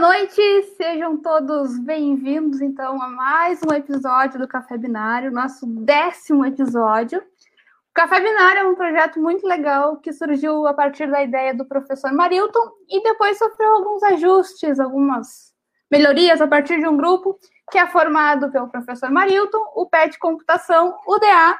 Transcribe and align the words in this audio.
noite, 0.00 0.62
sejam 0.78 1.18
todos 1.18 1.78
bem-vindos 1.78 2.62
então 2.62 3.02
a 3.02 3.08
mais 3.08 3.60
um 3.62 3.74
episódio 3.74 4.40
do 4.40 4.48
Café 4.48 4.78
Binário, 4.78 5.30
nosso 5.30 5.66
décimo 5.66 6.46
episódio. 6.46 7.18
O 7.18 7.92
Café 7.92 8.18
Binário 8.18 8.60
é 8.60 8.64
um 8.64 8.74
projeto 8.74 9.20
muito 9.20 9.46
legal 9.46 9.98
que 9.98 10.10
surgiu 10.10 10.66
a 10.66 10.72
partir 10.72 11.10
da 11.10 11.22
ideia 11.22 11.54
do 11.54 11.66
professor 11.66 12.10
Marilton 12.14 12.72
e 12.88 13.02
depois 13.02 13.36
sofreu 13.36 13.72
alguns 13.72 14.02
ajustes, 14.04 14.80
algumas 14.80 15.52
melhorias 15.90 16.40
a 16.40 16.48
partir 16.48 16.80
de 16.80 16.88
um 16.88 16.96
grupo 16.96 17.38
que 17.70 17.76
é 17.76 17.86
formado 17.86 18.50
pelo 18.50 18.68
professor 18.68 19.10
Marilton, 19.10 19.62
o 19.74 19.84
PET 19.84 20.18
Computação, 20.18 20.98
o 21.06 21.18
DA 21.18 21.58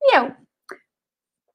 e 0.00 0.16
eu. 0.16 0.41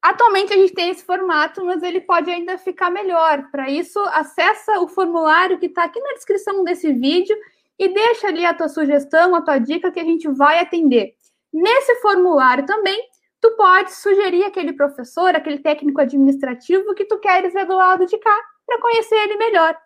Atualmente 0.00 0.52
a 0.52 0.56
gente 0.56 0.72
tem 0.72 0.90
esse 0.90 1.04
formato, 1.04 1.64
mas 1.64 1.82
ele 1.82 2.00
pode 2.00 2.30
ainda 2.30 2.56
ficar 2.56 2.90
melhor. 2.90 3.50
Para 3.50 3.68
isso, 3.68 3.98
acessa 4.12 4.80
o 4.80 4.88
formulário 4.88 5.58
que 5.58 5.66
está 5.66 5.84
aqui 5.84 6.00
na 6.00 6.12
descrição 6.12 6.62
desse 6.62 6.92
vídeo 6.92 7.36
e 7.78 7.88
deixa 7.88 8.28
ali 8.28 8.44
a 8.44 8.54
tua 8.54 8.68
sugestão, 8.68 9.34
a 9.34 9.42
tua 9.42 9.58
dica 9.58 9.90
que 9.90 10.00
a 10.00 10.04
gente 10.04 10.28
vai 10.28 10.60
atender. 10.60 11.14
Nesse 11.52 11.96
formulário 11.96 12.64
também, 12.64 13.00
tu 13.40 13.50
pode 13.56 13.92
sugerir 13.92 14.44
aquele 14.44 14.72
professor, 14.72 15.34
aquele 15.34 15.58
técnico 15.58 16.00
administrativo 16.00 16.94
que 16.94 17.04
tu 17.04 17.18
queres 17.18 17.52
ver 17.52 17.66
do 17.66 17.76
lado 17.76 18.06
de 18.06 18.18
cá 18.18 18.38
para 18.66 18.80
conhecer 18.80 19.16
ele 19.16 19.36
melhor. 19.36 19.76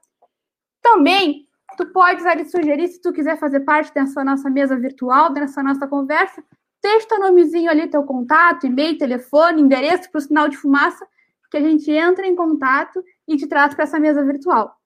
Também, 0.83 1.47
tu 1.77 1.87
podes 1.87 2.27
ali 2.27 2.45
sugerir 2.45 2.89
se 2.89 3.01
tu 3.01 3.13
quiser 3.13 3.39
fazer 3.39 3.61
parte 3.61 3.93
dessa 3.95 4.25
nossa 4.25 4.51
mesa 4.51 4.77
virtual, 4.77 5.33
dessa 5.33 5.63
nossa 5.63 5.87
conversa, 5.87 6.43
Teu 6.83 7.19
nomezinho 7.21 7.71
ali, 7.71 7.89
teu 7.89 8.03
contato, 8.03 8.67
e-mail, 8.67 8.99
telefone, 8.99 9.63
endereço 9.63 10.11
para 10.11 10.19
o 10.19 10.21
sinal 10.21 10.49
de 10.49 10.57
fumaça, 10.57 11.07
que 11.49 11.57
a 11.57 11.61
gente 11.61 11.91
entra 11.91 12.27
em 12.27 12.35
contato 12.35 13.03
e 13.29 13.37
te 13.37 13.47
trata 13.47 13.77
para 13.77 13.85
essa 13.85 14.01
mesa 14.01 14.25
virtual. 14.25 14.77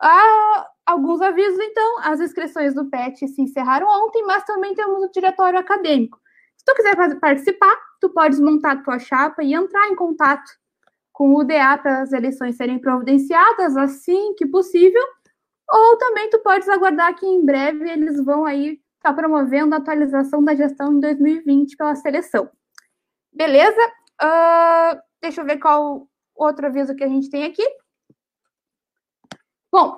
Ah, 0.00 0.68
alguns 0.86 1.20
avisos, 1.20 1.58
então, 1.58 1.98
as 2.02 2.20
inscrições 2.20 2.74
do 2.74 2.86
PET 2.86 3.26
se 3.26 3.42
encerraram 3.42 3.88
ontem, 3.88 4.22
mas 4.24 4.44
também 4.44 4.74
temos 4.74 5.02
o 5.02 5.10
diretório 5.10 5.58
acadêmico. 5.58 6.20
Se 6.56 6.64
tu 6.64 6.74
quiser 6.74 7.18
participar, 7.18 7.76
tu 8.00 8.10
podes 8.10 8.38
montar 8.38 8.82
tua 8.84 8.98
chapa 8.98 9.42
e 9.42 9.54
entrar 9.54 9.88
em 9.88 9.96
contato 9.96 10.50
com 11.12 11.30
o 11.30 11.40
UDA 11.40 11.78
para 11.78 12.02
as 12.02 12.12
eleições 12.12 12.56
serem 12.56 12.78
providenciadas 12.78 13.76
assim 13.76 14.34
que 14.34 14.46
possível, 14.46 15.02
ou 15.68 15.96
também 15.96 16.28
tu 16.28 16.38
podes 16.40 16.68
aguardar 16.68 17.14
que 17.16 17.26
em 17.26 17.44
breve 17.44 17.88
eles 17.90 18.22
vão 18.22 18.44
aí 18.44 18.78
está 19.06 19.14
promovendo 19.14 19.72
a 19.74 19.78
atualização 19.78 20.42
da 20.42 20.54
gestão 20.54 20.92
em 20.92 20.98
2020 20.98 21.76
pela 21.76 21.94
seleção. 21.94 22.50
Beleza? 23.32 23.80
Uh, 24.20 25.00
deixa 25.22 25.42
eu 25.42 25.44
ver 25.44 25.58
qual 25.58 26.08
outro 26.34 26.66
aviso 26.66 26.96
que 26.96 27.04
a 27.04 27.08
gente 27.08 27.30
tem 27.30 27.44
aqui. 27.44 27.62
Bom, 29.70 29.96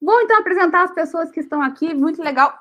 vou 0.00 0.20
então 0.20 0.38
apresentar 0.38 0.84
as 0.84 0.92
pessoas 0.92 1.32
que 1.32 1.40
estão 1.40 1.60
aqui, 1.60 1.92
muito 1.92 2.22
legal. 2.22 2.56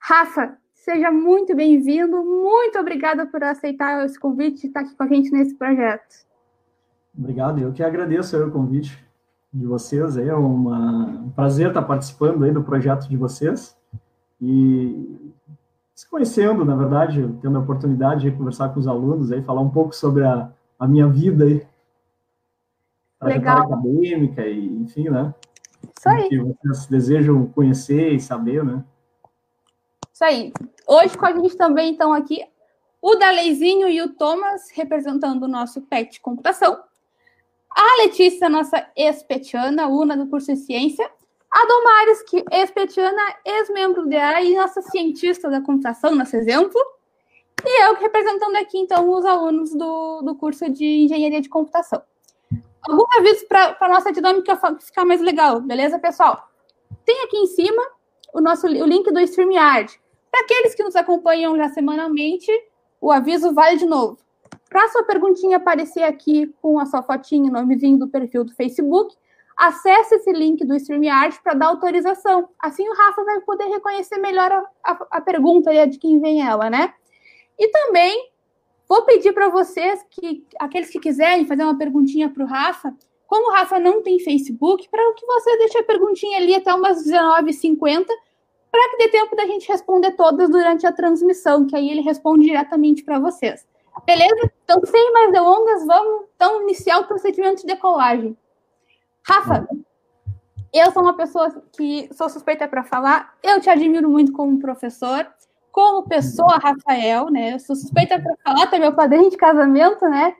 Rafa, 0.00 0.58
seja 0.74 1.12
muito 1.12 1.54
bem-vindo, 1.54 2.24
muito 2.24 2.76
obrigada 2.78 3.24
por 3.26 3.44
aceitar 3.44 4.04
esse 4.04 4.18
convite 4.18 4.64
e 4.64 4.66
estar 4.66 4.80
aqui 4.80 4.96
com 4.96 5.02
a 5.04 5.08
gente 5.08 5.30
nesse 5.30 5.54
projeto. 5.54 6.26
Obrigado, 7.16 7.60
eu 7.60 7.72
que 7.72 7.84
agradeço 7.84 8.36
o 8.36 8.50
convite 8.50 8.98
de 9.52 9.66
vocês, 9.66 10.16
é 10.16 10.34
uma, 10.34 11.06
um 11.06 11.30
prazer 11.30 11.68
estar 11.68 11.82
participando 11.82 12.42
aí 12.44 12.50
do 12.50 12.64
projeto 12.64 13.08
de 13.08 13.16
vocês. 13.16 13.80
E 14.42 15.30
se 15.94 16.08
conhecendo, 16.10 16.64
na 16.64 16.74
verdade, 16.74 17.22
tendo 17.40 17.56
a 17.56 17.60
oportunidade 17.60 18.28
de 18.28 18.36
conversar 18.36 18.70
com 18.70 18.80
os 18.80 18.88
alunos 18.88 19.30
aí, 19.30 19.40
falar 19.40 19.60
um 19.60 19.70
pouco 19.70 19.94
sobre 19.94 20.24
a, 20.24 20.50
a 20.76 20.88
minha 20.88 21.06
vida 21.06 21.44
aí, 21.44 21.64
trajetória 23.20 23.62
acadêmica 23.62 24.44
e, 24.44 24.66
enfim, 24.66 25.08
né? 25.08 25.32
Isso 25.96 26.08
aí. 26.08 26.28
Que 26.28 26.40
vocês 26.40 26.86
desejam 26.86 27.46
conhecer 27.46 28.14
e 28.14 28.20
saber, 28.20 28.64
né? 28.64 28.84
Isso 30.12 30.24
aí. 30.24 30.52
Hoje 30.88 31.16
com 31.16 31.26
a 31.26 31.32
gente 31.32 31.56
também 31.56 31.92
estão 31.92 32.12
aqui 32.12 32.44
o 33.00 33.14
Daleizinho 33.14 33.88
e 33.88 34.02
o 34.02 34.14
Thomas, 34.14 34.70
representando 34.72 35.44
o 35.44 35.48
nosso 35.48 35.82
PET 35.82 36.20
Computação. 36.20 36.82
A 37.70 38.02
Letícia, 38.02 38.48
nossa 38.48 38.86
ex-petiana, 38.96 39.88
UNA 39.88 40.16
do 40.16 40.28
curso 40.28 40.52
de 40.52 40.58
Ciência. 40.58 41.08
A 41.52 41.66
Domares, 41.66 42.22
que 42.22 42.42
é 42.50 42.60
ex-petiana, 42.60 43.22
ex-membro 43.44 44.06
DA 44.06 44.40
e 44.40 44.56
nossa 44.56 44.80
cientista 44.80 45.50
da 45.50 45.60
computação, 45.60 46.14
nosso 46.14 46.34
exemplo. 46.34 46.80
E 47.62 47.84
eu 47.84 47.94
representando 47.96 48.56
aqui, 48.56 48.78
então, 48.78 49.08
os 49.10 49.24
alunos 49.26 49.74
do, 49.74 50.22
do 50.22 50.34
curso 50.34 50.70
de 50.70 50.84
Engenharia 51.04 51.42
de 51.42 51.50
Computação. 51.50 52.02
Alguns 52.88 53.06
avisos 53.18 53.42
para 53.44 53.76
a 53.78 53.88
nossa 53.88 54.10
dinâmica 54.10 54.58
ficar 54.80 55.04
mais 55.04 55.20
legal, 55.20 55.60
beleza, 55.60 55.98
pessoal? 55.98 56.48
Tem 57.04 57.22
aqui 57.22 57.36
em 57.36 57.46
cima 57.46 57.82
o 58.32 58.40
nosso 58.40 58.66
o 58.66 58.86
link 58.86 59.12
do 59.12 59.20
StreamYard. 59.20 60.00
Para 60.30 60.40
aqueles 60.40 60.74
que 60.74 60.82
nos 60.82 60.96
acompanham 60.96 61.54
já 61.56 61.68
semanalmente, 61.68 62.50
o 62.98 63.12
aviso 63.12 63.52
vale 63.52 63.76
de 63.76 63.84
novo. 63.84 64.18
Para 64.70 64.88
sua 64.88 65.04
perguntinha 65.04 65.58
aparecer 65.58 66.02
aqui 66.02 66.52
com 66.62 66.78
a 66.78 66.86
sua 66.86 67.02
fotinha, 67.02 67.50
nomezinho 67.50 67.98
do 67.98 68.08
perfil 68.08 68.42
do 68.42 68.54
Facebook, 68.54 69.14
acesse 69.56 70.14
esse 70.16 70.32
link 70.32 70.64
do 70.64 70.74
StreamYard 70.74 71.40
para 71.42 71.54
dar 71.54 71.66
autorização. 71.66 72.48
Assim 72.58 72.88
o 72.88 72.94
Rafa 72.94 73.24
vai 73.24 73.40
poder 73.40 73.64
reconhecer 73.64 74.18
melhor 74.18 74.50
a, 74.52 74.64
a, 74.84 75.06
a 75.10 75.20
pergunta 75.20 75.70
de 75.86 75.98
quem 75.98 76.20
vem 76.20 76.46
ela, 76.46 76.70
né? 76.70 76.94
E 77.58 77.68
também 77.68 78.30
vou 78.88 79.02
pedir 79.02 79.32
para 79.32 79.48
vocês 79.48 80.04
que 80.10 80.46
aqueles 80.58 80.90
que 80.90 80.98
quiserem 80.98 81.46
fazer 81.46 81.62
uma 81.62 81.78
perguntinha 81.78 82.28
para 82.28 82.44
o 82.44 82.46
Rafa, 82.46 82.94
como 83.26 83.50
o 83.50 83.52
Rafa 83.52 83.78
não 83.78 84.02
tem 84.02 84.18
Facebook, 84.18 84.88
para 84.90 85.14
que 85.14 85.24
você 85.24 85.56
deixe 85.56 85.78
a 85.78 85.84
perguntinha 85.84 86.36
ali 86.36 86.54
até 86.54 86.74
umas 86.74 87.06
19h50, 87.06 88.06
para 88.70 88.90
que 88.90 88.96
dê 88.98 89.08
tempo 89.10 89.36
da 89.36 89.46
gente 89.46 89.68
responder 89.68 90.12
todas 90.12 90.50
durante 90.50 90.86
a 90.86 90.92
transmissão, 90.92 91.66
que 91.66 91.76
aí 91.76 91.90
ele 91.90 92.00
responde 92.00 92.46
diretamente 92.46 93.02
para 93.02 93.18
vocês. 93.18 93.66
Beleza? 94.06 94.52
Então, 94.64 94.80
sem 94.84 95.12
mais 95.12 95.32
delongas, 95.32 95.86
vamos 95.86 96.24
então 96.34 96.62
iniciar 96.62 96.98
o 96.98 97.06
procedimento 97.06 97.60
de 97.60 97.66
decolagem. 97.66 98.36
Rafa, 99.26 99.68
eu 100.72 100.90
sou 100.90 101.02
uma 101.02 101.14
pessoa 101.14 101.50
que 101.76 102.08
sou 102.12 102.28
suspeita 102.28 102.66
para 102.66 102.82
falar. 102.82 103.34
Eu 103.42 103.60
te 103.60 103.68
admiro 103.68 104.08
muito 104.08 104.32
como 104.32 104.58
professor, 104.58 105.26
como 105.70 106.08
pessoa, 106.08 106.58
Rafael, 106.58 107.30
né? 107.30 107.54
Eu 107.54 107.58
sou 107.60 107.76
suspeita 107.76 108.20
para 108.20 108.34
falar, 108.42 108.66
tu 108.66 108.76
é 108.76 108.78
meu 108.78 108.94
padrinho 108.94 109.30
de 109.30 109.36
casamento, 109.36 110.08
né? 110.08 110.34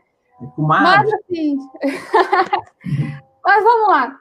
Mas 0.56 1.12
assim. 1.12 1.56
Mas 3.44 3.64
vamos 3.64 3.88
lá. 3.88 4.18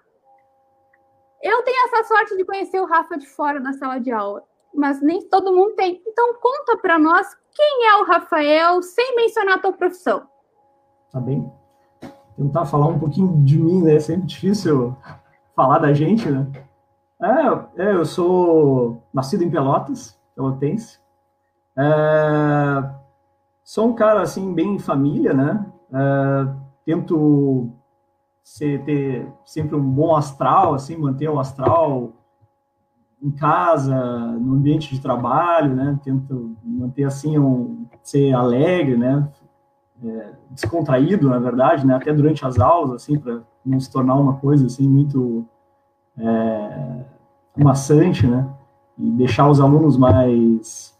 Eu 1.41 1.63
tenho 1.63 1.85
essa 1.85 2.07
sorte 2.07 2.37
de 2.37 2.45
conhecer 2.45 2.79
o 2.79 2.85
Rafa 2.85 3.17
de 3.17 3.27
fora 3.27 3.59
da 3.59 3.73
sala 3.73 3.99
de 3.99 4.11
aula, 4.11 4.43
mas 4.75 5.01
nem 5.01 5.27
todo 5.27 5.53
mundo 5.53 5.73
tem. 5.75 6.01
Então 6.05 6.35
conta 6.35 6.77
para 6.77 6.99
nós 6.99 7.27
quem 7.51 7.87
é 7.87 7.95
o 7.97 8.05
Rafael, 8.05 8.81
sem 8.83 9.15
mencionar 9.15 9.55
a 9.55 9.59
tua 9.59 9.73
profissão. 9.73 10.27
Tá 11.11 11.19
bem 11.19 11.51
tentar 12.41 12.65
falar 12.65 12.87
um 12.87 12.97
pouquinho 12.97 13.43
de 13.43 13.57
mim, 13.57 13.83
né? 13.83 13.95
É 13.95 13.99
sempre 13.99 14.25
difícil 14.25 14.95
falar 15.55 15.77
da 15.77 15.93
gente, 15.93 16.29
né? 16.29 16.47
É, 17.21 17.83
é 17.83 17.93
eu 17.93 18.03
sou 18.03 19.03
nascido 19.13 19.43
em 19.43 19.49
Pelotas, 19.49 20.19
pelotense. 20.35 20.99
É, 21.77 22.89
sou 23.63 23.89
um 23.89 23.93
cara, 23.93 24.21
assim, 24.21 24.53
bem 24.53 24.79
família, 24.79 25.33
né? 25.33 25.65
É, 25.93 26.47
tento 26.83 27.69
ser, 28.43 28.83
ter 28.83 29.31
sempre 29.45 29.75
um 29.75 29.91
bom 29.91 30.15
astral, 30.15 30.73
assim, 30.73 30.97
manter 30.97 31.29
o 31.29 31.39
astral 31.39 32.13
em 33.21 33.29
casa, 33.29 33.95
no 34.39 34.55
ambiente 34.55 34.95
de 34.95 34.99
trabalho, 34.99 35.75
né? 35.75 35.99
Tento 36.03 36.55
manter, 36.63 37.03
assim, 37.03 37.37
um, 37.37 37.85
ser 38.01 38.33
alegre, 38.33 38.97
né? 38.97 39.29
É, 40.03 40.33
descontraído, 40.49 41.29
na 41.29 41.39
verdade, 41.39 41.85
né, 41.85 41.95
até 41.95 42.13
durante 42.13 42.45
as 42.45 42.59
aulas, 42.59 42.91
assim, 42.91 43.17
para 43.17 43.41
não 43.65 43.79
se 43.79 43.91
tornar 43.91 44.15
uma 44.15 44.35
coisa 44.37 44.65
assim 44.65 44.87
muito 44.87 45.45
é, 46.17 47.03
maçante, 47.55 48.25
né, 48.25 48.47
e 48.97 49.11
deixar 49.11 49.49
os 49.49 49.59
alunos 49.59 49.97
mais 49.97 50.97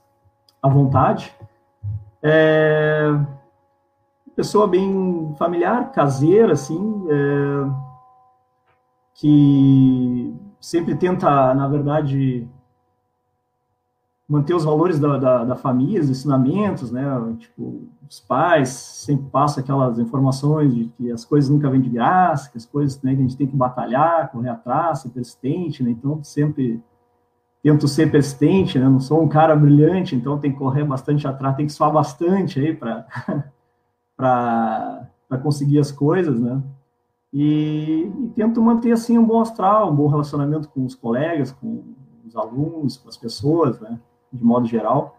à 0.62 0.70
vontade. 0.70 1.34
É, 2.22 3.12
pessoa 4.36 4.68
bem 4.68 5.34
familiar, 5.38 5.92
caseira, 5.92 6.54
assim, 6.54 7.06
é, 7.10 7.70
que 9.16 10.36
sempre 10.60 10.96
tenta, 10.96 11.54
na 11.54 11.68
verdade, 11.68 12.48
manter 14.32 14.54
os 14.54 14.64
valores 14.64 14.98
da, 14.98 15.18
da, 15.18 15.44
da, 15.44 15.56
família, 15.58 16.00
os 16.00 16.10
ensinamentos, 16.10 16.90
né? 16.90 17.04
Tipo, 17.38 17.90
os 18.10 18.22
pais 18.22 18.70
sempre 18.70 19.26
passam 19.30 19.62
aquelas 19.62 20.00
informações 20.00 20.74
de 20.74 20.86
que 20.86 21.12
as 21.12 21.26
coisas 21.26 21.50
nunca 21.50 21.70
vêm 21.70 21.82
de 21.82 21.90
graça, 21.90 22.50
que 22.50 22.58
as 22.58 22.66
coisas, 22.66 23.02
né, 23.02 23.14
que 23.14 23.20
a 23.20 23.24
gente 23.24 23.36
tem 23.36 23.46
que 23.46 23.56
batalhar, 23.58 24.32
correr 24.32 24.48
atrás, 24.48 25.00
ser 25.00 25.10
persistente, 25.10 25.84
né? 25.84 25.92
Então, 25.92 26.24
sempre 26.24 26.82
tento 27.62 27.90
ser 27.90 28.10
persistente, 28.10 28.80
né? 28.80 28.88
Não 28.88 29.02
sou 29.02 29.22
um 29.22 29.28
cara 29.28 29.54
brilhante, 29.54 30.16
então 30.16 30.40
tem 30.40 30.54
que 30.54 30.58
correr 30.58 30.86
bastante 30.86 31.28
atrás, 31.28 31.58
tem 31.58 31.66
que 31.66 31.74
suar 31.74 31.92
bastante 31.92 32.58
aí 32.58 32.74
para 32.74 33.06
para 34.16 35.38
conseguir 35.42 35.80
as 35.80 35.92
coisas, 35.92 36.40
né? 36.40 36.62
e, 37.34 38.12
e, 38.24 38.30
tento 38.36 38.62
manter 38.62 38.92
assim 38.92 39.18
um 39.18 39.26
bom 39.26 39.42
astral, 39.42 39.92
um 39.92 39.96
bom 39.96 40.08
relacionamento 40.08 40.70
com 40.70 40.86
os 40.86 40.96
colegas, 40.96 41.52
com 41.52 41.84
os 42.26 42.36
alunos, 42.36 42.98
com 42.98 43.10
as 43.10 43.18
pessoas, 43.18 43.80
né, 43.80 44.00
de 44.32 44.44
modo 44.44 44.68
geral. 44.68 45.18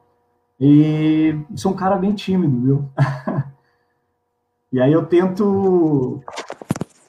E 0.61 1.37
sou 1.57 1.73
um 1.73 1.77
cara 1.77 1.97
bem 1.97 2.15
tímido, 2.15 2.61
viu? 2.61 2.89
e 4.73 4.81
aí 4.81 4.93
eu 4.93 5.05
tento, 5.07 6.21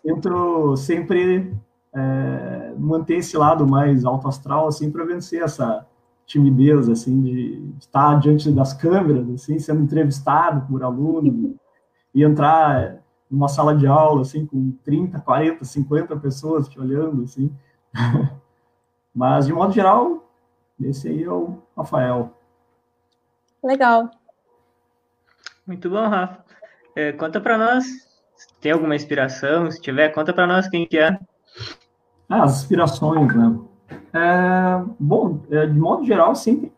tento 0.03 0.75
sempre 0.75 1.55
é, 1.93 2.73
manter 2.77 3.17
esse 3.17 3.37
lado 3.37 3.67
mais 3.67 4.05
alto 4.05 4.27
astral, 4.27 4.67
assim, 4.67 4.89
para 4.91 5.05
vencer 5.05 5.41
essa 5.41 5.85
timidez, 6.25 6.89
assim, 6.89 7.21
de 7.21 7.73
estar 7.79 8.19
diante 8.19 8.51
das 8.51 8.73
câmeras, 8.73 9.29
assim, 9.29 9.59
sendo 9.59 9.83
entrevistado 9.83 10.65
por 10.67 10.83
aluno 10.83 11.55
e 12.13 12.23
entrar 12.23 13.03
numa 13.29 13.47
sala 13.47 13.75
de 13.75 13.85
aula, 13.85 14.21
assim, 14.21 14.45
com 14.45 14.71
30, 14.83 15.19
40, 15.19 15.63
50 15.63 16.15
pessoas 16.17 16.67
te 16.67 16.79
olhando, 16.79 17.23
assim. 17.23 17.51
Mas, 19.13 19.45
de 19.45 19.53
modo 19.53 19.73
geral, 19.73 20.22
esse 20.81 21.07
aí 21.07 21.23
é 21.23 21.29
o 21.29 21.61
Rafael. 21.75 22.35
Legal. 23.63 24.09
Muito 25.65 25.89
bom, 25.89 26.07
Rafa. 26.07 26.43
É, 26.95 27.11
conta 27.11 27.39
para 27.39 27.57
nós, 27.57 27.85
se 28.35 28.47
tem 28.59 28.71
alguma 28.71 28.95
inspiração, 28.95 29.71
se 29.71 29.81
tiver, 29.81 30.09
conta 30.09 30.33
para 30.33 30.45
nós 30.45 30.67
quem 30.67 30.85
que 30.85 30.97
é. 30.97 31.17
Ah, 32.29 32.43
as 32.43 32.61
inspirações, 32.61 33.33
né? 33.35 33.59
É, 34.13 34.83
bom, 34.99 35.41
é, 35.49 35.65
de 35.65 35.79
modo 35.79 36.05
geral, 36.05 36.35
sempre 36.35 36.71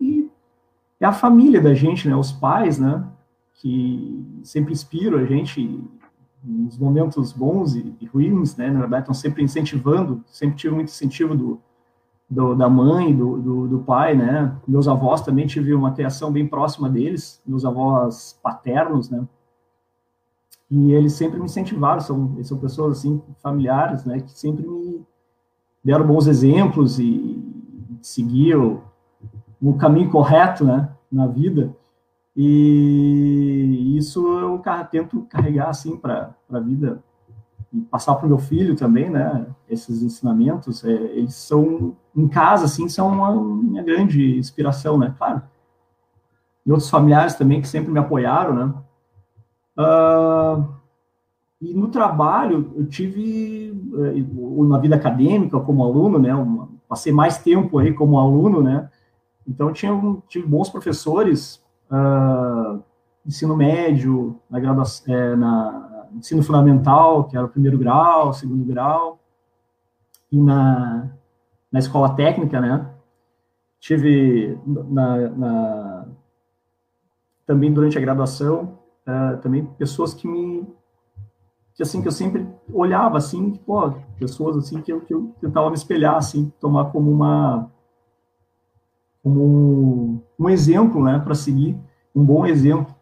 é 0.99 1.05
a 1.05 1.13
família 1.13 1.61
da 1.61 1.73
gente, 1.73 2.07
né? 2.07 2.15
Os 2.15 2.31
pais, 2.31 2.77
né? 2.77 3.03
Que 3.55 4.41
sempre 4.43 4.73
inspiram 4.73 5.17
a 5.17 5.25
gente 5.25 5.83
nos 6.43 6.77
momentos 6.77 7.33
bons 7.33 7.75
e, 7.75 7.95
e, 7.99 8.05
ruins, 8.05 8.55
né, 8.55 8.69
na 8.69 8.81
verdade, 8.81 9.03
estão 9.03 9.15
sempre 9.15 9.43
incentivando, 9.43 10.23
sempre 10.27 10.55
tive 10.55 10.75
muito 10.75 10.89
incentivo 10.89 11.35
do, 11.35 11.59
do 12.29 12.55
da 12.55 12.67
mãe, 12.67 13.15
do, 13.15 13.37
do, 13.39 13.67
do, 13.67 13.79
pai, 13.79 14.15
né, 14.15 14.55
meus 14.67 14.87
avós 14.87 15.21
também 15.21 15.45
tive 15.45 15.73
uma 15.73 15.91
criação 15.91 16.31
bem 16.31 16.47
próxima 16.47 16.89
deles, 16.89 17.41
meus 17.45 17.63
avós 17.63 18.39
paternos, 18.41 19.09
né, 19.09 19.27
e 20.69 20.91
eles 20.91 21.13
sempre 21.13 21.37
me 21.37 21.45
incentivaram, 21.45 22.01
são, 22.01 22.35
são 22.43 22.57
pessoas, 22.57 22.97
assim, 22.97 23.21
familiares, 23.41 24.03
né, 24.05 24.19
que 24.19 24.31
sempre 24.31 24.65
me 24.67 25.05
deram 25.83 26.07
bons 26.07 26.25
exemplos 26.25 26.99
e 26.99 27.39
seguiam 28.01 28.81
o 29.61 29.73
caminho 29.75 30.09
correto, 30.09 30.65
né, 30.65 30.89
na 31.11 31.27
vida, 31.27 31.75
e 32.35 33.95
isso 33.95 34.27
eu 34.27 34.61
tento 34.89 35.21
carregar 35.29 35.69
assim 35.69 35.95
para 35.95 36.35
a 36.51 36.59
vida 36.59 37.01
e 37.75 37.81
passar 37.81 38.15
para 38.15 38.25
o 38.25 38.29
meu 38.29 38.37
filho 38.37 38.75
também, 38.75 39.09
né? 39.09 39.45
Esses 39.69 40.01
ensinamentos, 40.01 40.83
é, 40.85 40.91
eles 40.91 41.35
são 41.35 41.95
em 42.15 42.27
casa 42.27 42.65
assim 42.65 42.87
são 42.87 43.09
uma 43.09 43.35
minha 43.35 43.83
grande 43.83 44.37
inspiração, 44.37 44.97
né? 44.97 45.13
Claro. 45.17 45.41
E 46.65 46.71
outros 46.71 46.89
familiares 46.89 47.35
também 47.35 47.61
que 47.61 47.67
sempre 47.67 47.91
me 47.91 47.99
apoiaram, 47.99 48.55
né? 48.55 48.73
Uh, 49.77 50.65
e 51.61 51.73
no 51.73 51.89
trabalho 51.89 52.71
eu 52.75 52.85
tive 52.85 53.77
eh, 53.97 54.63
na 54.63 54.77
vida 54.77 54.95
acadêmica 54.95 55.59
como 55.59 55.83
aluno, 55.83 56.17
né? 56.17 56.33
Uma, 56.33 56.69
passei 56.87 57.11
mais 57.11 57.37
tempo 57.39 57.77
aí 57.77 57.93
como 57.93 58.17
aluno, 58.17 58.61
né? 58.61 58.89
Então 59.47 59.73
tinha 59.73 59.91
tive 60.27 60.47
bons 60.47 60.69
professores 60.69 61.63
uh, 61.91 62.81
ensino 63.25 63.55
médio, 63.55 64.39
na 64.49 64.59
graduação, 64.59 65.13
é, 65.13 65.35
na 65.35 65.94
ensino 66.17 66.43
fundamental, 66.43 67.25
que 67.25 67.35
era 67.35 67.45
o 67.45 67.49
primeiro 67.49 67.77
grau, 67.77 68.33
segundo 68.33 68.63
grau, 68.65 69.19
e 70.31 70.39
na, 70.39 71.11
na 71.71 71.79
escola 71.79 72.15
técnica, 72.15 72.59
né? 72.59 72.89
Tive 73.79 74.57
na, 74.65 75.29
na 75.29 76.07
também 77.45 77.71
durante 77.71 77.97
a 77.97 78.01
graduação, 78.01 78.79
uh, 79.07 79.37
também 79.41 79.65
pessoas 79.77 80.13
que 80.13 80.27
me 80.27 80.65
que 81.75 81.83
assim 81.83 82.01
que 82.01 82.07
eu 82.07 82.11
sempre 82.11 82.47
olhava 82.73 83.17
assim, 83.17 83.51
pô, 83.51 83.91
pessoas 84.17 84.55
assim 84.57 84.81
que 84.81 84.93
eu, 84.93 85.01
que 85.01 85.13
eu 85.13 85.35
tentava 85.41 85.69
me 85.69 85.75
espelhar 85.75 86.15
assim, 86.15 86.51
tomar 86.59 86.85
como 86.85 87.11
uma 87.11 87.69
como 89.21 90.23
um 90.39 90.49
exemplo, 90.49 91.03
né, 91.03 91.19
para 91.19 91.35
seguir 91.35 91.77
um 92.15 92.23
bom 92.23 92.45
exemplo. 92.45 92.94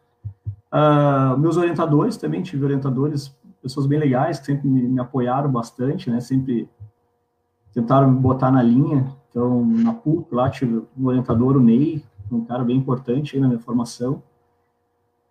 Uh, 0.73 1.37
meus 1.37 1.55
orientadores 1.55 2.17
também, 2.17 2.41
tive 2.41 2.65
orientadores, 2.65 3.35
pessoas 3.61 3.85
bem 3.85 3.99
legais, 3.99 4.39
que 4.39 4.47
sempre 4.47 4.67
me, 4.67 4.81
me, 4.87 4.99
apoiaram 4.99 5.51
bastante, 5.51 6.09
né, 6.09 6.19
sempre 6.19 6.67
tentaram 7.71 8.09
me 8.09 8.19
botar 8.19 8.51
na 8.51 8.61
linha. 8.61 9.15
Então, 9.29 9.63
na 9.65 9.93
PUC, 9.93 10.33
lá 10.33 10.49
tive 10.49 10.83
um 10.97 11.05
orientador, 11.05 11.55
o 11.55 11.59
Ney, 11.59 12.03
um 12.31 12.43
cara 12.43 12.63
bem 12.63 12.77
importante 12.77 13.35
aí 13.35 13.41
na 13.41 13.47
minha 13.47 13.59
formação. 13.59 14.23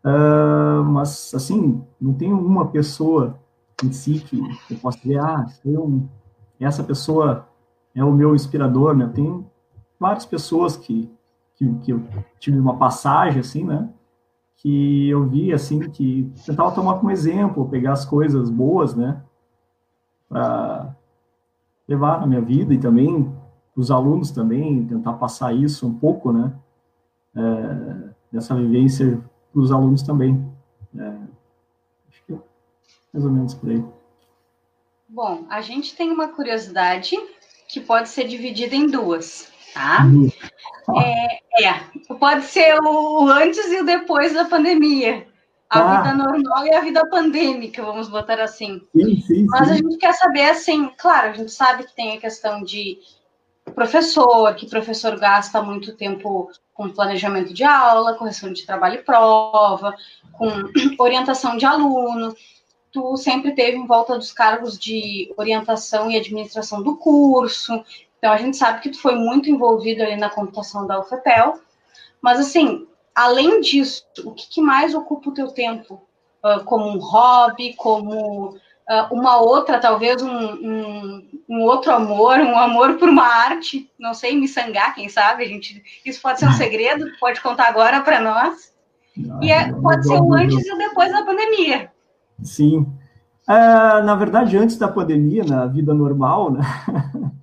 Uh, 0.04 0.82
mas, 0.84 1.32
assim, 1.34 1.82
não 2.00 2.14
tenho 2.14 2.38
uma 2.38 2.68
pessoa 2.68 3.38
em 3.82 3.92
si 3.92 4.20
que 4.20 4.40
eu 4.70 4.78
possa 4.78 4.98
dizer, 4.98 5.18
ah, 5.18 5.46
eu, 5.64 6.02
essa 6.60 6.84
pessoa 6.84 7.48
é 7.94 8.04
o 8.04 8.12
meu 8.12 8.34
inspirador, 8.34 8.96
né? 8.96 9.10
Tenho 9.12 9.46
várias 9.98 10.24
pessoas 10.24 10.76
que 10.76 11.10
que, 11.62 11.74
que 11.84 11.92
eu 11.92 12.02
tive 12.38 12.58
uma 12.58 12.76
passagem, 12.76 13.40
assim, 13.40 13.64
né? 13.64 13.88
Que 14.56 15.08
eu 15.08 15.26
vi, 15.26 15.52
assim, 15.52 15.80
que 15.90 16.30
tentava 16.46 16.72
tomar 16.72 16.98
como 16.98 17.10
exemplo, 17.10 17.68
pegar 17.68 17.92
as 17.92 18.04
coisas 18.04 18.48
boas, 18.48 18.94
né? 18.94 19.22
Para 20.28 20.94
levar 21.88 22.20
na 22.20 22.26
minha 22.26 22.40
vida 22.40 22.72
e 22.72 22.78
também 22.78 23.32
os 23.74 23.90
alunos 23.90 24.30
também, 24.30 24.86
tentar 24.86 25.14
passar 25.14 25.52
isso 25.52 25.86
um 25.86 25.94
pouco, 25.94 26.32
né? 26.32 26.52
É, 27.34 28.10
dessa 28.30 28.54
vivência 28.54 29.20
para 29.52 29.60
os 29.60 29.72
alunos 29.72 30.02
também. 30.02 30.46
É, 30.96 31.16
acho 32.08 32.24
que 32.26 32.32
é 32.34 32.38
mais 33.12 33.24
ou 33.24 33.32
menos 33.32 33.54
por 33.54 33.70
aí. 33.70 33.84
Bom, 35.08 35.44
a 35.50 35.60
gente 35.60 35.96
tem 35.96 36.10
uma 36.12 36.28
curiosidade 36.28 37.16
que 37.68 37.80
pode 37.80 38.08
ser 38.08 38.28
dividida 38.28 38.74
em 38.74 38.86
duas 38.86 39.52
tá? 39.72 40.04
Uhum. 40.04 40.30
É, 41.00 41.40
é, 41.64 41.80
pode 42.18 42.44
ser 42.44 42.78
o 42.80 43.28
antes 43.28 43.70
e 43.70 43.80
o 43.80 43.84
depois 43.84 44.32
da 44.32 44.44
pandemia. 44.44 45.26
A 45.68 45.80
ah. 45.80 46.02
vida 46.02 46.14
normal 46.14 46.66
e 46.66 46.74
a 46.74 46.80
vida 46.80 47.06
pandêmica, 47.08 47.82
vamos 47.82 48.08
botar 48.08 48.40
assim. 48.40 48.82
Sim, 48.94 49.22
sim, 49.22 49.46
Mas 49.48 49.68
sim. 49.68 49.72
a 49.72 49.76
gente 49.76 49.96
quer 49.96 50.12
saber, 50.12 50.50
assim, 50.50 50.90
claro, 50.98 51.30
a 51.30 51.32
gente 51.32 51.50
sabe 51.50 51.84
que 51.84 51.96
tem 51.96 52.16
a 52.16 52.20
questão 52.20 52.62
de 52.62 52.98
professor, 53.74 54.54
que 54.54 54.68
professor 54.68 55.18
gasta 55.18 55.62
muito 55.62 55.96
tempo 55.96 56.50
com 56.74 56.90
planejamento 56.90 57.54
de 57.54 57.64
aula, 57.64 58.14
correção 58.14 58.52
de 58.52 58.66
trabalho 58.66 58.96
e 58.96 59.02
prova, 59.02 59.94
com 60.32 60.48
orientação 61.02 61.56
de 61.56 61.64
aluno. 61.64 62.34
Tu 62.90 63.16
sempre 63.16 63.52
teve 63.52 63.78
em 63.78 63.86
volta 63.86 64.18
dos 64.18 64.30
cargos 64.30 64.78
de 64.78 65.32
orientação 65.38 66.10
e 66.10 66.16
administração 66.18 66.82
do 66.82 66.96
curso, 66.96 67.82
então, 68.22 68.32
a 68.32 68.36
gente 68.36 68.56
sabe 68.56 68.80
que 68.80 68.90
tu 68.90 69.00
foi 69.00 69.16
muito 69.16 69.50
envolvido 69.50 70.00
ali 70.00 70.14
na 70.14 70.30
computação 70.30 70.86
da 70.86 71.00
UFPEL, 71.00 71.54
mas, 72.22 72.38
assim, 72.38 72.86
além 73.12 73.60
disso, 73.60 74.04
o 74.24 74.30
que, 74.30 74.48
que 74.48 74.62
mais 74.62 74.94
ocupa 74.94 75.28
o 75.28 75.34
teu 75.34 75.48
tempo? 75.48 76.00
Uh, 76.44 76.62
como 76.64 76.86
um 76.86 77.00
hobby, 77.00 77.74
como 77.74 78.50
uh, 78.50 78.56
uma 79.10 79.40
outra, 79.40 79.80
talvez 79.80 80.22
um, 80.22 80.30
um, 80.30 81.28
um, 81.48 81.62
outro 81.62 81.90
amor, 81.90 82.38
um 82.38 82.56
amor 82.56 82.96
por 82.96 83.08
uma 83.08 83.26
arte, 83.26 83.90
não 83.98 84.14
sei, 84.14 84.38
me 84.38 84.46
sangar, 84.46 84.94
quem 84.94 85.08
sabe, 85.08 85.42
a 85.42 85.48
gente, 85.48 85.82
isso 86.06 86.22
pode 86.22 86.38
ser 86.38 86.46
um 86.46 86.52
segredo, 86.52 87.04
pode 87.18 87.40
contar 87.40 87.66
agora 87.70 88.02
para 88.02 88.20
nós. 88.20 88.72
e 89.40 89.50
é, 89.50 89.72
pode 89.72 90.06
ser 90.06 90.20
o 90.20 90.32
antes 90.32 90.64
e 90.64 90.72
o 90.72 90.78
depois 90.78 91.10
da 91.10 91.24
pandemia. 91.24 91.90
Sim. 92.40 92.86
Uh, 93.48 94.04
na 94.04 94.14
verdade, 94.14 94.56
antes 94.56 94.76
da 94.76 94.86
pandemia, 94.86 95.42
na 95.42 95.66
vida 95.66 95.92
normal, 95.92 96.52
né? 96.52 96.60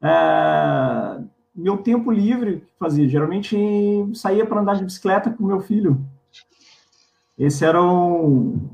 É, 0.00 1.20
meu 1.54 1.78
tempo 1.78 2.10
livre 2.10 2.64
fazia, 2.78 3.08
geralmente 3.08 3.56
saía 4.14 4.46
para 4.46 4.60
andar 4.60 4.76
de 4.76 4.84
bicicleta 4.84 5.30
com 5.30 5.44
meu 5.44 5.60
filho. 5.60 6.00
Esse 7.36 7.64
era 7.64 7.82
um, 7.82 8.68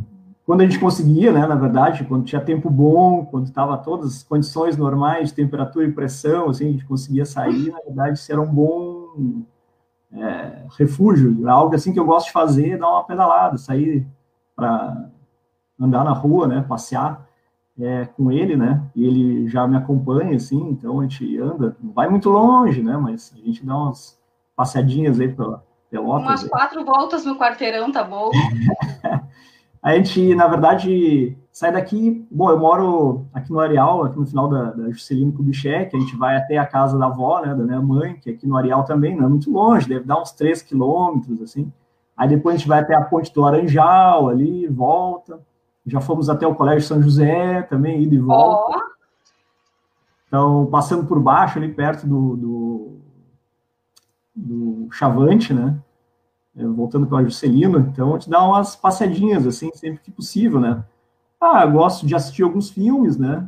quando 0.45 0.61
a 0.61 0.65
gente 0.65 0.79
conseguia, 0.79 1.33
né, 1.33 1.47
na 1.47 1.55
verdade, 1.55 2.05
quando 2.05 2.25
tinha 2.25 2.41
tempo 2.41 2.69
bom, 2.69 3.25
quando 3.25 3.47
estava 3.47 3.79
todas 3.79 4.17
as 4.17 4.23
condições 4.23 4.77
normais 4.77 5.33
temperatura 5.33 5.87
e 5.87 5.93
pressão, 5.93 6.51
assim, 6.51 6.69
a 6.69 6.73
gente 6.73 6.85
conseguia 6.85 7.25
sair, 7.25 7.71
na 7.71 7.81
verdade, 7.81 8.19
isso 8.19 8.31
era 8.31 8.41
um 8.41 8.53
bom 8.53 9.43
é, 10.13 10.65
refúgio, 10.79 11.49
algo 11.49 11.75
assim 11.75 11.93
que 11.93 11.99
eu 11.99 12.05
gosto 12.05 12.27
de 12.27 12.33
fazer, 12.33 12.79
dar 12.79 12.91
uma 12.91 13.05
pedalada, 13.05 13.57
sair 13.57 14.07
para 14.55 15.09
andar 15.81 16.05
na 16.05 16.13
rua, 16.13 16.47
né, 16.47 16.65
passear 16.69 17.24
é, 17.79 18.07
com 18.07 18.31
ele, 18.31 18.57
né? 18.57 18.83
E 18.95 19.05
ele 19.05 19.49
já 19.49 19.67
me 19.67 19.77
acompanha, 19.77 20.37
assim, 20.37 20.61
então 20.71 21.01
a 21.01 21.03
gente 21.03 21.39
anda, 21.39 21.77
não 21.81 21.93
vai 21.93 22.09
muito 22.09 22.31
longe, 22.31 22.83
né? 22.83 22.97
Mas 22.97 23.35
a 23.37 23.45
gente 23.45 23.65
dá 23.65 23.77
umas 23.77 24.19
passeadinhas 24.57 25.21
aí 25.21 25.29
pela 25.29 25.65
Pelotas. 25.95 26.27
Umas 26.27 26.45
aí. 26.45 26.51
quatro 26.51 26.85
voltas 26.85 27.25
no 27.25 27.39
quarteirão, 27.39 27.93
tá 27.93 28.03
bom? 28.03 28.31
A 29.81 29.95
gente, 29.95 30.35
na 30.35 30.49
verdade, 30.49 31.37
sai 31.53 31.71
daqui. 31.71 32.27
Bom, 32.31 32.51
eu 32.51 32.59
moro 32.59 33.27
aqui 33.35 33.53
no 33.53 33.61
Areal, 33.61 34.03
aqui 34.03 34.19
no 34.19 34.27
final 34.27 34.49
da, 34.49 34.71
da 34.71 34.91
Juscelino 34.91 35.31
Kubitschek. 35.31 35.95
A 35.95 36.01
gente 36.01 36.17
vai 36.17 36.37
até 36.37 36.57
a 36.57 36.67
casa 36.67 36.99
da 36.99 37.05
avó, 37.05 37.43
né, 37.43 37.55
da 37.55 37.63
minha 37.63 37.83
mãe, 37.83 38.15
que 38.15 38.31
é 38.31 38.33
aqui 38.33 38.47
no 38.47 38.57
Areal 38.57 38.85
também, 38.85 39.15
não 39.15 39.27
é 39.27 39.29
muito 39.29 39.53
longe, 39.53 39.87
deve 39.87 40.07
dar 40.07 40.23
uns 40.23 40.33
3 40.33 40.63
quilômetros, 40.63 41.43
assim. 41.43 41.71
Aí 42.17 42.27
depois 42.27 42.55
a 42.55 42.59
gente 42.59 42.67
vai 42.67 42.81
até 42.81 42.95
a 42.95 43.03
Ponte 43.03 43.33
do 43.33 43.43
Laranjal, 43.43 44.31
ali, 44.31 44.67
volta. 44.69 45.39
Já 45.87 46.01
fomos 46.01 46.31
até 46.31 46.47
o 46.47 46.55
Colégio 46.55 46.87
São 46.87 47.03
José 47.03 47.63
também, 47.63 48.03
ida 48.03 48.15
e 48.15 48.19
volta. 48.19 48.79
Oh. 48.79 48.95
Então, 50.27 50.67
passando 50.67 51.07
por 51.07 51.21
baixo, 51.21 51.59
ali 51.59 51.73
perto 51.73 52.07
do, 52.07 52.37
do, 52.37 52.97
do 54.35 54.89
Chavante, 54.93 55.53
né? 55.55 55.79
É, 56.57 56.65
voltando 56.67 57.07
para 57.07 57.19
o 57.19 57.25
Juscelino, 57.25 57.79
então 57.81 58.11
a 58.11 58.13
gente 58.19 58.31
dá 58.31 58.43
umas 58.43 58.77
passadinhas, 58.77 59.47
assim, 59.47 59.71
sempre 59.75 60.01
que 60.01 60.11
possível, 60.11 60.61
né? 60.61 60.85
Ah, 61.41 61.67
gosto 61.67 62.07
de 62.07 62.15
assistir 62.15 62.43
alguns 62.43 62.71
filmes, 62.71 63.17
né? 63.17 63.47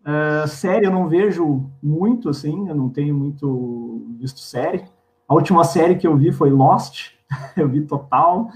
Uh, 0.00 0.46
série 0.46 0.86
eu 0.86 0.90
não 0.90 1.08
vejo 1.08 1.68
muito, 1.82 2.28
assim, 2.28 2.68
eu 2.68 2.74
não 2.74 2.88
tenho 2.88 3.14
muito 3.14 4.06
visto 4.18 4.40
série. 4.40 4.84
A 5.28 5.34
última 5.34 5.64
série 5.64 5.96
que 5.96 6.06
eu 6.06 6.16
vi 6.16 6.32
foi 6.32 6.50
Lost, 6.50 7.12
eu 7.56 7.68
vi 7.68 7.82
total. 7.82 8.50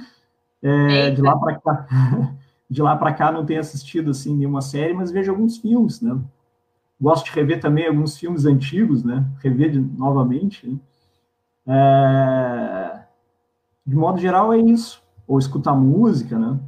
É, 0.62 1.11
de 1.11 1.23
lá 1.23 1.38
para 1.38 1.59
cá, 1.59 1.87
de 2.70 2.80
lá 2.80 2.96
para 2.96 3.12
cá 3.12 3.32
não 3.32 3.44
tenho 3.44 3.60
assistido 3.60 4.10
assim 4.10 4.36
nenhuma 4.36 4.62
série, 4.62 4.94
mas 4.94 5.10
vejo 5.10 5.30
alguns 5.30 5.58
filmes, 5.58 6.00
né? 6.00 6.18
Gosto 7.00 7.26
de 7.26 7.32
rever 7.32 7.60
também 7.60 7.86
alguns 7.86 8.16
filmes 8.16 8.44
antigos, 8.44 9.02
né? 9.02 9.26
Rever 9.42 9.70
de, 9.70 9.80
novamente. 9.80 10.66
Né? 10.66 10.78
É, 11.66 13.02
de 13.86 13.96
modo 13.96 14.20
geral 14.20 14.52
é 14.52 14.58
isso. 14.58 15.02
Ou 15.26 15.38
escutar 15.38 15.74
música, 15.74 16.38
né? 16.38 16.58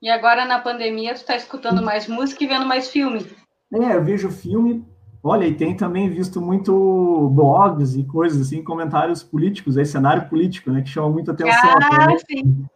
E 0.00 0.08
agora 0.08 0.44
na 0.44 0.58
pandemia 0.58 1.14
tu 1.14 1.18
está 1.18 1.36
escutando 1.36 1.82
mais 1.82 2.08
música 2.08 2.42
e 2.42 2.46
vendo 2.46 2.66
mais 2.66 2.88
filme? 2.88 3.26
É, 3.72 3.96
eu 3.96 4.04
vejo 4.04 4.30
filme 4.30 4.84
Olha, 5.24 5.46
e 5.46 5.54
tem 5.54 5.76
também 5.76 6.10
visto 6.10 6.40
muito 6.40 7.30
blogs 7.32 7.94
e 7.94 8.02
coisas 8.02 8.40
assim, 8.44 8.64
comentários 8.64 9.22
políticos, 9.22 9.78
aí 9.78 9.86
cenário 9.86 10.28
político, 10.28 10.68
né, 10.72 10.82
que 10.82 10.88
chama 10.88 11.10
muita 11.10 11.30
atenção. 11.30 11.70
Ah, 11.80 12.08
né? 12.08 12.16
sim. 12.28 12.66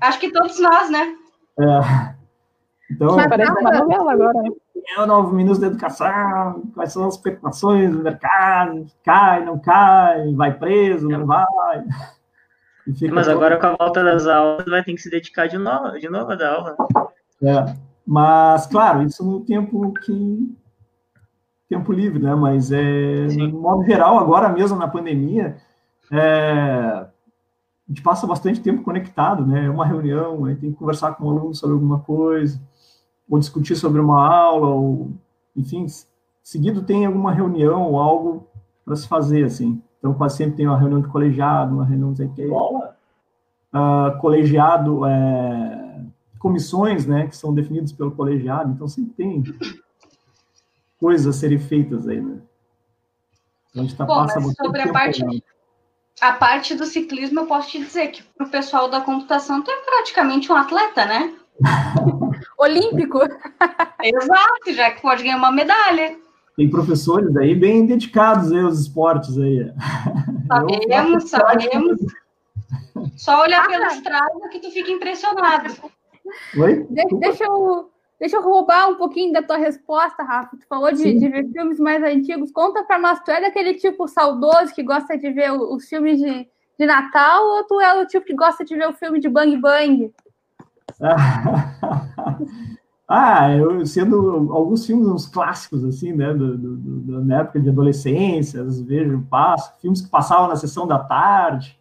Acho 0.00 0.20
que 0.20 0.30
todos 0.30 0.60
nós, 0.60 0.88
né? 0.88 1.16
É. 1.58 2.14
Então, 2.90 3.18
Já 3.18 3.28
parece 3.28 3.50
uma 3.52 3.72
novela 3.72 4.12
agora, 4.12 4.42
né? 4.42 4.50
É 4.96 5.00
o 5.00 5.06
novo 5.06 5.34
ministro 5.34 5.62
da 5.62 5.66
Educação, 5.66 6.62
quais 6.72 6.92
são 6.92 7.06
as 7.06 7.14
especulações 7.14 7.90
do 7.90 8.02
mercado, 8.02 8.86
cai, 9.04 9.44
não 9.44 9.58
cai, 9.58 10.32
vai 10.34 10.56
preso, 10.56 11.08
não 11.08 11.26
vai. 11.26 11.84
Mas 13.12 13.28
agora 13.28 13.58
com 13.58 13.66
a 13.66 13.76
volta 13.76 14.04
das 14.04 14.28
aulas 14.28 14.64
vai 14.66 14.84
ter 14.84 14.94
que 14.94 15.00
se 15.00 15.10
dedicar 15.10 15.48
de 15.48 15.58
novo, 15.58 15.98
de 15.98 16.08
novo 16.08 16.36
da 16.36 16.54
aula. 16.54 16.76
É. 17.42 17.74
Mas, 18.06 18.66
claro, 18.66 19.02
isso 19.02 19.24
no 19.24 19.40
tempo 19.40 19.92
que 19.94 20.56
tempo 21.68 21.92
livre, 21.92 22.22
né? 22.22 22.32
Mas, 22.36 22.70
é, 22.70 23.26
no 23.26 23.60
modo 23.60 23.84
geral, 23.84 24.18
agora 24.18 24.48
mesmo 24.48 24.78
na 24.78 24.86
pandemia, 24.86 25.56
é, 26.12 27.06
a 27.88 27.92
gente 27.92 28.02
passa 28.02 28.26
bastante 28.26 28.60
tempo 28.60 28.82
conectado, 28.82 29.46
né? 29.46 29.66
É 29.66 29.70
uma 29.70 29.86
reunião, 29.86 30.44
aí 30.44 30.56
tem 30.56 30.72
que 30.72 30.78
conversar 30.78 31.14
com 31.14 31.24
o 31.24 31.28
um 31.28 31.30
aluno 31.30 31.54
sobre 31.54 31.74
alguma 31.74 32.00
coisa, 32.00 32.60
ou 33.28 33.38
discutir 33.38 33.76
sobre 33.76 34.00
uma 34.00 34.26
aula, 34.26 34.68
ou, 34.68 35.12
enfim, 35.56 35.86
seguido 36.42 36.82
tem 36.82 37.06
alguma 37.06 37.32
reunião 37.32 37.82
ou 37.82 37.98
algo 37.98 38.46
para 38.84 38.96
se 38.96 39.06
fazer, 39.06 39.44
assim. 39.44 39.80
Então, 39.98 40.14
quase 40.14 40.36
sempre 40.36 40.56
tem 40.56 40.66
uma 40.66 40.78
reunião 40.78 41.00
de 41.00 41.08
colegiado, 41.08 41.74
uma 41.74 41.84
reunião 41.84 42.12
de 42.12 42.28
que 42.28 42.46
uh, 42.46 44.18
colegiado, 44.20 45.06
é, 45.06 46.00
comissões, 46.38 47.06
né, 47.06 47.26
que 47.26 47.36
são 47.36 47.54
definidas 47.54 47.92
pelo 47.92 48.10
colegiado, 48.10 48.72
então 48.72 48.88
sempre 48.88 49.14
tem 49.14 49.42
coisas 50.98 51.26
a 51.26 51.38
serem 51.38 51.58
feitas 51.58 52.08
aí, 52.08 52.20
né? 52.20 52.38
Então, 53.70 53.82
a 53.82 53.86
gente 53.86 53.96
tá 53.96 54.04
Bom, 54.04 54.24
mas 54.24 54.56
sobre 54.56 54.80
a 54.82 54.92
parte, 54.92 55.22
a 56.20 56.32
parte 56.32 56.74
do 56.74 56.86
ciclismo, 56.86 57.40
eu 57.40 57.46
posso 57.46 57.70
te 57.70 57.78
dizer 57.78 58.08
que 58.08 58.22
para 58.22 58.46
o 58.46 58.50
pessoal 58.50 58.88
da 58.88 59.00
computação 59.00 59.62
tu 59.62 59.70
é 59.70 59.76
praticamente 59.76 60.50
um 60.50 60.56
atleta, 60.56 61.04
né? 61.04 61.34
Olímpico. 62.58 63.18
Exato, 64.02 64.72
já 64.72 64.90
que 64.90 65.02
pode 65.02 65.22
ganhar 65.22 65.36
uma 65.36 65.52
medalha. 65.52 66.16
Tem 66.56 66.70
professores 66.70 67.36
aí 67.36 67.54
bem 67.54 67.84
dedicados 67.84 68.50
aí 68.50 68.60
aos 68.60 68.80
esportes 68.80 69.36
aí. 69.38 69.70
Sabemos, 70.48 71.28
sabemos. 71.28 72.00
Só 73.16 73.42
olhar 73.42 73.64
ah, 73.64 73.68
pelos 73.68 74.00
traços 74.00 74.46
que 74.52 74.60
tu 74.60 74.70
fica 74.70 74.92
impressionado. 74.92 75.74
Oi? 76.56 76.86
De 76.88 77.04
deixa 77.18 77.44
eu 77.44 77.90
Deixa 78.18 78.36
eu 78.36 78.42
roubar 78.42 78.88
um 78.88 78.96
pouquinho 78.96 79.32
da 79.32 79.42
tua 79.42 79.58
resposta, 79.58 80.22
Rafa. 80.22 80.56
Tu 80.56 80.66
falou 80.66 80.90
de, 80.90 81.18
de 81.18 81.28
ver 81.28 81.46
filmes 81.52 81.78
mais 81.78 82.02
antigos. 82.02 82.50
Conta 82.50 82.82
para 82.82 82.98
nós, 82.98 83.22
tu 83.22 83.30
é 83.30 83.42
daquele 83.42 83.74
tipo 83.74 84.08
saudoso 84.08 84.74
que 84.74 84.82
gosta 84.82 85.18
de 85.18 85.30
ver 85.30 85.52
os 85.52 85.86
filmes 85.86 86.18
de, 86.18 86.48
de 86.78 86.86
Natal 86.86 87.46
ou 87.46 87.64
tu 87.64 87.78
é 87.78 88.00
o 88.00 88.06
tipo 88.06 88.24
que 88.24 88.34
gosta 88.34 88.64
de 88.64 88.74
ver 88.74 88.88
o 88.88 88.94
filme 88.94 89.20
de 89.20 89.28
Bang 89.28 89.54
Bang? 89.58 90.10
ah, 93.06 93.54
eu 93.54 93.84
sendo 93.84 94.50
alguns 94.50 94.86
filmes, 94.86 95.08
uns 95.08 95.26
clássicos, 95.26 95.84
assim, 95.84 96.14
né, 96.14 96.32
do, 96.32 96.56
do, 96.56 96.76
do, 96.76 97.24
da 97.26 97.40
época 97.40 97.60
de 97.60 97.68
adolescência, 97.68 98.64
vejo, 98.64 99.26
passo, 99.28 99.78
filmes 99.82 100.00
que 100.00 100.08
passavam 100.08 100.48
na 100.48 100.56
sessão 100.56 100.86
da 100.86 100.98
tarde. 100.98 101.78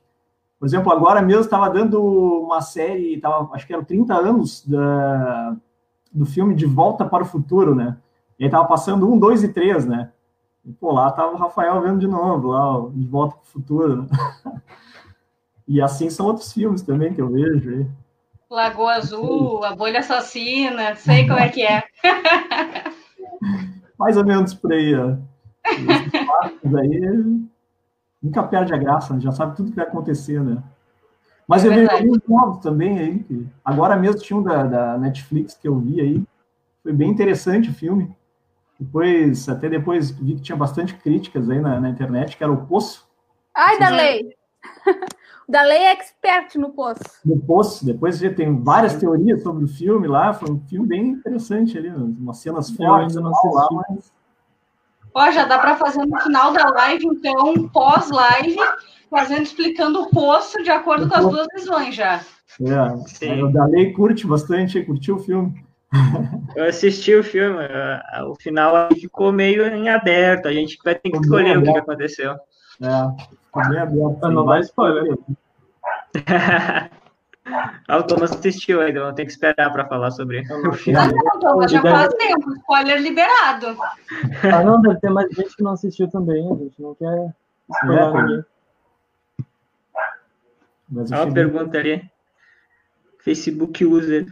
Por 0.60 0.65
exemplo, 0.65 0.92
agora 0.92 1.22
mesmo 1.22 1.44
estava 1.44 1.70
dando 1.70 2.04
uma 2.04 2.60
série, 2.60 3.22
tava, 3.22 3.50
acho 3.54 3.65
que 3.65 3.74
eram 3.74 3.86
30 3.86 4.13
anos 4.15 4.68
da 4.68 5.56
do 6.15 6.25
filme 6.25 6.55
De 6.55 6.65
Volta 6.65 7.05
para 7.05 7.24
o 7.24 7.27
Futuro, 7.27 7.75
né? 7.75 7.98
E 8.39 8.45
aí 8.45 8.50
tava 8.50 8.65
passando 8.65 9.12
um, 9.12 9.19
dois 9.19 9.43
e 9.43 9.50
três, 9.50 9.86
né? 9.86 10.12
E, 10.65 10.72
pô, 10.72 10.91
lá 10.93 11.12
tava 11.12 11.34
o 11.34 11.38
Rafael 11.38 11.81
vendo 11.81 12.00
de 12.00 12.07
novo, 12.07 12.48
lá, 12.50 12.89
De 12.91 13.05
Volta 13.05 13.36
para 13.36 13.43
o 13.43 13.51
Futuro, 13.51 14.03
né? 14.03 14.07
E 15.67 15.81
assim 15.81 16.12
são 16.12 16.27
outros 16.27 16.53
filmes 16.53 16.84
também 16.84 17.12
que 17.12 17.19
eu 17.19 17.27
vejo 17.27 17.72
aí. 17.72 17.88
Lagoa 18.48 18.93
Azul, 18.93 19.63
A 19.63 19.75
Bolha 19.75 20.00
Assassina, 20.00 20.95
sei 20.95 21.27
como 21.27 21.39
é 21.39 21.50
que 21.50 21.63
é. 21.63 21.84
Mais 23.98 24.15
ou 24.15 24.24
menos 24.24 24.53
por 24.53 24.72
aí, 24.72 24.93
ó. 24.93 25.15
Esses 26.63 26.75
aí 26.75 27.48
nunca 28.22 28.43
perde 28.43 28.75
a 28.75 28.77
graça, 28.77 29.15
né? 29.15 29.22
já 29.22 29.31
sabe 29.31 29.55
tudo 29.55 29.72
que 29.72 29.75
vai 29.75 29.86
acontecer, 29.86 30.39
né? 30.39 30.62
Mas 31.48 31.64
é 31.64 31.68
eu 31.68 31.74
vejo 31.74 31.92
alguns 31.92 32.20
novos 32.28 32.60
também 32.60 33.00
aí. 33.00 33.20
Que 33.20 33.48
agora 33.64 33.96
mesmo 33.96 34.22
tinha 34.22 34.38
um 34.38 34.44
da, 34.44 34.64
da, 34.64 34.98
Netflix 34.98 35.56
que 35.56 35.68
eu 35.68 35.78
vi 35.80 36.02
aí. 36.02 36.24
Foi 36.84 36.94
bem 36.94 37.10
interessante 37.10 37.70
o 37.70 37.74
filme. 37.74 38.16
Depois, 38.80 39.48
até 39.48 39.70
depois 39.70 40.12
vi 40.12 40.36
que 40.36 40.42
tinha 40.42 40.56
bastante 40.56 40.96
críticas 40.96 41.50
aí 41.50 41.60
na, 41.60 41.80
na 41.80 41.90
internet, 41.90 42.36
que 42.36 42.44
era 42.44 42.52
o 42.52 42.66
Poço. 42.66 43.08
Ai, 43.54 43.80
da 43.80 43.90
lei! 43.90 44.36
da 45.48 45.62
lei 45.62 45.78
é 45.78 45.92
expert 45.94 46.56
no 46.56 46.72
Poço. 46.72 47.02
No 47.24 47.40
Poço. 47.40 47.86
Depois 47.86 48.18
já 48.18 48.34
tem 48.34 48.62
várias 48.62 48.96
teorias 48.96 49.42
sobre 49.44 49.64
o 49.64 49.68
filme 49.68 50.08
lá. 50.08 50.34
Foi 50.34 50.52
um 50.52 50.60
filme 50.68 50.88
bem 50.88 51.10
interessante 51.10 51.78
ali, 51.78 51.90
umas 51.90 52.38
cenas 52.38 52.70
fortes. 52.72 53.16
Não 53.16 53.32
lá, 53.54 53.68
mas... 53.72 54.12
Ó, 55.18 55.32
já 55.32 55.46
dá 55.46 55.58
para 55.58 55.78
fazer 55.78 56.06
no 56.06 56.20
final 56.20 56.52
da 56.52 56.68
live, 56.72 57.06
então, 57.08 57.70
pós-live, 57.70 58.58
fazendo, 59.09 59.43
explicando 59.43 60.01
o 60.01 60.09
poço 60.09 60.62
de 60.63 60.69
acordo 60.69 61.07
com 61.07 61.15
as 61.15 61.27
duas 61.27 61.47
visões 61.53 61.95
já. 61.95 62.21
É, 62.62 63.07
Sim. 63.07 63.43
o 63.43 63.51
Dalei 63.51 63.91
curte 63.91 64.25
bastante, 64.25 64.81
curtiu 64.83 65.15
o 65.15 65.19
filme. 65.19 65.53
Eu 66.55 66.65
assisti 66.65 67.13
o 67.15 67.24
filme, 67.24 67.63
o 68.27 68.35
final 68.35 68.89
ficou 68.93 69.31
meio 69.31 69.65
em 69.67 69.88
aberto, 69.89 70.47
a 70.47 70.53
gente 70.53 70.77
vai 70.83 70.95
ter 70.95 71.09
que 71.09 71.17
escolher 71.17 71.57
o 71.57 71.63
que 71.63 71.77
aconteceu. 71.77 72.33
É, 72.33 73.24
ficou 73.45 73.69
bem 73.69 73.79
aberto. 73.79 74.29
Não 74.29 74.45
vai 74.45 74.62
spoiler. 74.62 75.17
Ah, 77.88 77.97
o 77.97 78.03
Thomas 78.03 78.31
assistiu 78.31 78.81
ainda, 78.81 79.01
vamos 79.01 79.15
ter 79.15 79.25
que 79.25 79.31
esperar 79.31 79.71
para 79.71 79.85
falar 79.85 80.09
sobre 80.09 80.41
o 80.67 80.74
filme. 80.74 81.00
Ah, 81.00 81.07
não, 81.07 81.39
Thomas, 81.39 81.71
já 81.71 81.79
faz 81.79 82.12
tempo, 82.15 82.51
spoiler 82.55 83.00
liberado. 83.00 83.77
Ah, 84.51 84.63
não, 84.63 84.81
deve 84.81 85.00
ter 85.00 85.12
mais 85.12 85.29
gente 85.31 85.55
que 85.55 85.62
não 85.62 85.74
assistiu 85.74 86.09
também, 86.09 86.43
a 86.51 86.55
gente 86.55 86.81
não 86.81 86.95
quer 86.95 87.35
spoiler 87.69 88.03
é, 88.03 88.21
ninguém. 88.21 88.45
Mas 90.96 91.12
uma 91.12 91.32
pergunta 91.32 91.78
ali. 91.78 92.02
Facebook 93.20 93.84
user. 93.84 94.25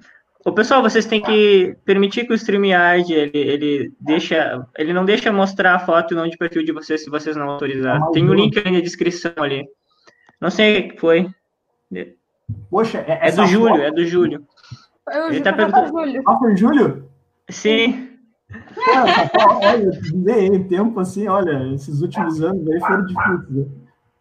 O 0.45 0.51
pessoal, 0.51 0.81
vocês 0.81 1.05
têm 1.05 1.21
que 1.21 1.75
permitir 1.83 2.25
que 2.25 2.33
o 2.33 2.35
StreamYard 2.35 3.11
ele, 3.13 3.37
ele 3.37 3.93
deixa, 3.99 4.65
ele 4.77 4.93
não 4.93 5.05
deixa 5.05 5.31
mostrar 5.31 5.75
a 5.75 5.79
foto 5.79 6.11
e 6.11 6.13
o 6.13 6.17
nome 6.17 6.31
de 6.31 6.37
perfil 6.37 6.63
de 6.63 6.71
vocês 6.71 7.03
se 7.03 7.09
vocês 7.09 7.35
não 7.35 7.49
autorizarem. 7.49 8.11
Tem 8.11 8.27
o 8.27 8.31
um 8.31 8.33
link 8.33 8.57
aí 8.57 8.71
na 8.71 8.81
descrição 8.81 9.31
ali. 9.37 9.65
Não 10.39 10.49
sei 10.49 10.79
o 10.79 10.89
que 10.89 10.99
foi. 10.99 11.29
Poxa, 12.69 13.03
é, 13.07 13.29
é 13.29 13.31
do 13.31 13.45
Júlio, 13.45 13.75
foto... 13.75 13.81
é 13.81 13.91
do 13.91 14.05
Júlio. 14.05 14.47
Eu 15.11 15.27
ele 15.29 15.41
tá 15.41 15.53
perguntando. 15.53 16.21
Ah, 16.25 16.37
foi 16.37 16.53
o 16.53 16.57
Júlio? 16.57 17.09
Sim. 17.49 18.09
olha, 19.61 19.91
nem 20.13 20.63
tempo 20.65 20.99
assim, 20.99 21.27
olha, 21.27 21.73
esses 21.73 22.01
últimos 22.01 22.41
anos 22.41 22.69
aí 22.69 22.79
foram 22.79 23.05
difíceis. 23.05 23.49
Né? 23.49 23.65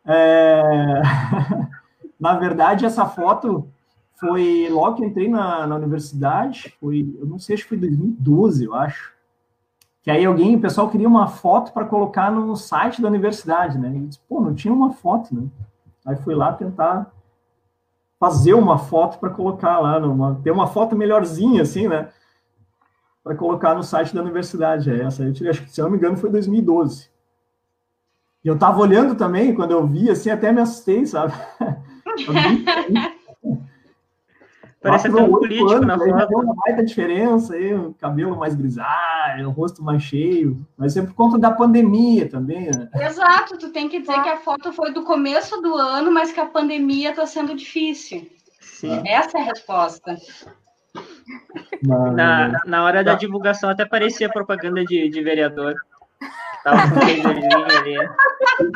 É... 0.06 1.02
Na 2.22 2.34
verdade, 2.34 2.86
essa 2.86 3.04
foto 3.04 3.68
foi 4.14 4.68
logo 4.70 4.98
que 4.98 5.04
entrei 5.04 5.28
na, 5.28 5.66
na 5.66 5.74
universidade, 5.74 6.72
foi, 6.78 7.12
eu 7.18 7.26
não 7.26 7.36
sei, 7.36 7.54
acho 7.54 7.64
que 7.64 7.70
foi 7.70 7.78
2012, 7.78 8.64
eu 8.64 8.74
acho. 8.76 9.12
Que 10.04 10.08
aí 10.08 10.24
alguém, 10.24 10.54
o 10.54 10.60
pessoal 10.60 10.88
queria 10.88 11.08
uma 11.08 11.26
foto 11.26 11.72
para 11.72 11.84
colocar 11.84 12.30
no 12.30 12.54
site 12.54 13.02
da 13.02 13.08
universidade, 13.08 13.76
né? 13.76 13.92
E 13.92 14.06
disse, 14.06 14.20
pô, 14.28 14.40
não 14.40 14.54
tinha 14.54 14.72
uma 14.72 14.92
foto, 14.92 15.34
né? 15.34 15.48
Aí 16.06 16.14
fui 16.14 16.36
lá 16.36 16.52
tentar 16.52 17.10
fazer 18.20 18.54
uma 18.54 18.78
foto 18.78 19.18
para 19.18 19.30
colocar 19.30 19.80
lá, 19.80 19.98
numa, 19.98 20.40
ter 20.44 20.52
uma 20.52 20.68
foto 20.68 20.94
melhorzinha, 20.94 21.62
assim, 21.62 21.88
né? 21.88 22.08
Para 23.24 23.34
colocar 23.34 23.74
no 23.74 23.82
site 23.82 24.14
da 24.14 24.22
universidade. 24.22 24.92
É 24.92 25.02
essa, 25.02 25.24
eu 25.24 25.32
tirei, 25.32 25.50
acho 25.50 25.64
que, 25.64 25.72
se 25.72 25.80
eu 25.80 25.86
não 25.86 25.90
me 25.90 25.98
engano, 25.98 26.16
foi 26.16 26.30
2012. 26.30 27.10
E 28.44 28.46
eu 28.46 28.56
tava 28.56 28.78
olhando 28.78 29.16
também, 29.16 29.52
quando 29.52 29.72
eu 29.72 29.84
vi, 29.84 30.08
assim, 30.08 30.30
até 30.30 30.52
me 30.52 30.60
assustei, 30.60 31.04
sabe? 31.04 31.32
Parece 34.82 35.06
até 35.06 35.22
um 35.22 35.30
político 35.30 35.70
anos, 35.70 35.86
na 35.86 35.96
foto. 35.96 36.28
Deu 36.28 36.38
uma 36.40 36.54
baita 36.56 36.84
diferença 36.84 37.54
aí, 37.54 37.72
o 37.72 37.94
cabelo 37.94 38.36
mais 38.36 38.56
grisalho, 38.56 39.48
o 39.48 39.52
rosto 39.52 39.80
mais 39.82 40.02
cheio, 40.02 40.66
mas 40.76 40.96
é 40.96 41.02
por 41.02 41.14
conta 41.14 41.38
da 41.38 41.52
pandemia 41.52 42.28
também, 42.28 42.64
né? 42.64 42.88
Exato, 42.96 43.56
tu 43.56 43.70
tem 43.70 43.88
que 43.88 44.00
dizer 44.00 44.20
que 44.22 44.28
a 44.28 44.38
foto 44.38 44.72
foi 44.72 44.92
do 44.92 45.04
começo 45.04 45.62
do 45.62 45.76
ano, 45.76 46.10
mas 46.10 46.32
que 46.32 46.40
a 46.40 46.46
pandemia 46.46 47.10
está 47.10 47.24
sendo 47.26 47.54
difícil. 47.54 48.28
Sim. 48.60 49.00
Essa 49.06 49.38
é 49.38 49.42
a 49.42 49.44
resposta. 49.44 50.16
Na, 51.82 52.60
na 52.66 52.84
hora 52.84 53.04
da 53.04 53.14
divulgação 53.14 53.70
até 53.70 53.84
parecia 53.84 54.28
propaganda 54.28 54.84
de, 54.84 55.08
de 55.08 55.22
vereador. 55.22 55.76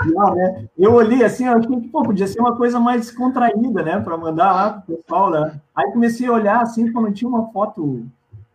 Não, 0.06 0.34
né? 0.34 0.68
Eu 0.76 0.94
olhei 0.94 1.24
assim, 1.24 1.46
eu 1.46 1.56
achei 1.56 1.80
que 1.80 1.88
pô, 1.88 2.02
podia 2.02 2.26
ser 2.26 2.40
uma 2.40 2.56
coisa 2.56 2.80
mais 2.80 3.10
contraída, 3.10 3.82
né? 3.82 4.00
Para 4.00 4.16
mandar 4.16 4.52
lá 4.52 4.72
pro 4.72 4.96
pessoal, 4.96 5.30
né? 5.30 5.60
Aí 5.74 5.92
comecei 5.92 6.26
a 6.26 6.32
olhar 6.32 6.60
assim, 6.60 6.92
quando 6.92 7.12
tinha 7.12 7.28
uma 7.28 7.50
foto 7.52 8.04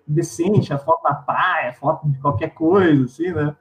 decente, 0.06 0.74
a 0.74 0.78
foto 0.78 1.04
da 1.04 1.14
praia, 1.14 1.74
foto 1.74 2.10
de 2.10 2.20
qualquer 2.20 2.50
coisa, 2.50 3.06
assim, 3.06 3.32
né? 3.32 3.56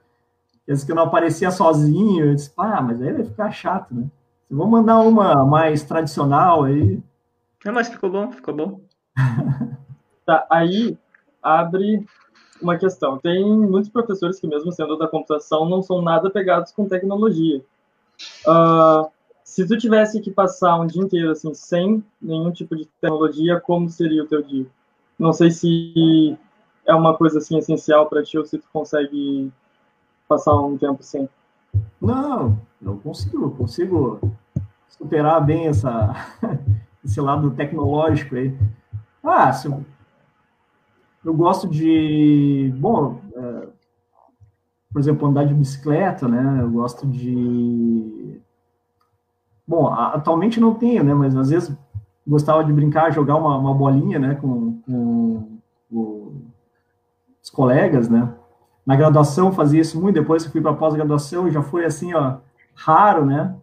Esse 0.67 0.85
que 0.85 0.91
eu 0.91 0.95
não 0.95 1.03
aparecia 1.03 1.51
sozinho, 1.51 2.25
eu 2.25 2.35
disse, 2.35 2.49
pá, 2.49 2.81
mas 2.81 3.01
aí 3.01 3.13
vai 3.13 3.23
ficar 3.23 3.51
chato, 3.51 3.93
né? 3.93 4.05
Vou 4.49 4.67
mandar 4.67 4.99
uma 4.99 5.45
mais 5.45 5.83
tradicional 5.83 6.65
aí. 6.65 7.01
Não, 7.63 7.73
mas 7.73 7.87
ficou 7.87 8.09
bom, 8.09 8.31
ficou 8.31 8.53
bom. 8.53 8.81
tá, 10.25 10.45
aí 10.49 10.97
abre 11.41 12.05
uma 12.61 12.77
questão. 12.77 13.17
Tem 13.17 13.43
muitos 13.43 13.89
professores 13.89 14.39
que, 14.39 14.47
mesmo 14.47 14.71
sendo 14.71 14.97
da 14.97 15.07
computação, 15.07 15.67
não 15.67 15.81
são 15.81 16.01
nada 16.01 16.29
pegados 16.29 16.71
com 16.71 16.87
tecnologia. 16.87 17.63
Uh, 18.47 19.09
se 19.43 19.67
tu 19.67 19.77
tivesse 19.77 20.21
que 20.21 20.31
passar 20.31 20.79
um 20.79 20.87
dia 20.87 21.01
inteiro 21.01 21.31
assim, 21.31 21.53
sem 21.53 22.03
nenhum 22.21 22.51
tipo 22.51 22.75
de 22.75 22.85
tecnologia, 22.85 23.59
como 23.59 23.89
seria 23.89 24.23
o 24.23 24.27
teu 24.27 24.41
dia? 24.41 24.65
Não 25.17 25.33
sei 25.33 25.51
se 25.51 26.37
é 26.85 26.95
uma 26.95 27.15
coisa 27.15 27.39
assim 27.39 27.57
essencial 27.57 28.07
para 28.07 28.23
ti 28.23 28.37
ou 28.37 28.45
se 28.45 28.57
tu 28.57 28.67
consegue 28.71 29.51
passar 30.27 30.57
um 30.59 30.77
tempo 30.77 31.03
sem. 31.03 31.27
Não, 32.01 32.57
eu 32.81 32.97
consigo, 32.97 33.51
consigo 33.51 34.19
superar 34.87 35.43
bem 35.43 35.67
essa, 35.67 36.15
esse 37.03 37.19
lado 37.19 37.51
tecnológico 37.51 38.35
aí. 38.35 38.57
Ah, 39.23 39.51
se, 39.51 39.67
eu 39.67 39.83
gosto 41.25 41.67
de, 41.67 42.73
bom, 42.77 43.21
é, 43.35 43.67
por 44.91 44.99
exemplo, 44.99 45.27
andar 45.27 45.45
de 45.45 45.53
bicicleta, 45.53 46.27
né? 46.27 46.59
Eu 46.61 46.69
gosto 46.69 47.07
de, 47.07 48.41
bom, 49.67 49.87
atualmente 49.93 50.59
não 50.59 50.73
tenho, 50.73 51.03
né? 51.03 51.13
Mas 51.13 51.35
às 51.35 51.49
vezes 51.49 51.77
gostava 52.27 52.63
de 52.63 52.73
brincar, 52.73 53.11
jogar 53.11 53.35
uma, 53.35 53.57
uma 53.57 53.73
bolinha, 53.73 54.19
né? 54.19 54.35
Com, 54.35 54.81
com, 54.81 55.59
com, 55.89 56.41
os 57.41 57.49
colegas, 57.49 58.09
né? 58.09 58.33
Na 58.85 58.95
graduação 58.95 59.51
fazia 59.51 59.81
isso 59.81 59.99
muito. 59.99 60.15
Depois 60.15 60.43
que 60.43 60.51
fui 60.51 60.61
para 60.61 60.73
pós-graduação 60.73 61.49
já 61.49 61.61
foi 61.61 61.85
assim, 61.85 62.13
ó, 62.13 62.37
raro, 62.75 63.25
né? 63.25 63.55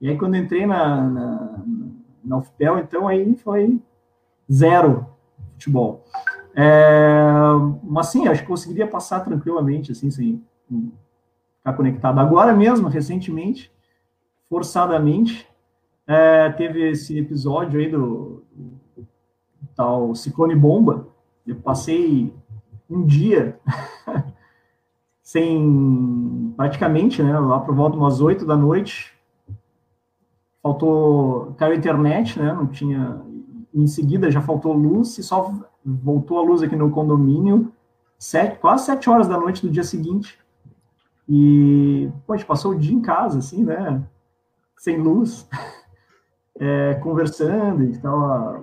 E 0.00 0.08
aí 0.08 0.18
quando 0.18 0.36
entrei 0.36 0.66
na, 0.66 1.02
na, 1.08 1.58
na 2.24 2.36
UFPEL, 2.38 2.78
então 2.78 3.08
aí 3.08 3.34
foi 3.36 3.80
zero 4.52 5.06
futebol. 5.52 6.04
É, 6.58 7.12
mas 7.82 8.06
sim, 8.06 8.26
acho 8.26 8.40
que 8.40 8.48
conseguiria 8.48 8.86
passar 8.86 9.20
tranquilamente, 9.20 9.92
assim, 9.92 10.10
sem 10.10 10.42
ficar 11.58 11.74
conectado. 11.74 12.18
Agora 12.18 12.54
mesmo, 12.54 12.88
recentemente, 12.88 13.70
forçadamente, 14.48 15.46
é, 16.06 16.48
teve 16.50 16.90
esse 16.90 17.18
episódio 17.18 17.78
aí 17.78 17.90
do, 17.90 18.42
do, 18.52 19.06
tal 19.74 20.14
Ciclone 20.14 20.56
Bomba. 20.56 21.08
Eu 21.46 21.56
passei 21.56 22.32
um 22.88 23.04
dia 23.04 23.60
sem, 25.20 26.54
praticamente, 26.56 27.22
né, 27.22 27.38
lá 27.38 27.60
por 27.60 27.74
volta 27.74 27.98
umas 27.98 28.20
8 28.20 28.46
da 28.46 28.56
noite, 28.56 29.12
faltou, 30.62 31.54
caiu 31.58 31.74
a 31.74 31.76
internet, 31.76 32.38
né, 32.38 32.52
não 32.52 32.66
tinha, 32.66 33.20
em 33.82 33.86
seguida 33.86 34.30
já 34.30 34.40
faltou 34.40 34.72
luz 34.72 35.18
e 35.18 35.22
só 35.22 35.52
voltou 35.84 36.38
a 36.38 36.42
luz 36.42 36.62
aqui 36.62 36.74
no 36.74 36.90
condomínio 36.90 37.72
sete, 38.18 38.58
quase 38.58 38.86
sete 38.86 39.08
horas 39.08 39.28
da 39.28 39.38
noite 39.38 39.62
do 39.62 39.70
dia 39.70 39.84
seguinte. 39.84 40.38
E, 41.28 42.10
pô, 42.26 42.32
a 42.32 42.36
gente 42.36 42.46
passou 42.46 42.72
o 42.72 42.78
dia 42.78 42.94
em 42.94 43.00
casa, 43.00 43.38
assim, 43.38 43.64
né? 43.64 44.02
Sem 44.76 44.98
luz, 44.98 45.48
é, 46.58 46.94
conversando, 46.94 47.84
gente 47.84 47.96
estava 47.96 48.62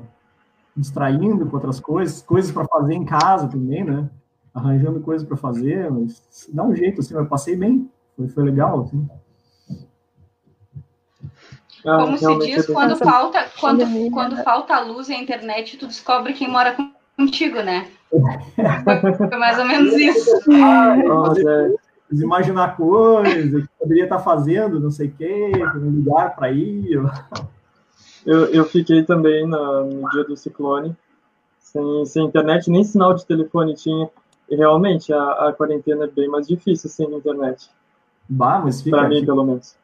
distraindo 0.76 1.45
com 1.45 1.56
outras 1.56 1.80
coisas, 1.80 2.21
coisas 2.21 2.52
para 2.52 2.65
fazer 2.67 2.93
em 2.93 3.06
casa 3.06 3.47
também, 3.47 3.84
né? 3.84 4.10
Arranjando 4.54 5.02
coisas 5.02 5.28
para 5.28 5.38
fazer, 5.38 5.91
mas 5.91 6.49
dá 6.52 6.63
um 6.63 6.76
jeito, 6.76 7.02
assim, 7.02 7.13
eu 7.13 7.26
passei 7.26 7.56
bem, 7.56 7.89
foi, 8.15 8.28
foi 8.30 8.43
legal, 8.43 8.82
assim. 8.82 9.08
Como 11.84 12.17
se 12.17 12.39
diz, 12.39 12.65
quando 12.65 12.96
falta, 12.96 13.46
quando, 13.60 13.86
quando 14.12 14.38
falta 14.43 14.76
a 14.76 14.80
luz 14.80 15.10
e 15.10 15.13
a 15.13 15.19
internet, 15.19 15.78
tu 15.78 15.86
descobre 15.86 16.34
quem 16.34 16.50
mora 16.50 16.76
contigo, 17.17 17.62
né? 17.62 17.88
Foi 19.17 19.38
mais 19.38 19.60
ou 19.60 19.65
menos 19.65 19.93
isso. 19.93 20.39
Ah, 20.63 20.96
nossa, 20.96 21.76
imaginar 22.12 22.78
coisas 22.78 23.63
que 23.63 23.69
poderia 23.78 24.04
estar 24.04 24.19
fazendo, 24.19 24.80
não 24.80 24.91
sei 24.91 25.08
o 25.08 25.12
quê, 25.12 25.52
um 25.76 25.89
lugar 25.89 26.36
para 26.36 26.52
ir. 26.52 27.02
Eu, 28.26 28.46
eu 28.46 28.65
fiquei 28.65 29.04
também 29.04 29.46
no, 29.46 29.86
no 29.86 30.10
dia 30.12 30.24
do 30.24 30.38
ciclone, 30.38 30.96
sem, 31.60 32.06
sem 32.06 32.26
internet, 32.26 32.69
nem 32.69 32.84
sinal 32.84 33.13
de 33.13 33.26
telefone 33.26 33.76
tinha. 33.76 34.10
E 34.50 34.56
realmente, 34.56 35.12
a, 35.12 35.50
a 35.50 35.54
quarentena 35.54 36.06
é 36.06 36.08
bem 36.08 36.28
mais 36.28 36.48
difícil 36.48 36.89
sem 36.89 37.13
internet. 37.13 37.69
Bah, 38.30 38.62
mas 38.63 38.82
fica. 38.82 38.98
Para 38.98 39.10
mim, 39.10 39.26
pelo 39.26 39.43
menos. 39.43 39.76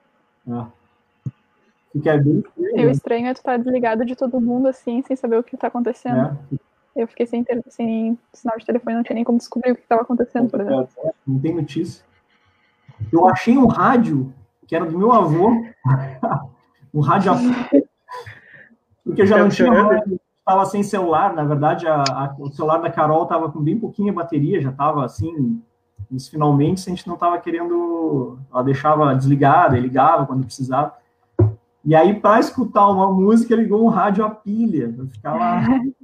Ah. 0.49 0.67
Fica 1.91 2.17
bem. 2.17 2.43
O 2.57 2.89
estranho 2.89 3.27
é 3.27 3.33
tu 3.33 3.37
estar 3.37 3.53
tá 3.53 3.57
desligado 3.57 4.05
de 4.05 4.15
todo 4.15 4.39
mundo 4.39 4.67
assim, 4.67 5.01
sem 5.01 5.15
saber 5.15 5.37
o 5.37 5.43
que 5.43 5.55
está 5.55 5.67
acontecendo. 5.67 6.37
É. 6.53 7.01
Eu 7.03 7.07
fiquei 7.07 7.25
sem, 7.25 7.43
ter, 7.43 7.63
sem 7.67 8.17
sinal 8.33 8.57
de 8.57 8.65
telefone, 8.65 8.95
não 8.95 9.03
tinha 9.03 9.15
nem 9.15 9.23
como 9.23 9.37
descobrir 9.37 9.71
o 9.71 9.75
que 9.75 9.81
estava 9.81 10.01
acontecendo, 10.01 10.49
por 10.49 10.61
exemplo. 10.61 10.89
Não 11.25 11.39
tem 11.39 11.55
notícia. 11.55 12.03
Eu 13.11 13.27
achei 13.27 13.57
um 13.57 13.67
rádio 13.67 14.33
que 14.67 14.75
era 14.75 14.85
do 14.85 14.97
meu 14.97 15.11
avô, 15.11 15.51
um 16.93 16.99
rádio 16.99 17.31
porque 19.03 19.21
eu 19.21 19.25
já 19.25 19.37
não 19.37 19.49
tinha 19.49 19.69
estava 20.49 20.65
sem 20.65 20.81
celular, 20.81 21.33
na 21.33 21.43
verdade 21.43 21.87
a, 21.87 22.01
a, 22.01 22.35
o 22.39 22.51
celular 22.51 22.79
da 22.79 22.89
Carol 22.89 23.23
estava 23.23 23.51
com 23.51 23.61
bem 23.61 23.79
pouquinha 23.79 24.11
bateria, 24.11 24.59
já 24.59 24.71
estava 24.71 25.05
assim, 25.05 25.61
finalmente 26.31 26.81
a 26.87 26.89
gente 26.89 27.07
não 27.07 27.13
estava 27.13 27.37
querendo, 27.37 28.39
ela 28.51 28.63
deixava 28.63 29.13
desligada 29.15 29.77
e 29.77 29.81
ligava 29.81 30.25
quando 30.25 30.45
precisava. 30.45 30.93
E 31.85 31.95
aí, 31.95 32.19
para 32.19 32.39
escutar 32.39 32.87
uma 32.89 33.11
música, 33.11 33.55
ligou 33.55 33.85
um 33.85 33.89
rádio 33.89 34.25
a 34.25 34.29
pilha, 34.29 34.93
para 34.93 35.05
ficar 35.05 35.33
lá 35.35 35.63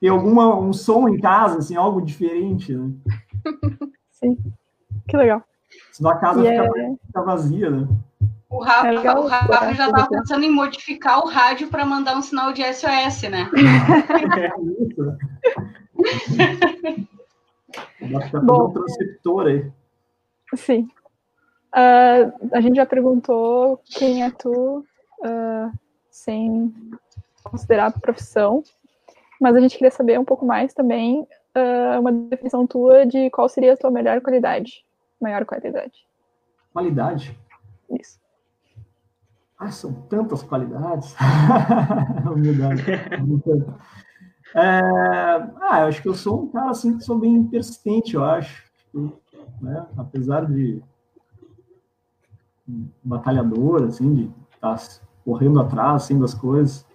ter 0.00 0.08
alguma 0.08 0.54
um 0.56 0.72
som 0.72 1.08
em 1.08 1.18
casa, 1.18 1.58
assim, 1.58 1.74
algo 1.74 2.00
diferente, 2.00 2.74
né? 2.74 2.92
Sim. 4.10 4.36
Que 5.08 5.16
legal. 5.16 5.42
Senão 5.92 6.10
a 6.10 6.18
casa 6.18 6.40
fica, 6.40 6.80
é... 6.80 6.94
fica, 7.06 7.22
vazia, 7.22 7.70
né? 7.70 7.88
O 8.48 8.62
Rafa, 8.62 8.88
é 8.88 9.14
o 9.14 9.26
Rafa 9.26 9.74
já 9.74 9.86
estava 9.86 10.08
pensando 10.08 10.44
em 10.44 10.50
modificar 10.50 11.18
o 11.18 11.28
rádio 11.28 11.68
para 11.68 11.84
mandar 11.84 12.16
um 12.16 12.22
sinal 12.22 12.52
de 12.52 12.62
SOS, 12.62 13.22
né? 13.28 13.50
é 14.38 14.50
isso. 14.84 15.16
Dá 18.32 18.40
Bom, 18.40 18.68
um 18.68 18.72
transceptor 18.72 19.46
aí. 19.46 19.70
Sim. 20.54 20.88
Uh, 21.76 22.32
a 22.52 22.60
gente 22.62 22.76
já 22.76 22.86
perguntou 22.86 23.78
quem 23.84 24.24
é 24.24 24.30
tu, 24.30 24.78
uh, 25.20 25.78
sem 26.10 26.72
considerar 27.44 27.88
a 27.88 27.90
profissão, 27.90 28.62
mas 29.38 29.54
a 29.54 29.60
gente 29.60 29.76
queria 29.76 29.90
saber 29.90 30.18
um 30.18 30.24
pouco 30.24 30.46
mais 30.46 30.72
também 30.72 31.20
uh, 31.20 32.00
uma 32.00 32.10
definição 32.10 32.66
tua 32.66 33.04
de 33.04 33.28
qual 33.28 33.46
seria 33.46 33.74
a 33.74 33.76
tua 33.76 33.90
melhor 33.90 34.22
qualidade, 34.22 34.86
maior 35.20 35.44
qualidade. 35.44 36.06
Qualidade? 36.72 37.38
Isso. 37.90 38.18
Ah, 39.58 39.70
são 39.70 39.92
tantas 40.08 40.42
qualidades. 40.42 41.14
Humildade. 42.30 42.90
é, 44.54 44.80
ah, 45.60 45.80
eu 45.80 45.86
acho 45.88 46.00
que 46.00 46.08
eu 46.08 46.14
sou 46.14 46.44
um 46.44 46.48
cara 46.48 46.70
assim 46.70 46.96
que 46.96 47.04
sou 47.04 47.18
bem 47.18 47.44
persistente, 47.44 48.14
eu 48.14 48.24
acho. 48.24 48.64
Né? 49.60 49.86
Apesar 49.96 50.46
de 50.46 50.82
batalhador, 53.02 53.84
assim, 53.84 54.14
de 54.14 54.30
estar 54.54 54.76
tá 54.76 54.82
correndo 55.24 55.60
atrás 55.60 56.04
assim, 56.04 56.18
das 56.18 56.34
coisas, 56.34 56.86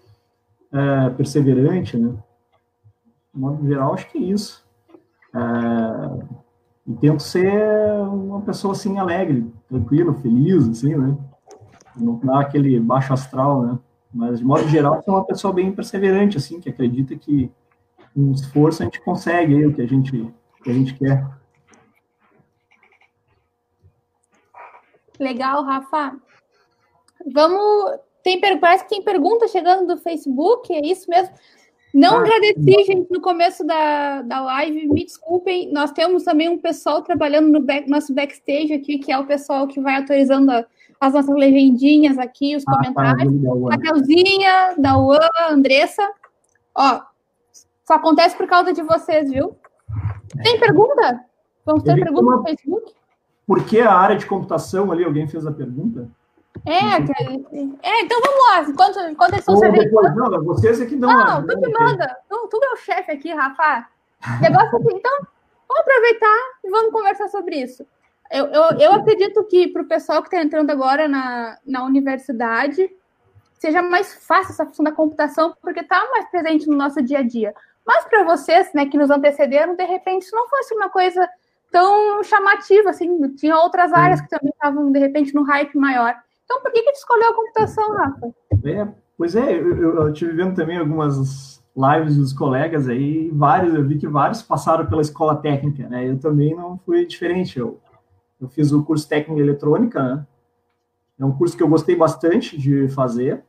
é, 0.71 1.09
perseverante, 1.11 1.97
né? 1.97 2.13
De 3.33 3.39
modo 3.39 3.65
geral, 3.65 3.93
acho 3.93 4.09
que 4.09 4.17
é 4.17 4.21
isso. 4.21 4.65
É, 5.33 6.41
e 6.87 6.93
tento 6.95 7.21
ser 7.21 7.61
uma 8.07 8.41
pessoa 8.41 8.73
assim 8.73 8.97
alegre, 8.97 9.51
tranquilo, 9.67 10.13
feliz, 10.15 10.67
assim, 10.67 10.95
né? 10.95 11.17
Não 11.95 12.17
dar 12.17 12.41
aquele 12.41 12.79
baixo 12.79 13.13
astral, 13.13 13.63
né? 13.63 13.79
Mas 14.13 14.39
de 14.39 14.45
modo 14.45 14.67
geral, 14.67 15.01
sou 15.03 15.13
uma 15.13 15.25
pessoa 15.25 15.53
bem 15.53 15.71
perseverante, 15.71 16.37
assim, 16.37 16.59
que 16.59 16.69
acredita 16.69 17.15
que 17.15 17.51
com 18.13 18.31
esforço 18.31 18.81
a 18.81 18.85
gente 18.85 19.01
consegue 19.01 19.55
aí, 19.55 19.65
o 19.65 19.73
que 19.73 19.81
a 19.81 19.87
gente 19.87 20.33
que 20.63 20.69
a 20.69 20.73
gente 20.73 20.93
quer. 20.95 21.25
Legal, 25.21 25.63
Rafa. 25.63 26.17
Vamos. 27.31 27.99
Tem, 28.23 28.39
parece 28.59 28.83
que 28.83 28.89
tem 28.89 29.03
pergunta 29.03 29.47
chegando 29.47 29.87
do 29.87 30.01
Facebook, 30.01 30.73
é 30.73 30.85
isso 30.85 31.09
mesmo? 31.09 31.33
Não 31.93 32.17
ah, 32.17 32.19
agradeci, 32.19 32.83
gente, 32.85 33.11
no 33.11 33.19
começo 33.19 33.65
da, 33.65 34.21
da 34.21 34.39
live, 34.41 34.87
me 34.87 35.03
desculpem. 35.03 35.71
Nós 35.71 35.91
temos 35.91 36.23
também 36.23 36.47
um 36.47 36.57
pessoal 36.57 37.01
trabalhando 37.01 37.49
no 37.49 37.59
back, 37.59 37.89
nosso 37.89 38.13
backstage 38.13 38.73
aqui, 38.73 38.97
que 38.97 39.11
é 39.11 39.17
o 39.17 39.25
pessoal 39.25 39.67
que 39.67 39.81
vai 39.81 39.97
autorizando 39.97 40.51
a, 40.51 40.65
as 40.99 41.13
nossas 41.13 41.35
legendinhas 41.35 42.17
aqui, 42.17 42.55
os 42.55 42.63
ah, 42.67 42.71
tá, 42.71 42.77
comentários. 42.77 43.33
Tá, 44.43 44.73
da 44.77 44.97
Uan, 44.97 45.19
Andressa. 45.49 46.09
Ó, 46.75 47.01
só 47.85 47.95
acontece 47.95 48.35
por 48.37 48.47
causa 48.47 48.71
de 48.71 48.81
vocês, 48.81 49.29
viu? 49.29 49.55
Tem 50.43 50.59
pergunta? 50.59 51.25
Vamos 51.65 51.83
ter 51.83 51.95
pergunta 51.95 52.21
uma... 52.21 52.37
no 52.37 52.43
Facebook? 52.43 53.00
Por 53.51 53.65
que 53.65 53.81
a 53.81 53.93
área 53.93 54.15
de 54.15 54.25
computação 54.25 54.93
ali? 54.93 55.03
Alguém 55.03 55.27
fez 55.27 55.45
a 55.45 55.51
pergunta? 55.51 56.07
É, 56.65 56.95
é, 57.83 58.01
então 58.01 58.21
vamos 58.21 58.45
lá. 58.45 58.61
Enquanto, 58.61 58.99
enquanto 59.09 59.33
eles 59.33 59.41
estão 59.41 59.57
servindo. 59.57 59.91
Não, 59.91 60.45
vocês 60.45 60.79
é 60.79 60.85
que 60.85 60.95
dão. 60.95 61.11
Não, 61.11 61.45
tu 61.45 61.59
que 61.59 61.67
manda. 61.67 62.17
Tu, 62.29 62.47
tu 62.49 62.59
é 62.63 62.71
o 62.71 62.77
chefe 62.77 63.11
aqui, 63.11 63.33
Rafa. 63.33 63.89
Negócio 64.39 64.77
assim, 64.77 64.95
então, 64.95 65.11
vamos 65.67 65.81
aproveitar 65.81 66.37
e 66.63 66.69
vamos 66.69 66.93
conversar 66.93 67.27
sobre 67.27 67.57
isso. 67.57 67.85
Eu, 68.31 68.45
eu, 68.45 68.63
eu 68.79 68.93
acredito 68.93 69.43
que 69.43 69.67
para 69.67 69.81
o 69.81 69.87
pessoal 69.87 70.21
que 70.21 70.29
está 70.29 70.41
entrando 70.41 70.69
agora 70.69 71.09
na, 71.09 71.57
na 71.65 71.83
universidade, 71.83 72.89
seja 73.59 73.81
mais 73.81 74.13
fácil 74.25 74.53
essa 74.53 74.65
função 74.65 74.85
da 74.85 74.93
computação, 74.93 75.53
porque 75.61 75.81
está 75.81 76.09
mais 76.09 76.29
presente 76.29 76.69
no 76.69 76.77
nosso 76.77 77.01
dia 77.01 77.19
a 77.19 77.23
dia. 77.23 77.53
Mas 77.85 78.05
para 78.05 78.23
vocês, 78.23 78.71
né, 78.73 78.85
que 78.85 78.97
nos 78.97 79.09
antecederam, 79.09 79.75
de 79.75 79.83
repente, 79.83 80.21
isso 80.21 80.35
não 80.37 80.47
fosse 80.47 80.73
uma 80.73 80.87
coisa 80.89 81.29
tão 81.71 82.23
chamativa, 82.23 82.89
assim, 82.89 83.33
tinha 83.35 83.57
outras 83.57 83.93
áreas 83.93 84.21
que 84.21 84.29
também 84.29 84.51
estavam, 84.51 84.91
de 84.91 84.99
repente, 84.99 85.33
no 85.33 85.43
hype 85.43 85.75
maior. 85.77 86.13
Então, 86.43 86.61
por 86.61 86.71
que, 86.71 86.83
que 86.83 86.91
tu 86.91 86.97
escolheu 86.97 87.29
a 87.29 87.35
computação, 87.35 87.93
Rafa? 87.93 88.33
É, 88.65 88.87
pois 89.17 89.35
é, 89.35 89.53
eu, 89.57 90.11
tive 90.11 90.33
vendo 90.33 90.53
também 90.53 90.77
algumas 90.77 91.63
lives 91.75 92.17
dos 92.17 92.33
colegas 92.33 92.89
aí, 92.89 93.31
vários, 93.31 93.73
eu 93.73 93.87
vi 93.87 93.97
que 93.97 94.07
vários 94.07 94.41
passaram 94.41 94.85
pela 94.85 95.01
escola 95.01 95.37
técnica, 95.37 95.87
né? 95.87 96.09
Eu 96.09 96.19
também 96.19 96.53
não 96.53 96.77
fui 96.85 97.05
diferente, 97.05 97.57
eu, 97.57 97.79
eu 98.41 98.49
fiz 98.49 98.73
o 98.73 98.83
curso 98.83 99.07
técnico 99.07 99.39
em 99.39 99.43
eletrônica, 99.43 100.03
né? 100.03 100.27
É 101.17 101.25
um 101.25 101.31
curso 101.31 101.55
que 101.55 101.63
eu 101.63 101.69
gostei 101.69 101.95
bastante 101.95 102.57
de 102.57 102.89
fazer 102.89 103.43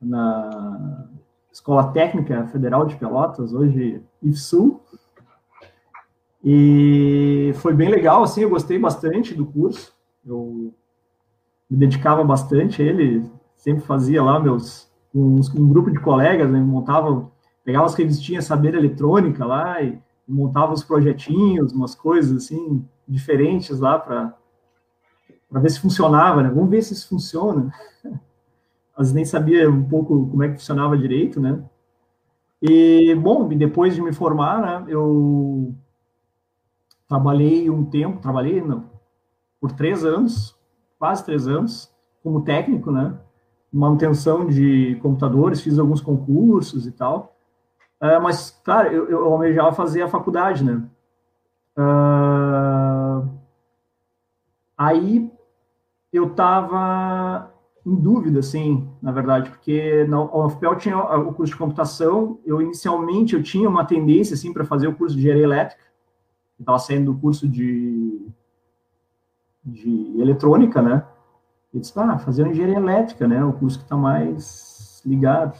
na 0.00 1.08
Escola 1.52 1.90
Técnica 1.92 2.46
Federal 2.46 2.86
de 2.86 2.96
Pelotas, 2.96 3.52
hoje 3.52 4.00
IFSU. 4.22 4.80
E 6.48 7.50
foi 7.56 7.74
bem 7.74 7.90
legal, 7.90 8.22
assim, 8.22 8.42
eu 8.42 8.48
gostei 8.48 8.78
bastante 8.78 9.34
do 9.34 9.44
curso. 9.44 9.92
Eu 10.24 10.72
me 11.68 11.76
dedicava 11.76 12.22
bastante 12.22 12.80
a 12.80 12.84
ele, 12.84 13.28
sempre 13.56 13.82
fazia 13.84 14.22
lá 14.22 14.38
meus 14.38 14.88
um, 15.12 15.40
um 15.56 15.68
grupo 15.68 15.90
de 15.90 15.98
colegas, 15.98 16.48
né, 16.48 16.60
montava, 16.60 17.28
pegava 17.64 17.86
as 17.86 17.94
revistinhas 17.94 18.44
Saber 18.44 18.76
Eletrônica 18.76 19.44
lá 19.44 19.82
e 19.82 19.98
montava 20.28 20.72
os 20.72 20.84
projetinhos, 20.84 21.72
umas 21.72 21.96
coisas 21.96 22.44
assim 22.44 22.86
diferentes 23.08 23.80
lá 23.80 23.98
para 23.98 24.32
para 25.50 25.60
ver 25.60 25.70
se 25.70 25.80
funcionava, 25.80 26.42
né? 26.42 26.50
Vamos 26.50 26.70
ver 26.70 26.82
se 26.82 26.92
isso 26.92 27.08
funciona. 27.08 27.72
Às 28.94 29.08
vezes 29.08 29.12
nem 29.14 29.24
sabia 29.24 29.70
um 29.70 29.82
pouco 29.82 30.28
como 30.28 30.42
é 30.42 30.48
que 30.48 30.58
funcionava 30.58 30.96
direito, 30.96 31.40
né? 31.40 31.62
E, 32.60 33.14
bom, 33.14 33.48
depois 33.48 33.94
de 33.94 34.02
me 34.02 34.12
formar, 34.12 34.60
né, 34.60 34.84
eu 34.88 35.74
trabalhei 37.08 37.70
um 37.70 37.84
tempo, 37.84 38.20
trabalhei 38.20 38.60
não, 38.60 38.84
por 39.60 39.72
três 39.72 40.04
anos 40.04 40.56
quase 40.98 41.24
três 41.24 41.46
anos 41.46 41.92
como 42.22 42.42
técnico, 42.42 42.90
né? 42.90 43.14
Manutenção 43.72 44.46
de 44.46 44.98
computadores, 45.02 45.60
fiz 45.60 45.78
alguns 45.78 46.00
concursos 46.00 46.86
e 46.86 46.92
tal. 46.92 47.36
Uh, 48.00 48.20
mas, 48.22 48.50
cara, 48.64 48.92
eu, 48.92 49.08
eu 49.08 49.24
almejava 49.24 49.72
fazer 49.72 50.02
a 50.02 50.08
faculdade, 50.08 50.64
né? 50.64 50.82
Uh, 51.78 53.28
aí 54.76 55.30
eu 56.12 56.30
tava 56.30 57.52
em 57.84 57.94
dúvida, 57.94 58.40
assim, 58.40 58.88
na 59.00 59.12
verdade, 59.12 59.50
porque 59.50 60.04
na 60.08 60.20
UFPEL 60.22 60.76
tinha 60.76 60.98
o 60.98 61.32
curso 61.32 61.52
de 61.52 61.58
computação, 61.58 62.40
eu 62.44 62.60
inicialmente 62.60 63.34
eu 63.34 63.42
tinha 63.42 63.68
uma 63.68 63.84
tendência, 63.84 64.34
assim, 64.34 64.52
para 64.52 64.64
fazer 64.64 64.88
o 64.88 64.94
curso 64.94 65.14
de 65.14 65.20
engenharia 65.20 65.44
elétrica, 65.44 65.82
estava 66.58 66.78
saindo 66.78 67.12
do 67.12 67.18
curso 67.18 67.48
de 67.48 68.26
de 69.66 70.20
eletrônica, 70.20 70.80
né? 70.80 71.02
E 71.74 71.80
disse, 71.80 71.92
ah, 71.98 72.18
fazer 72.18 72.46
engenharia 72.46 72.76
elétrica, 72.76 73.26
né? 73.26 73.44
O 73.44 73.52
curso 73.52 73.78
que 73.78 73.84
está 73.84 73.96
mais 73.96 75.02
ligado. 75.04 75.58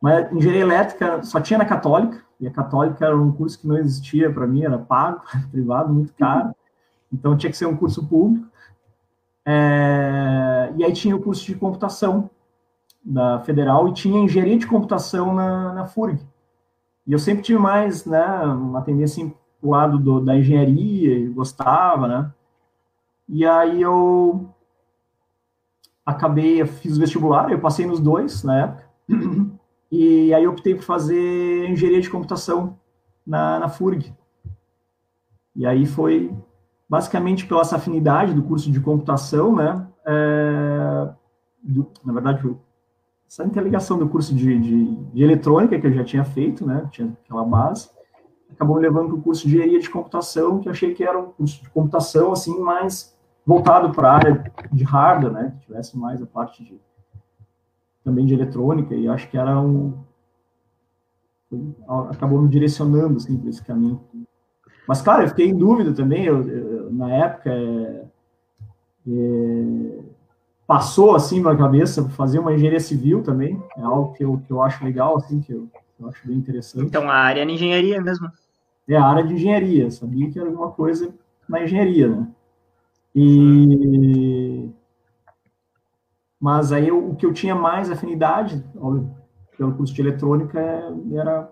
Mas 0.00 0.30
engenharia 0.30 0.60
elétrica 0.60 1.22
só 1.22 1.40
tinha 1.40 1.58
na 1.58 1.64
católica, 1.64 2.22
e 2.38 2.46
a 2.46 2.50
católica 2.50 3.06
era 3.06 3.16
um 3.16 3.32
curso 3.32 3.58
que 3.58 3.66
não 3.66 3.78
existia 3.78 4.30
para 4.30 4.46
mim, 4.46 4.64
era 4.64 4.76
pago, 4.78 5.22
privado, 5.50 5.92
muito 5.92 6.12
caro. 6.12 6.54
Então 7.10 7.36
tinha 7.36 7.50
que 7.50 7.56
ser 7.56 7.66
um 7.66 7.76
curso 7.76 8.06
público. 8.06 8.46
É, 9.46 10.72
e 10.76 10.84
aí 10.84 10.92
tinha 10.92 11.16
o 11.16 11.20
curso 11.20 11.44
de 11.44 11.54
computação 11.54 12.28
da 13.02 13.40
federal 13.40 13.88
e 13.88 13.94
tinha 13.94 14.20
engenharia 14.20 14.58
de 14.58 14.66
computação 14.66 15.34
na, 15.34 15.72
na 15.72 15.86
FURG. 15.86 16.20
E 17.06 17.12
eu 17.12 17.18
sempre 17.18 17.42
tive 17.42 17.58
mais, 17.58 18.06
né, 18.06 18.24
uma 18.46 18.80
tendência 18.80 19.22
pro 19.64 19.70
lado 19.70 19.98
do, 19.98 20.20
da 20.20 20.36
engenharia, 20.36 21.30
gostava, 21.30 22.06
né? 22.06 22.30
E 23.26 23.46
aí 23.46 23.80
eu 23.80 24.46
acabei, 26.04 26.60
eu 26.60 26.66
fiz 26.66 26.98
o 26.98 27.00
vestibular, 27.00 27.50
eu 27.50 27.58
passei 27.58 27.86
nos 27.86 27.98
dois 27.98 28.44
na 28.44 28.58
época, 28.58 28.84
e 29.90 30.34
aí 30.34 30.46
optei 30.46 30.74
por 30.74 30.84
fazer 30.84 31.70
engenharia 31.70 32.02
de 32.02 32.10
computação 32.10 32.78
na, 33.26 33.58
na 33.58 33.68
FURG. 33.70 34.12
E 35.56 35.64
aí 35.64 35.86
foi 35.86 36.30
basicamente 36.86 37.46
pela 37.46 37.62
essa 37.62 37.76
afinidade 37.76 38.34
do 38.34 38.42
curso 38.42 38.70
de 38.70 38.80
computação, 38.80 39.56
né? 39.56 39.86
É, 40.06 41.08
do, 41.62 41.90
na 42.04 42.12
verdade, 42.12 42.54
essa 43.26 43.44
interligação 43.44 43.98
do 43.98 44.08
curso 44.08 44.34
de, 44.34 44.58
de, 44.60 44.94
de, 44.94 45.22
eletrônica 45.22 45.80
que 45.80 45.86
eu 45.86 45.92
já 45.92 46.04
tinha 46.04 46.24
feito, 46.24 46.66
né? 46.66 46.86
Tinha 46.90 47.16
aquela 47.24 47.44
base 47.44 47.93
acabou 48.54 48.76
me 48.76 48.82
levando 48.82 49.08
para 49.08 49.16
o 49.16 49.22
curso 49.22 49.42
de 49.42 49.54
engenharia 49.54 49.80
de 49.80 49.90
computação, 49.90 50.60
que 50.60 50.68
achei 50.68 50.94
que 50.94 51.04
era 51.04 51.18
um 51.18 51.26
curso 51.26 51.62
de 51.62 51.70
computação, 51.70 52.32
assim, 52.32 52.58
mais 52.60 53.14
voltado 53.46 53.90
para 53.92 54.10
a 54.10 54.14
área 54.14 54.52
de 54.72 54.84
hardware, 54.84 55.32
né, 55.32 55.54
que 55.58 55.66
tivesse 55.66 55.98
mais 55.98 56.22
a 56.22 56.26
parte 56.26 56.64
de, 56.64 56.80
também 58.02 58.24
de 58.24 58.34
eletrônica, 58.34 58.94
e 58.94 59.06
acho 59.06 59.28
que 59.28 59.36
era 59.36 59.60
um, 59.60 59.92
acabou 62.10 62.40
me 62.40 62.48
direcionando, 62.48 63.16
assim, 63.16 63.36
para 63.36 63.50
esse 63.50 63.62
caminho. 63.62 64.00
Mas, 64.86 65.00
claro, 65.02 65.22
eu 65.22 65.28
fiquei 65.28 65.46
em 65.46 65.56
dúvida 65.56 65.92
também, 65.92 66.24
eu, 66.24 66.42
eu 66.48 66.92
na 66.92 67.10
época, 67.10 67.50
é, 67.50 68.04
é, 69.08 69.98
passou, 70.66 71.14
assim, 71.14 71.40
na 71.40 71.56
cabeça 71.56 72.08
fazer 72.10 72.38
uma 72.38 72.52
engenharia 72.52 72.80
civil 72.80 73.22
também, 73.22 73.62
é 73.76 73.82
algo 73.82 74.12
que 74.12 74.24
eu, 74.24 74.40
que 74.46 74.50
eu 74.50 74.62
acho 74.62 74.84
legal, 74.84 75.16
assim, 75.16 75.40
que 75.40 75.52
eu, 75.52 75.68
eu 76.00 76.08
acho 76.08 76.26
bem 76.26 76.36
interessante. 76.36 76.86
Então, 76.86 77.10
a 77.10 77.14
área 77.14 77.42
é 77.42 77.44
engenharia 77.44 78.00
mesmo? 78.00 78.30
É 78.88 78.96
a 78.96 79.04
área 79.04 79.24
de 79.24 79.34
engenharia, 79.34 79.90
sabia 79.90 80.30
que 80.30 80.38
era 80.38 80.48
alguma 80.48 80.70
coisa 80.70 81.14
na 81.48 81.62
engenharia, 81.62 82.08
né? 82.08 82.28
E 83.14 84.70
mas 86.40 86.72
aí 86.72 86.88
eu, 86.88 87.10
o 87.10 87.16
que 87.16 87.24
eu 87.24 87.32
tinha 87.32 87.54
mais 87.54 87.90
afinidade, 87.90 88.62
pelo 89.56 89.74
curso 89.74 89.94
de 89.94 90.02
eletrônica, 90.02 90.60
era 91.12 91.50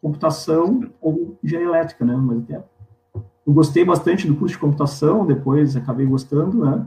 computação 0.00 0.90
ou 0.98 1.36
engenharia 1.44 1.68
elétrica, 1.68 2.06
né? 2.06 2.16
Mas 2.16 2.48
eu 3.46 3.52
gostei 3.52 3.84
bastante 3.84 4.26
do 4.26 4.36
curso 4.36 4.54
de 4.54 4.60
computação, 4.60 5.26
depois 5.26 5.76
acabei 5.76 6.06
gostando, 6.06 6.64
né? 6.64 6.86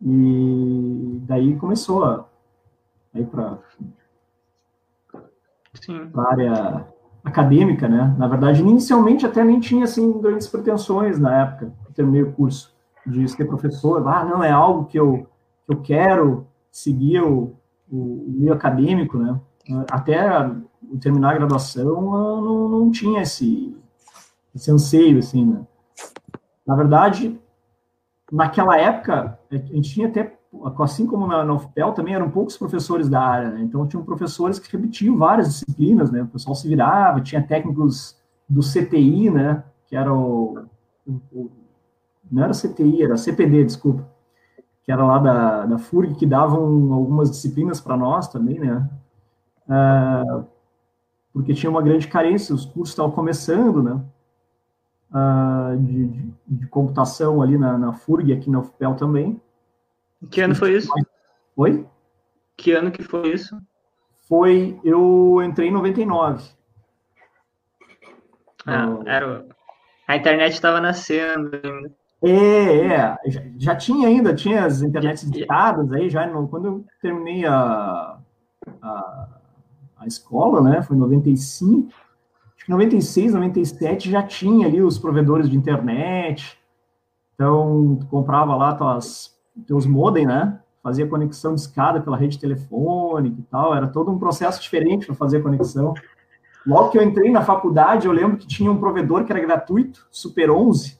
E 0.00 1.18
daí 1.22 1.56
começou 1.56 2.04
a 2.04 2.28
ir 3.14 3.26
para 3.26 3.58
a 6.14 6.30
área 6.30 6.93
acadêmica, 7.24 7.88
né? 7.88 8.14
Na 8.18 8.28
verdade, 8.28 8.60
inicialmente 8.60 9.24
até 9.24 9.42
nem 9.42 9.58
tinha 9.58 9.84
assim 9.84 10.20
grandes 10.20 10.46
pretensões 10.46 11.18
na 11.18 11.42
época, 11.42 11.72
terminei 11.94 12.22
o 12.22 12.32
curso 12.32 12.74
de 13.06 13.26
ser 13.28 13.46
professor. 13.46 14.06
Ah, 14.06 14.24
não 14.24 14.44
é 14.44 14.50
algo 14.50 14.84
que 14.84 14.98
eu 14.98 15.26
que 15.66 15.72
eu 15.72 15.80
quero 15.80 16.46
seguir 16.70 17.22
o, 17.22 17.56
o 17.90 18.24
meio 18.28 18.52
acadêmico, 18.52 19.18
né? 19.18 19.40
Até 19.90 20.28
terminar 21.00 21.30
a 21.30 21.38
graduação, 21.38 22.02
não, 22.02 22.68
não 22.68 22.90
tinha 22.90 23.22
esse, 23.22 23.74
esse 24.54 24.70
anseio, 24.70 25.18
assim, 25.18 25.46
né? 25.46 25.66
Na 26.66 26.76
verdade, 26.76 27.38
naquela 28.30 28.76
época, 28.78 29.38
a 29.50 29.56
gente 29.56 29.94
tinha 29.94 30.08
até, 30.08 30.36
assim 30.78 31.06
como 31.06 31.26
na, 31.26 31.44
na 31.44 31.54
UFPEL, 31.54 31.92
também 31.92 32.14
eram 32.14 32.30
poucos 32.30 32.56
professores 32.56 33.08
da 33.08 33.20
área, 33.20 33.50
né? 33.50 33.62
Então, 33.62 33.86
tinham 33.86 34.04
professores 34.04 34.58
que 34.58 34.70
repetiam 34.74 35.16
várias 35.16 35.48
disciplinas, 35.48 36.10
né? 36.10 36.22
O 36.22 36.28
pessoal 36.28 36.54
se 36.54 36.68
virava, 36.68 37.20
tinha 37.20 37.42
técnicos 37.42 38.16
do 38.48 38.60
CTI, 38.60 39.30
né? 39.30 39.64
Que 39.86 39.96
era 39.96 40.12
o, 40.12 40.66
o, 41.06 41.50
não 42.30 42.44
era 42.44 42.52
CTI, 42.52 43.02
era 43.02 43.16
CPD, 43.16 43.64
desculpa, 43.64 44.08
que 44.82 44.90
era 44.90 45.04
lá 45.04 45.18
da, 45.18 45.66
da 45.66 45.78
FURG, 45.78 46.14
que 46.14 46.26
davam 46.26 46.92
algumas 46.92 47.30
disciplinas 47.30 47.80
para 47.80 47.96
nós 47.96 48.28
também, 48.28 48.58
né? 48.58 48.88
Uh, 49.68 50.44
porque 51.32 51.54
tinha 51.54 51.70
uma 51.70 51.82
grande 51.82 52.06
carência, 52.06 52.54
os 52.54 52.64
cursos 52.64 52.90
estavam 52.90 53.10
começando, 53.10 53.82
né? 53.82 54.00
Uh, 55.10 55.76
de, 55.78 56.08
de, 56.08 56.34
de, 56.46 56.66
computação 56.66 57.40
ali 57.40 57.56
na, 57.56 57.78
na 57.78 57.92
FURG, 57.92 58.32
aqui 58.32 58.50
na 58.50 58.60
UFPEL 58.60 58.94
também. 58.94 59.40
Que 60.30 60.40
ano 60.40 60.54
foi 60.54 60.76
isso? 60.76 60.92
Oi? 61.56 61.86
Que 62.56 62.72
ano 62.72 62.90
que 62.90 63.02
foi 63.02 63.32
isso? 63.32 63.58
Foi, 64.28 64.78
eu 64.84 65.42
entrei 65.42 65.68
em 65.68 65.72
99. 65.72 66.42
Ah, 68.66 68.98
era, 69.04 69.44
a 70.08 70.16
internet 70.16 70.54
estava 70.54 70.80
nascendo 70.80 71.50
ainda. 71.62 71.92
É, 72.22 72.86
é, 72.86 73.16
já, 73.26 73.42
já, 73.58 73.76
tinha 73.76 74.08
ainda, 74.08 74.34
tinha 74.34 74.64
as 74.64 74.80
internets 74.80 75.24
editadas 75.24 75.92
aí, 75.92 76.08
já 76.08 76.26
no, 76.26 76.48
quando 76.48 76.66
eu 76.66 76.84
terminei 77.02 77.44
a, 77.44 78.18
a, 78.80 79.28
a, 79.98 80.06
escola, 80.06 80.62
né, 80.62 80.80
foi 80.80 80.96
em 80.96 81.00
95, 81.00 81.92
acho 82.56 82.64
que 82.64 82.70
96, 82.70 83.34
97 83.34 84.10
já 84.10 84.22
tinha 84.22 84.66
ali 84.66 84.80
os 84.80 84.98
provedores 84.98 85.50
de 85.50 85.56
internet, 85.56 86.58
então 87.34 87.98
tu 88.00 88.06
comprava 88.06 88.56
lá 88.56 88.74
tuas, 88.74 89.33
teus 89.66 89.86
modem, 89.86 90.26
né, 90.26 90.58
fazia 90.82 91.06
conexão 91.06 91.54
de 91.54 91.62
escada 91.62 92.00
pela 92.00 92.16
rede 92.16 92.38
telefônica 92.38 93.40
e 93.40 93.42
tal, 93.44 93.74
era 93.74 93.86
todo 93.86 94.10
um 94.10 94.18
processo 94.18 94.60
diferente 94.60 95.06
para 95.06 95.14
fazer 95.14 95.42
conexão. 95.42 95.94
Logo 96.66 96.90
que 96.90 96.98
eu 96.98 97.02
entrei 97.02 97.30
na 97.30 97.42
faculdade, 97.42 98.06
eu 98.06 98.12
lembro 98.12 98.36
que 98.36 98.46
tinha 98.46 98.70
um 98.70 98.78
provedor 98.78 99.24
que 99.24 99.32
era 99.32 99.40
gratuito, 99.40 100.06
Super 100.10 100.50
11, 100.50 100.98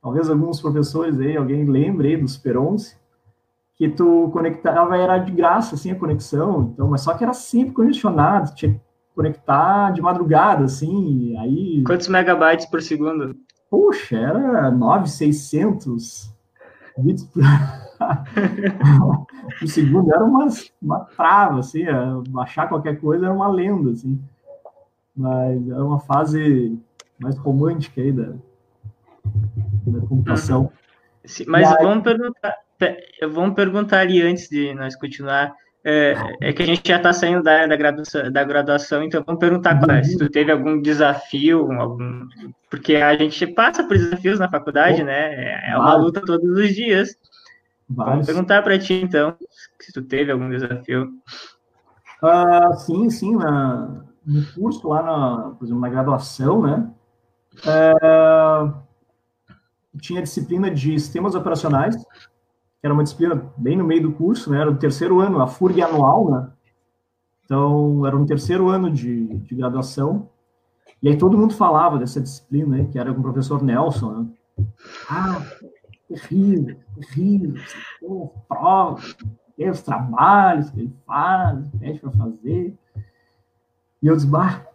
talvez 0.00 0.28
alguns 0.28 0.60
professores 0.60 1.20
aí, 1.20 1.36
alguém 1.36 1.64
lembre 1.64 2.08
aí 2.08 2.16
do 2.16 2.26
Super 2.26 2.56
11, 2.56 2.96
que 3.74 3.88
tu 3.88 4.30
conectava, 4.32 4.96
era 4.96 5.18
de 5.18 5.32
graça, 5.32 5.74
assim, 5.74 5.90
a 5.90 5.98
conexão, 5.98 6.70
então, 6.72 6.88
mas 6.88 7.02
só 7.02 7.14
que 7.14 7.24
era 7.24 7.34
sempre 7.34 7.74
congestionado, 7.74 8.54
tinha 8.54 8.72
que 8.72 8.80
conectar 9.14 9.90
de 9.90 10.00
madrugada, 10.00 10.64
assim, 10.64 11.36
aí... 11.38 11.82
Quantos 11.84 12.08
megabytes 12.08 12.66
por 12.66 12.80
segundo? 12.80 13.34
Puxa, 13.70 14.16
era 14.16 14.70
9,600 14.70 16.31
bits 16.98 17.24
por... 17.24 17.42
por 19.58 19.68
segundo, 19.68 20.12
era 20.12 20.24
uma, 20.24 20.46
uma 20.80 21.00
trava, 21.00 21.60
assim, 21.60 21.84
baixar 22.28 22.68
qualquer 22.68 23.00
coisa 23.00 23.26
era 23.26 23.34
uma 23.34 23.48
lenda, 23.48 23.90
assim, 23.90 24.20
mas 25.16 25.68
era 25.68 25.84
uma 25.84 26.00
fase 26.00 26.78
mais 27.18 27.36
romântica 27.38 28.00
aí 28.00 28.12
da, 28.12 28.32
da 29.86 30.00
computação. 30.06 30.72
Sim, 31.24 31.44
mas 31.46 31.70
aí... 31.70 31.84
vamos 31.84 32.02
perguntar, 32.02 32.54
vamos 33.32 33.54
perguntar 33.54 34.00
ali 34.00 34.20
antes 34.22 34.48
de 34.48 34.74
nós 34.74 34.96
continuar. 34.96 35.54
É, 35.84 36.14
é 36.40 36.52
que 36.52 36.62
a 36.62 36.66
gente 36.66 36.88
já 36.88 36.96
está 36.96 37.12
saindo 37.12 37.42
da, 37.42 37.66
da, 37.66 37.74
graduação, 37.74 38.30
da 38.30 38.44
graduação, 38.44 39.02
então 39.02 39.24
vamos 39.26 39.40
perguntar 39.40 39.74
uhum. 39.74 40.04
se 40.04 40.16
tu 40.16 40.30
teve 40.30 40.52
algum 40.52 40.80
desafio, 40.80 41.72
algum, 41.72 42.28
porque 42.70 42.94
a 42.96 43.16
gente 43.16 43.46
passa 43.48 43.82
por 43.82 43.98
desafios 43.98 44.38
na 44.38 44.48
faculdade, 44.48 45.02
né? 45.02 45.70
É 45.70 45.76
uma 45.76 45.96
luta 45.96 46.20
todos 46.20 46.48
os 46.56 46.72
dias. 46.72 47.16
Vários. 47.88 48.12
Vamos 48.12 48.26
perguntar 48.26 48.62
para 48.62 48.78
ti, 48.78 48.94
então, 48.94 49.36
se 49.80 49.92
tu 49.92 50.02
teve 50.02 50.30
algum 50.30 50.48
desafio. 50.48 51.10
Uh, 52.22 52.74
sim, 52.78 53.10
sim, 53.10 53.36
na, 53.36 54.04
no 54.24 54.46
curso 54.54 54.88
lá, 54.88 55.02
na, 55.02 55.50
por 55.50 55.64
exemplo, 55.64 55.80
na 55.80 55.88
graduação, 55.88 56.62
né? 56.62 56.90
Uh, 57.66 58.72
tinha 60.00 60.22
disciplina 60.22 60.70
de 60.70 60.98
sistemas 60.98 61.34
operacionais, 61.34 61.96
era 62.82 62.92
uma 62.92 63.02
disciplina 63.02 63.50
bem 63.56 63.76
no 63.76 63.84
meio 63.84 64.02
do 64.02 64.12
curso, 64.12 64.50
né? 64.50 64.60
Era 64.60 64.70
o 64.70 64.76
terceiro 64.76 65.20
ano, 65.20 65.40
a 65.40 65.46
FURG 65.46 65.80
anual, 65.82 66.30
né? 66.30 66.50
Então, 67.44 68.06
era 68.06 68.16
um 68.16 68.26
terceiro 68.26 68.68
ano 68.68 68.90
de, 68.90 69.26
de 69.38 69.54
graduação. 69.54 70.28
E 71.02 71.08
aí 71.08 71.16
todo 71.16 71.38
mundo 71.38 71.54
falava 71.54 71.98
dessa 71.98 72.20
disciplina, 72.20 72.78
né? 72.78 72.88
Que 72.90 72.98
era 72.98 73.12
com 73.12 73.20
o 73.20 73.22
professor 73.22 73.62
Nelson, 73.62 74.12
né? 74.12 74.66
Ah, 75.08 75.42
terrível, 76.08 76.76
terrível. 76.96 77.62
Prova, 78.48 79.00
os 79.70 79.82
trabalhos 79.82 80.70
que 80.70 80.80
ele 80.80 80.92
faz, 81.06 81.64
pede 81.78 82.00
para 82.00 82.10
fazer. 82.10 82.76
E 84.02 84.06
eu 84.06 84.16
disse, 84.16 84.26
bah, 84.26 84.66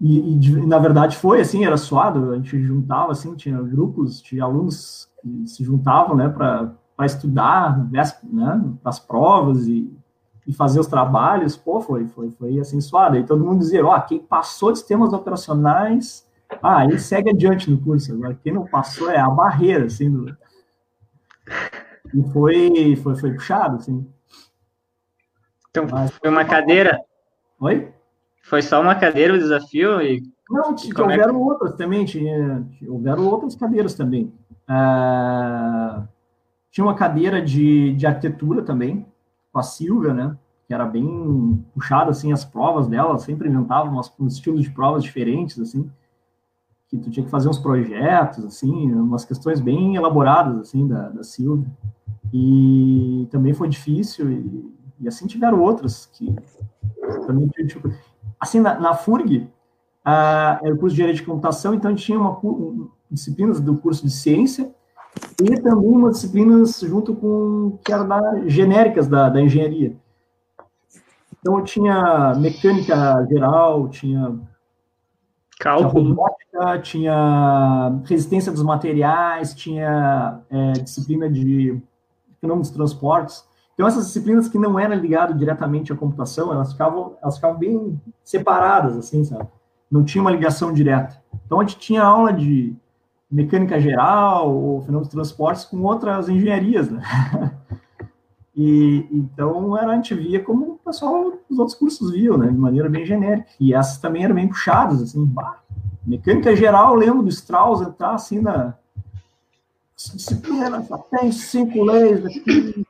e, 0.00 0.36
e, 0.36 0.66
na 0.66 0.78
verdade 0.78 1.16
foi 1.16 1.40
assim, 1.40 1.64
era 1.64 1.76
suado, 1.76 2.30
a 2.30 2.36
gente 2.36 2.62
juntava 2.62 3.12
assim, 3.12 3.34
tinha 3.34 3.60
grupos 3.60 4.22
de 4.22 4.40
alunos 4.40 5.10
que 5.20 5.48
se 5.48 5.64
juntavam, 5.64 6.14
né, 6.14 6.28
para 6.28 6.72
estudar, 7.04 7.78
né, 7.92 8.64
as 8.84 8.98
provas 8.98 9.66
e, 9.66 9.92
e 10.46 10.52
fazer 10.52 10.80
os 10.80 10.86
trabalhos, 10.86 11.56
pô, 11.56 11.80
foi, 11.80 12.06
foi, 12.06 12.30
foi 12.30 12.58
assim 12.58 12.80
suado. 12.80 13.16
E 13.16 13.24
todo 13.24 13.44
mundo 13.44 13.58
dizia, 13.58 13.84
ó, 13.84 13.94
oh, 13.94 14.00
quem 14.02 14.18
passou 14.18 14.72
de 14.72 14.78
sistemas 14.78 15.12
operacionais, 15.12 16.26
ah, 16.62 16.84
ele 16.84 16.98
segue 16.98 17.30
adiante 17.30 17.70
no 17.70 17.78
curso. 17.78 18.12
Agora, 18.14 18.38
quem 18.42 18.52
não 18.52 18.64
passou 18.64 19.10
é 19.10 19.18
a 19.18 19.28
barreira, 19.28 19.86
assim, 19.86 20.10
do... 20.10 20.36
e 22.14 22.22
foi, 22.32 22.96
foi, 22.96 23.16
foi 23.16 23.34
puxado, 23.34 23.76
assim. 23.76 24.06
Então, 25.70 25.86
Mas, 25.90 26.10
foi 26.12 26.30
uma 26.30 26.44
cadeira. 26.44 26.98
Oi? 27.60 27.92
Foi 28.42 28.62
só 28.62 28.80
uma 28.80 28.94
cadeira 28.94 29.34
o 29.34 29.38
desafio? 29.38 30.00
E... 30.00 30.22
Não, 30.48 30.70
houveram 30.70 31.10
é 31.10 31.26
que... 31.26 31.34
outras 31.34 31.74
também, 31.74 32.04
tinha, 32.04 32.64
houveram 32.88 33.26
outras 33.26 33.56
cadeiras 33.56 33.94
também. 33.94 34.32
Ah, 34.68 36.04
tinha 36.70 36.84
uma 36.84 36.94
cadeira 36.94 37.40
de, 37.40 37.92
de 37.94 38.06
arquitetura 38.06 38.62
também, 38.62 39.06
com 39.52 39.58
a 39.58 39.62
Silvia, 39.62 40.12
né? 40.12 40.36
Que 40.66 40.74
era 40.74 40.84
bem 40.84 41.64
puxada, 41.72 42.10
assim, 42.10 42.32
as 42.32 42.44
provas 42.44 42.86
dela, 42.86 43.18
sempre 43.18 43.48
inventava 43.48 43.88
umas, 43.88 44.12
uns 44.18 44.34
estilos 44.34 44.62
de 44.62 44.70
provas 44.70 45.02
diferentes, 45.02 45.58
assim, 45.58 45.90
que 46.88 46.98
tu 46.98 47.10
tinha 47.10 47.24
que 47.24 47.30
fazer 47.30 47.48
uns 47.48 47.58
projetos, 47.58 48.44
assim, 48.44 48.92
umas 48.92 49.24
questões 49.24 49.60
bem 49.60 49.96
elaboradas, 49.96 50.58
assim, 50.58 50.86
da, 50.86 51.08
da 51.08 51.22
Silvia. 51.22 51.66
E 52.32 53.26
também 53.30 53.54
foi 53.54 53.68
difícil, 53.68 54.30
e, 54.30 54.74
e 55.00 55.08
assim 55.08 55.26
tiveram 55.26 55.60
outras 55.60 56.06
que 56.06 56.34
também 57.26 57.48
tipo, 57.48 57.90
assim, 58.38 58.60
na, 58.60 58.78
na 58.78 58.94
FURG, 58.94 59.38
uh, 59.38 60.60
era 60.62 60.74
o 60.74 60.78
curso 60.78 60.94
de 60.94 61.02
Engenharia 61.02 61.14
de 61.14 61.22
Computação, 61.22 61.74
então 61.74 61.94
tinha 61.94 62.18
uma, 62.18 62.38
um, 62.44 62.90
disciplinas 63.10 63.60
do 63.60 63.76
curso 63.78 64.04
de 64.04 64.10
Ciência 64.10 64.74
e 65.40 65.60
também 65.60 65.90
umas 65.90 66.16
disciplinas 66.16 66.80
junto 66.80 67.14
com, 67.14 67.78
que 67.84 67.92
eram 67.92 68.08
da, 68.08 68.46
genéricas 68.46 69.06
da, 69.06 69.28
da 69.28 69.40
engenharia. 69.40 69.96
Então 71.38 71.58
eu 71.58 71.64
tinha 71.64 72.34
mecânica 72.36 73.26
geral, 73.30 73.88
tinha 73.88 74.38
cálculo, 75.58 76.16
tinha, 76.50 76.78
tinha 76.80 78.00
resistência 78.04 78.50
dos 78.50 78.62
materiais, 78.62 79.54
tinha 79.54 80.40
é, 80.50 80.72
disciplina 80.72 81.30
de 81.30 81.80
fenômenos 82.40 82.68
de 82.68 82.74
transportes. 82.74 83.46
Então, 83.74 83.86
essas 83.86 84.06
disciplinas 84.06 84.48
que 84.48 84.58
não 84.58 84.78
eram 84.78 84.96
ligadas 84.96 85.38
diretamente 85.38 85.92
à 85.92 85.96
computação, 85.96 86.52
elas 86.52 86.72
ficavam, 86.72 87.16
elas 87.22 87.36
ficavam 87.36 87.58
bem 87.58 88.00
separadas, 88.24 88.96
assim, 88.96 89.22
sabe? 89.22 89.46
Não 89.90 90.02
tinha 90.02 90.22
uma 90.22 90.30
ligação 90.30 90.72
direta. 90.72 91.22
Então, 91.44 91.60
a 91.60 91.62
gente 91.62 91.78
tinha 91.78 92.02
aula 92.02 92.32
de 92.32 92.74
mecânica 93.30 93.80
geral 93.80 94.54
ou 94.54 94.80
fenômenos 94.82 95.08
de 95.08 95.14
transportes 95.14 95.64
com 95.64 95.82
outras 95.82 96.28
engenharias, 96.28 96.90
né? 96.90 97.02
E, 98.58 99.06
então, 99.12 99.76
era, 99.76 99.92
a 99.92 99.96
gente 99.96 100.14
via 100.14 100.42
como 100.42 100.64
o 100.64 100.78
pessoal 100.78 101.30
dos 101.46 101.58
outros 101.58 101.76
cursos 101.76 102.10
viam, 102.10 102.38
né? 102.38 102.46
De 102.46 102.56
maneira 102.56 102.88
bem 102.88 103.04
genérica. 103.04 103.50
E 103.60 103.74
essas 103.74 103.98
também 103.98 104.24
eram 104.24 104.34
bem 104.34 104.48
puxadas, 104.48 105.02
assim, 105.02 105.26
bah, 105.26 105.58
Mecânica 106.06 106.56
geral, 106.56 106.94
lembro 106.94 107.22
do 107.22 107.28
Strauss 107.28 107.82
entrar 107.82 108.14
assim 108.14 108.40
na, 108.40 108.74
disciplina, 109.96 110.86
tem 111.10 111.32
cinco 111.32 111.82
leis 111.82 112.24
aqui, 112.24 112.86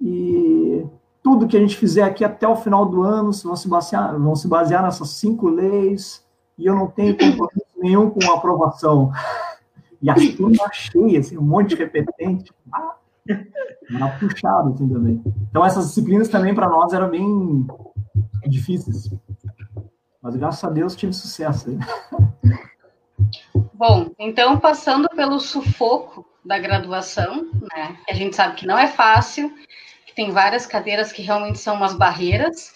e 0.00 0.86
tudo 1.22 1.48
que 1.48 1.56
a 1.56 1.60
gente 1.60 1.76
fizer 1.76 2.02
aqui 2.02 2.24
até 2.24 2.46
o 2.46 2.56
final 2.56 2.86
do 2.86 3.02
ano 3.02 3.32
vão 3.32 3.56
se 3.56 3.68
basear, 3.68 4.18
vão 4.18 4.36
se 4.36 4.46
basear 4.46 4.82
nessas 4.82 5.10
cinco 5.10 5.48
leis, 5.48 6.24
e 6.58 6.66
eu 6.66 6.74
não 6.74 6.86
tenho 6.86 7.16
compromisso 7.16 7.66
nenhum 7.78 8.10
com 8.10 8.30
a 8.30 8.36
aprovação. 8.36 9.10
E 10.02 10.10
a 10.10 10.14
turma 10.14 10.68
cheia, 10.72 11.20
assim, 11.20 11.38
um 11.38 11.42
monte 11.42 11.70
de 11.70 11.76
repetente. 11.76 12.52
Ah, 12.72 12.96
era 13.28 14.08
puxado, 14.18 14.74
assim, 14.74 14.88
também. 14.88 15.22
Então, 15.48 15.64
essas 15.64 15.88
disciplinas 15.88 16.28
também, 16.28 16.54
para 16.54 16.68
nós, 16.68 16.92
eram 16.92 17.08
bem 17.08 17.66
difíceis. 18.46 19.10
Mas, 20.20 20.36
graças 20.36 20.64
a 20.64 20.70
Deus, 20.70 20.96
tive 20.96 21.12
sucesso. 21.12 21.78
Bom, 23.74 24.10
então, 24.18 24.58
passando 24.58 25.08
pelo 25.10 25.38
sufoco 25.38 26.26
da 26.44 26.58
graduação, 26.58 27.50
né, 27.52 27.96
a 28.08 28.14
gente 28.14 28.34
sabe 28.34 28.56
que 28.56 28.66
não 28.66 28.78
é 28.78 28.88
fácil, 28.88 29.52
que 30.06 30.14
tem 30.14 30.30
várias 30.30 30.66
cadeiras 30.66 31.12
que 31.12 31.22
realmente 31.22 31.58
são 31.58 31.76
umas 31.76 31.94
barreiras. 31.94 32.74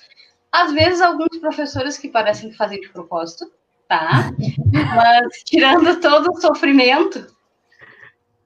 Às 0.53 0.73
vezes, 0.73 1.01
alguns 1.01 1.39
professores 1.39 1.99
que 1.99 2.09
parecem 2.09 2.51
que 2.51 2.57
fazem 2.57 2.81
de 2.81 2.89
propósito, 2.89 3.51
tá? 3.89 4.31
Mas, 4.73 5.43
tirando 5.45 6.01
todo 6.01 6.31
o 6.31 6.41
sofrimento, 6.41 7.27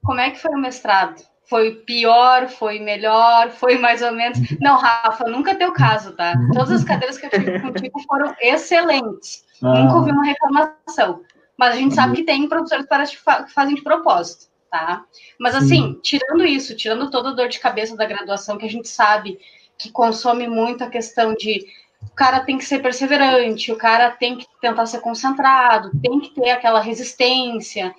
como 0.05 0.21
é 0.21 0.31
que 0.31 0.41
foi 0.41 0.53
o 0.53 0.59
mestrado? 0.59 1.23
Foi 1.49 1.75
pior, 1.75 2.49
foi 2.49 2.79
melhor, 2.79 3.51
foi 3.51 3.77
mais 3.77 4.03
ou 4.03 4.13
menos. 4.13 4.39
Não, 4.61 4.77
Rafa, 4.77 5.25
nunca 5.25 5.57
teu 5.57 5.73
caso, 5.73 6.13
tá? 6.13 6.33
Todas 6.53 6.71
as 6.71 6.85
cadeiras 6.85 7.19
que 7.19 7.27
eu 7.27 7.31
tive 7.31 7.61
contigo 7.61 8.01
foram 8.07 8.35
excelentes. 8.41 9.45
Ah. 9.63 9.75
Nunca 9.75 9.97
ouvi 9.97 10.13
uma 10.13 10.25
reclamação. 10.25 11.23
Mas 11.57 11.75
a 11.75 11.79
gente 11.79 11.95
sabe 11.95 12.17
que 12.17 12.23
tem 12.25 12.49
professores 12.49 13.11
que 13.11 13.53
fazem 13.53 13.75
de 13.75 13.83
propósito, 13.83 14.47
tá? 14.71 15.05
Mas 15.39 15.55
assim, 15.55 15.95
Sim. 15.95 16.01
tirando 16.03 16.47
isso, 16.47 16.77
tirando 16.77 17.11
toda 17.11 17.31
a 17.31 17.33
dor 17.33 17.49
de 17.49 17.59
cabeça 17.59 17.97
da 17.97 18.07
graduação, 18.07 18.57
que 18.57 18.65
a 18.65 18.71
gente 18.71 18.89
sabe 18.89 19.39
que 19.77 19.91
consome 19.91 20.47
muito 20.47 20.85
a 20.85 20.89
questão 20.89 21.35
de 21.35 21.67
o 22.03 22.15
cara 22.15 22.41
tem 22.41 22.59
que 22.59 22.65
ser 22.65 22.81
perseverante, 22.81 23.73
o 23.73 23.77
cara 23.77 24.11
tem 24.11 24.37
que 24.37 24.47
tentar 24.61 24.87
ser 24.87 25.01
concentrado, 25.01 25.91
tem 26.01 26.21
que 26.21 26.35
ter 26.35 26.51
aquela 26.51 26.81
resistência, 26.81 27.95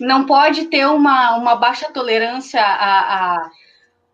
não 0.00 0.26
pode 0.26 0.66
ter 0.66 0.86
uma, 0.86 1.36
uma 1.36 1.56
baixa 1.56 1.90
tolerância 1.90 2.60
a, 2.60 3.36
a, 3.36 3.50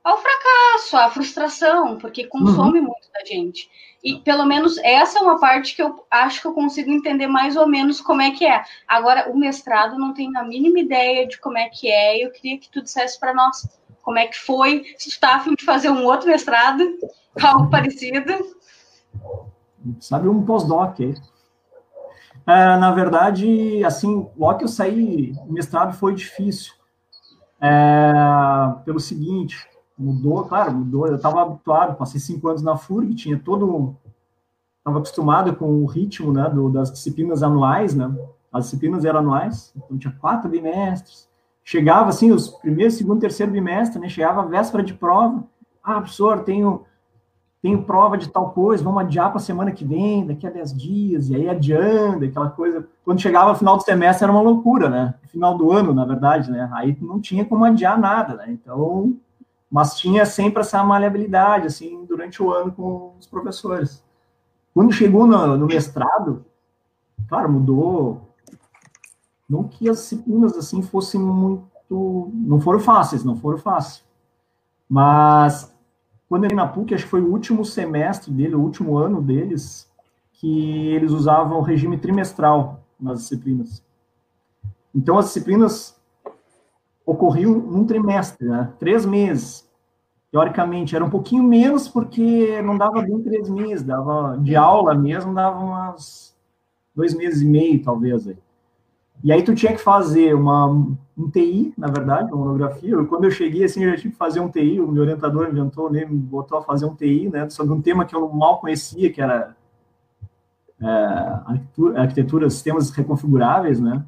ao 0.04 0.20
fracasso, 0.20 0.96
à 0.96 1.10
frustração, 1.10 1.98
porque 1.98 2.26
consome 2.26 2.78
uhum. 2.78 2.86
muito 2.86 3.10
da 3.12 3.24
gente. 3.24 3.70
E 4.02 4.20
pelo 4.20 4.46
menos 4.46 4.78
essa 4.78 5.18
é 5.18 5.22
uma 5.22 5.40
parte 5.40 5.74
que 5.74 5.82
eu 5.82 6.04
acho 6.10 6.40
que 6.40 6.46
eu 6.46 6.52
consigo 6.52 6.90
entender 6.90 7.26
mais 7.26 7.56
ou 7.56 7.66
menos 7.66 8.00
como 8.00 8.22
é 8.22 8.30
que 8.30 8.46
é. 8.46 8.62
Agora, 8.86 9.28
o 9.30 9.36
mestrado 9.36 9.98
não 9.98 10.14
tenho 10.14 10.36
a 10.38 10.44
mínima 10.44 10.78
ideia 10.78 11.26
de 11.26 11.38
como 11.38 11.58
é 11.58 11.68
que 11.68 11.90
é, 11.90 12.18
e 12.18 12.22
eu 12.22 12.30
queria 12.30 12.58
que 12.58 12.70
tu 12.70 12.80
dissesse 12.80 13.18
para 13.18 13.34
nós 13.34 13.68
como 14.02 14.18
é 14.18 14.26
que 14.26 14.38
foi, 14.38 14.84
se 14.96 15.10
tu 15.10 15.12
está 15.12 15.36
afim 15.36 15.54
de 15.54 15.64
fazer 15.64 15.90
um 15.90 16.04
outro 16.04 16.28
mestrado, 16.28 16.82
algo 17.42 17.68
parecido. 17.68 18.57
Sabe 20.00 20.28
um 20.28 20.44
pós-doc 20.44 21.00
aí. 21.00 21.14
É, 22.46 22.76
na 22.78 22.90
verdade, 22.92 23.84
assim, 23.84 24.26
logo 24.36 24.58
que 24.58 24.64
eu 24.64 24.68
saí, 24.68 25.34
o 25.46 25.52
mestrado 25.52 25.94
foi 25.94 26.14
difícil. 26.14 26.72
É, 27.60 28.12
pelo 28.84 28.98
seguinte, 28.98 29.68
mudou, 29.98 30.44
claro, 30.44 30.72
mudou. 30.72 31.06
Eu 31.06 31.16
estava 31.16 31.42
habituado, 31.42 31.96
passei 31.96 32.20
cinco 32.20 32.48
anos 32.48 32.62
na 32.62 32.76
FURG, 32.76 33.14
tinha 33.14 33.38
todo. 33.38 33.96
Estava 34.78 34.98
acostumado 34.98 35.54
com 35.56 35.82
o 35.82 35.86
ritmo 35.86 36.32
né, 36.32 36.48
do, 36.48 36.70
das 36.70 36.90
disciplinas 36.90 37.42
anuais, 37.42 37.94
né? 37.94 38.10
As 38.50 38.64
disciplinas 38.64 39.04
eram 39.04 39.20
anuais, 39.20 39.72
então 39.76 39.98
tinha 39.98 40.14
quatro 40.18 40.48
bimestres. 40.48 41.28
Chegava 41.62 42.08
assim, 42.08 42.30
os 42.30 42.48
primeiros, 42.48 42.94
segundo, 42.94 43.20
terceiro 43.20 43.52
bimestre, 43.52 44.00
né? 44.00 44.08
Chegava 44.08 44.40
a 44.40 44.46
véspera 44.46 44.82
de 44.82 44.94
prova. 44.94 45.44
Ah, 45.84 46.00
professor, 46.00 46.44
tenho 46.44 46.86
tenho 47.60 47.82
prova 47.82 48.16
de 48.16 48.28
tal 48.28 48.50
coisa, 48.50 48.84
vamos 48.84 49.02
adiar 49.02 49.30
para 49.30 49.38
a 49.38 49.42
semana 49.42 49.72
que 49.72 49.84
vem, 49.84 50.24
daqui 50.24 50.46
a 50.46 50.50
10 50.50 50.76
dias, 50.76 51.28
e 51.28 51.34
aí 51.34 51.48
adiando, 51.48 52.24
aquela 52.24 52.50
coisa. 52.50 52.86
Quando 53.04 53.20
chegava 53.20 53.50
no 53.50 53.58
final 53.58 53.76
do 53.76 53.82
semestre 53.82 54.24
era 54.24 54.32
uma 54.32 54.40
loucura, 54.40 54.88
né? 54.88 55.14
Final 55.26 55.58
do 55.58 55.72
ano, 55.72 55.92
na 55.92 56.04
verdade, 56.04 56.50
né? 56.50 56.70
Aí 56.72 56.96
não 57.00 57.20
tinha 57.20 57.44
como 57.44 57.64
adiar 57.64 57.98
nada, 57.98 58.34
né? 58.34 58.46
Então, 58.48 59.16
mas 59.68 59.98
tinha 59.98 60.24
sempre 60.24 60.60
essa 60.60 60.82
maleabilidade, 60.84 61.66
assim, 61.66 62.04
durante 62.04 62.40
o 62.40 62.52
ano 62.52 62.70
com 62.70 63.14
os 63.18 63.26
professores. 63.26 64.04
Quando 64.72 64.92
chegou 64.92 65.26
no, 65.26 65.56
no 65.56 65.66
mestrado, 65.66 66.44
claro, 67.28 67.50
mudou. 67.50 68.20
Não 69.50 69.64
que 69.64 69.88
as 69.88 69.98
disciplinas, 69.98 70.56
assim, 70.56 70.80
fossem 70.80 71.20
muito. 71.20 72.30
Não 72.32 72.60
foram 72.60 72.78
fáceis, 72.78 73.24
não 73.24 73.34
foram 73.36 73.58
fáceis. 73.58 74.04
Mas 74.88 75.74
quando 76.28 76.44
ele 76.44 76.54
na 76.54 76.66
PUC, 76.66 76.94
acho 76.94 77.04
que 77.04 77.10
foi 77.10 77.22
o 77.22 77.30
último 77.30 77.64
semestre 77.64 78.30
dele, 78.30 78.54
o 78.54 78.60
último 78.60 78.98
ano 78.98 79.22
deles, 79.22 79.90
que 80.34 80.88
eles 80.88 81.10
usavam 81.10 81.58
o 81.58 81.62
regime 81.62 81.96
trimestral 81.96 82.80
nas 83.00 83.20
disciplinas. 83.20 83.82
Então, 84.94 85.18
as 85.18 85.26
disciplinas 85.26 85.96
ocorriam 87.06 87.52
num 87.52 87.86
trimestre, 87.86 88.46
né? 88.46 88.72
três 88.78 89.06
meses. 89.06 89.66
Teoricamente, 90.30 90.94
era 90.94 91.04
um 91.04 91.08
pouquinho 91.08 91.42
menos, 91.42 91.88
porque 91.88 92.60
não 92.60 92.76
dava 92.76 93.00
bem 93.00 93.22
três 93.22 93.48
meses, 93.48 93.82
dava 93.82 94.36
de 94.36 94.54
aula 94.54 94.94
mesmo, 94.94 95.32
dava 95.32 95.58
umas 95.58 96.36
dois 96.94 97.14
meses 97.14 97.40
e 97.40 97.46
meio, 97.46 97.82
talvez. 97.82 98.28
Aí. 98.28 98.36
E 99.24 99.32
aí 99.32 99.42
tu 99.42 99.54
tinha 99.54 99.72
que 99.72 99.80
fazer 99.80 100.34
uma, 100.34 100.86
um 101.18 101.28
TI, 101.28 101.74
na 101.76 101.88
verdade, 101.88 102.32
uma 102.32 102.44
monografia. 102.44 102.90
Eu, 102.90 103.06
quando 103.06 103.24
eu 103.24 103.30
cheguei, 103.30 103.64
assim, 103.64 103.82
eu 103.82 103.90
já 103.90 103.96
tive 103.96 104.10
que 104.10 104.16
fazer 104.18 104.38
um 104.38 104.48
TI, 104.48 104.80
o 104.80 104.86
meu 104.86 105.02
orientador 105.02 105.48
inventou, 105.48 105.90
né, 105.90 106.04
me 106.04 106.16
botou 106.16 106.58
a 106.58 106.62
fazer 106.62 106.86
um 106.86 106.94
TI, 106.94 107.28
né, 107.28 107.50
sobre 107.50 107.74
um 107.74 107.82
tema 107.82 108.04
que 108.04 108.14
eu 108.14 108.28
mal 108.28 108.60
conhecia, 108.60 109.12
que 109.12 109.20
era 109.20 109.56
é, 110.80 110.86
arquitetura, 110.86 112.00
arquitetura, 112.00 112.50
sistemas 112.50 112.90
reconfiguráveis, 112.90 113.80
né, 113.80 114.04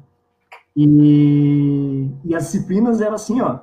e, 0.73 2.09
e 2.23 2.33
as 2.33 2.45
disciplinas 2.45 3.01
eram 3.01 3.15
assim, 3.15 3.41
ó, 3.41 3.59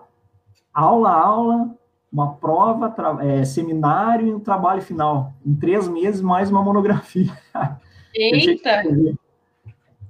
aula, 0.74 1.10
aula, 1.10 1.74
uma 2.12 2.34
prova, 2.34 2.94
é, 3.22 3.44
seminário 3.44 4.26
e 4.26 4.34
um 4.34 4.40
trabalho 4.40 4.82
final, 4.82 5.32
em 5.44 5.54
três 5.54 5.88
meses, 5.88 6.20
mais 6.20 6.50
uma 6.50 6.62
monografia. 6.62 7.32
Eita! 8.14 8.82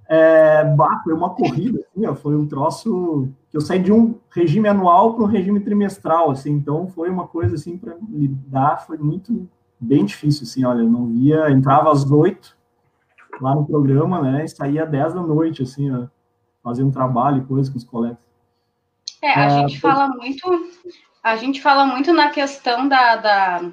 É, 0.09 0.65
bah, 0.65 1.03
foi 1.05 1.13
uma 1.13 1.31
corrida, 1.31 1.81
assim, 1.81 2.07
ó, 2.07 2.15
foi 2.15 2.35
um 2.35 2.47
troço 2.47 3.29
que 3.51 3.57
eu 3.57 3.61
saí 3.61 3.79
de 3.79 3.93
um 3.93 4.19
regime 4.31 4.67
anual 4.67 5.15
para 5.15 5.25
um 5.25 5.29
regime 5.29 5.61
trimestral, 5.61 6.31
assim, 6.31 6.51
então 6.51 6.89
foi 6.89 7.11
uma 7.11 7.29
coisa 7.29 7.57
assim 7.57 7.77
para 7.77 7.95
lidar, 8.09 8.87
foi 8.87 8.97
muito 8.97 9.47
bem 9.79 10.07
difícil, 10.07 10.45
assim, 10.45 10.65
olha, 10.65 10.81
eu 10.81 10.89
não 10.89 11.07
via, 11.07 11.51
entrava 11.51 11.93
às 11.93 12.11
oito 12.11 12.57
lá 13.39 13.55
no 13.55 13.67
programa, 13.67 14.23
né, 14.23 14.45
e 14.47 14.49
saía 14.49 14.85
às 14.85 14.91
dez 14.91 15.13
da 15.13 15.21
noite, 15.21 15.63
assim, 15.63 15.91
ó, 15.91 16.07
fazendo 16.65 16.91
trabalho 16.91 17.43
e 17.43 17.47
coisa 17.47 17.71
com 17.71 17.77
os 17.77 17.85
colegas. 17.85 18.19
É, 19.23 19.35
a 19.35 19.45
é, 19.45 19.51
gente 19.51 19.79
foi... 19.79 19.91
fala 19.91 20.09
muito, 20.09 20.71
a 21.23 21.37
gente 21.37 21.61
fala 21.61 21.85
muito 21.85 22.15
na 22.15 22.31
questão 22.31 22.89
da, 22.89 23.17
da 23.17 23.73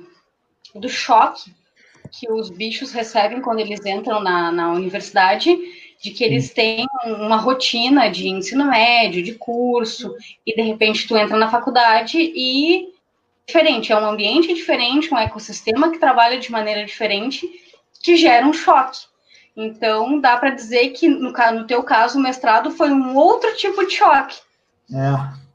do 0.75 0.89
choque 0.89 1.53
que 2.11 2.31
os 2.31 2.49
bichos 2.49 2.91
recebem 2.91 3.41
quando 3.41 3.59
eles 3.59 3.85
entram 3.85 4.21
na, 4.21 4.51
na 4.51 4.71
universidade, 4.73 5.57
de 6.01 6.11
que 6.11 6.23
eles 6.23 6.53
têm 6.53 6.85
uma 7.05 7.37
rotina 7.37 8.09
de 8.09 8.27
ensino 8.27 8.65
médio, 8.65 9.23
de 9.23 9.33
curso, 9.33 10.13
e 10.45 10.55
de 10.55 10.61
repente 10.61 11.07
tu 11.07 11.17
entra 11.17 11.37
na 11.37 11.49
faculdade 11.49 12.17
e 12.19 12.93
diferente, 13.47 13.91
é 13.91 13.97
um 13.97 14.09
ambiente 14.09 14.53
diferente, 14.53 15.13
um 15.13 15.17
ecossistema 15.17 15.91
que 15.91 15.99
trabalha 15.99 16.39
de 16.39 16.51
maneira 16.51 16.85
diferente, 16.85 17.47
que 18.01 18.15
gera 18.15 18.45
um 18.45 18.53
choque. 18.53 18.99
Então, 19.55 20.19
dá 20.19 20.35
para 20.35 20.49
dizer 20.49 20.89
que, 20.89 21.07
no, 21.07 21.31
no 21.31 21.67
teu 21.67 21.81
caso, 21.83 22.19
o 22.19 22.21
mestrado 22.21 22.71
foi 22.71 22.91
um 22.91 23.15
outro 23.15 23.55
tipo 23.55 23.85
de 23.85 23.93
choque. 23.93 24.37
É. 24.93 25.45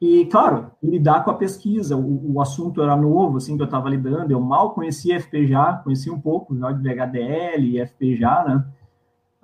E, 0.00 0.24
claro, 0.26 0.72
lidar 0.82 1.22
com 1.22 1.30
a 1.30 1.34
pesquisa, 1.34 1.96
o, 1.96 2.34
o 2.34 2.40
assunto 2.40 2.82
era 2.82 2.96
novo, 2.96 3.36
assim, 3.36 3.56
que 3.56 3.62
eu 3.62 3.66
estava 3.66 3.88
lidando, 3.88 4.32
eu 4.32 4.40
mal 4.40 4.70
conhecia 4.70 5.20
FPJA, 5.20 5.80
conhecia 5.84 6.12
um 6.12 6.20
pouco 6.20 6.56
já 6.56 6.72
de 6.72 6.82
VHDL 6.82 7.76
e 7.76 7.86
FPJA, 7.86 8.44
né? 8.44 8.64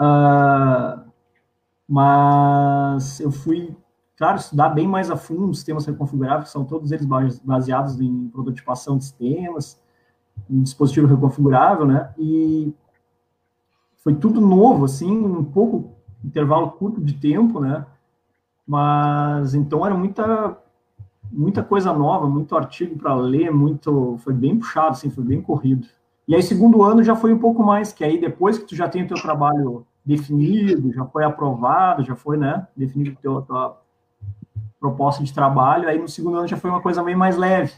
Uh, 0.00 1.08
mas 1.88 3.18
eu 3.18 3.30
fui, 3.30 3.74
claro, 4.16 4.36
estudar 4.36 4.68
bem 4.68 4.86
mais 4.86 5.10
a 5.10 5.16
fundo 5.16 5.50
os 5.50 5.58
sistemas 5.58 5.86
reconfiguráveis, 5.86 6.50
são 6.50 6.64
todos 6.64 6.92
eles 6.92 7.06
baseados 7.42 7.98
em 8.00 8.28
prototipação 8.28 8.98
de 8.98 9.04
sistemas, 9.04 9.80
em 10.50 10.62
dispositivo 10.62 11.06
reconfigurável, 11.06 11.86
né? 11.86 12.12
E 12.18 12.72
foi 14.04 14.14
tudo 14.14 14.40
novo, 14.40 14.84
assim, 14.84 15.10
um 15.10 15.44
pouco 15.44 15.92
intervalo 16.24 16.72
curto 16.72 17.00
de 17.00 17.14
tempo, 17.14 17.60
né? 17.60 17.86
Mas 18.66 19.54
então 19.54 19.84
era 19.84 19.94
muita 19.94 20.58
muita 21.30 21.62
coisa 21.62 21.92
nova, 21.92 22.26
muito 22.28 22.56
artigo 22.56 22.96
para 22.96 23.14
ler, 23.14 23.50
muito 23.50 24.16
foi 24.18 24.32
bem 24.32 24.58
puxado, 24.58 24.90
assim, 24.90 25.10
foi 25.10 25.24
bem 25.24 25.42
corrido. 25.42 25.86
E 26.26 26.34
aí 26.34 26.42
segundo 26.42 26.82
ano 26.82 27.02
já 27.02 27.16
foi 27.16 27.32
um 27.32 27.38
pouco 27.38 27.62
mais, 27.62 27.92
que 27.92 28.04
aí 28.04 28.20
depois 28.20 28.58
que 28.58 28.66
tu 28.66 28.76
já 28.76 28.88
tem 28.88 29.04
o 29.04 29.08
teu 29.08 29.20
trabalho 29.20 29.86
definido, 30.08 30.90
já 30.92 31.04
foi 31.04 31.22
aprovado, 31.22 32.02
já 32.02 32.16
foi, 32.16 32.38
né, 32.38 32.66
definido 32.74 33.14
teu, 33.20 33.42
tua, 33.42 33.78
proposta 34.80 35.22
de 35.22 35.34
trabalho, 35.34 35.86
aí 35.86 35.98
no 35.98 36.08
segundo 36.08 36.38
ano 36.38 36.48
já 36.48 36.56
foi 36.56 36.70
uma 36.70 36.80
coisa 36.80 37.02
bem 37.02 37.14
mais 37.14 37.36
leve. 37.36 37.72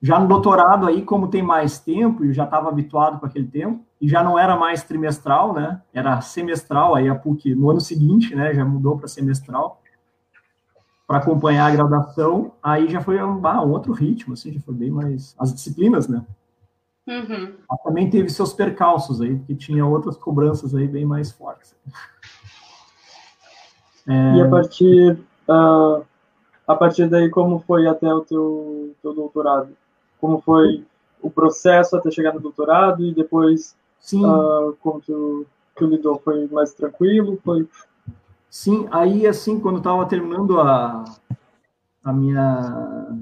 Já 0.00 0.20
no 0.20 0.28
doutorado 0.28 0.86
aí, 0.86 1.02
como 1.02 1.26
tem 1.26 1.42
mais 1.42 1.80
tempo, 1.80 2.24
eu 2.24 2.32
já 2.32 2.44
estava 2.44 2.68
habituado 2.68 3.18
com 3.18 3.26
aquele 3.26 3.48
tempo, 3.48 3.82
e 4.00 4.08
já 4.08 4.22
não 4.22 4.38
era 4.38 4.54
mais 4.56 4.84
trimestral, 4.84 5.54
né? 5.54 5.80
Era 5.92 6.20
semestral, 6.20 6.94
aí 6.94 7.08
a 7.08 7.14
PUC 7.14 7.54
no 7.54 7.70
ano 7.70 7.80
seguinte, 7.80 8.34
né? 8.34 8.54
Já 8.54 8.62
mudou 8.62 8.98
para 8.98 9.08
semestral 9.08 9.80
para 11.06 11.16
acompanhar 11.16 11.66
a 11.66 11.74
graduação. 11.74 12.52
Aí 12.62 12.88
já 12.88 13.00
foi 13.00 13.20
um, 13.22 13.40
um, 13.40 13.70
outro 13.72 13.94
ritmo, 13.94 14.34
assim, 14.34 14.52
já 14.52 14.60
foi 14.60 14.74
bem 14.74 14.90
mais 14.90 15.34
as 15.38 15.52
disciplinas, 15.52 16.08
né? 16.08 16.22
Uhum. 17.06 17.54
também 17.84 18.10
teve 18.10 18.28
seus 18.28 18.52
percalços 18.52 19.20
aí, 19.20 19.36
porque 19.36 19.54
tinha 19.54 19.86
outras 19.86 20.16
cobranças 20.16 20.74
aí 20.74 20.88
bem 20.88 21.04
mais 21.04 21.30
fortes. 21.30 21.74
É... 24.08 24.36
E 24.36 24.42
a 24.42 24.48
partir 24.48 25.18
uh, 25.48 26.04
a 26.66 26.74
partir 26.74 27.08
daí 27.08 27.30
como 27.30 27.60
foi 27.60 27.86
até 27.86 28.12
o 28.12 28.22
teu, 28.22 28.94
teu 29.00 29.14
doutorado? 29.14 29.68
Como 30.20 30.40
foi 30.40 30.84
o 31.22 31.30
processo 31.30 31.96
até 31.96 32.10
chegar 32.10 32.34
no 32.34 32.40
doutorado 32.40 33.04
e 33.04 33.14
depois 33.14 33.76
Sim. 34.00 34.24
Uh, 34.24 34.76
como 34.80 35.00
tu, 35.00 35.46
tu 35.74 35.86
lidou? 35.86 36.20
Foi 36.24 36.46
mais 36.48 36.72
tranquilo? 36.72 37.38
Foi... 37.44 37.68
Sim, 38.48 38.86
aí 38.90 39.26
assim, 39.26 39.58
quando 39.58 39.78
estava 39.78 40.06
terminando 40.06 40.60
a, 40.60 41.04
a 42.04 42.12
minha, 42.12 43.18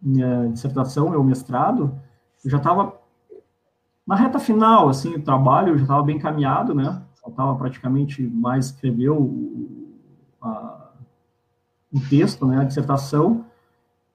minha 0.00 0.48
dissertação, 0.48 1.08
meu 1.08 1.24
mestrado, 1.24 1.98
eu 2.46 2.50
já 2.50 2.58
estava 2.58 2.94
na 4.06 4.14
reta 4.14 4.38
final, 4.38 4.88
assim, 4.88 5.16
o 5.16 5.22
trabalho 5.22 5.76
já 5.76 5.82
estava 5.82 6.02
bem 6.02 6.16
caminhado, 6.16 6.72
né? 6.72 7.02
Faltava 7.20 7.56
praticamente 7.56 8.22
mais 8.22 8.66
escrever 8.66 9.10
o, 9.10 9.90
o 11.92 12.00
texto, 12.08 12.46
né, 12.46 12.60
a 12.60 12.64
dissertação. 12.64 13.44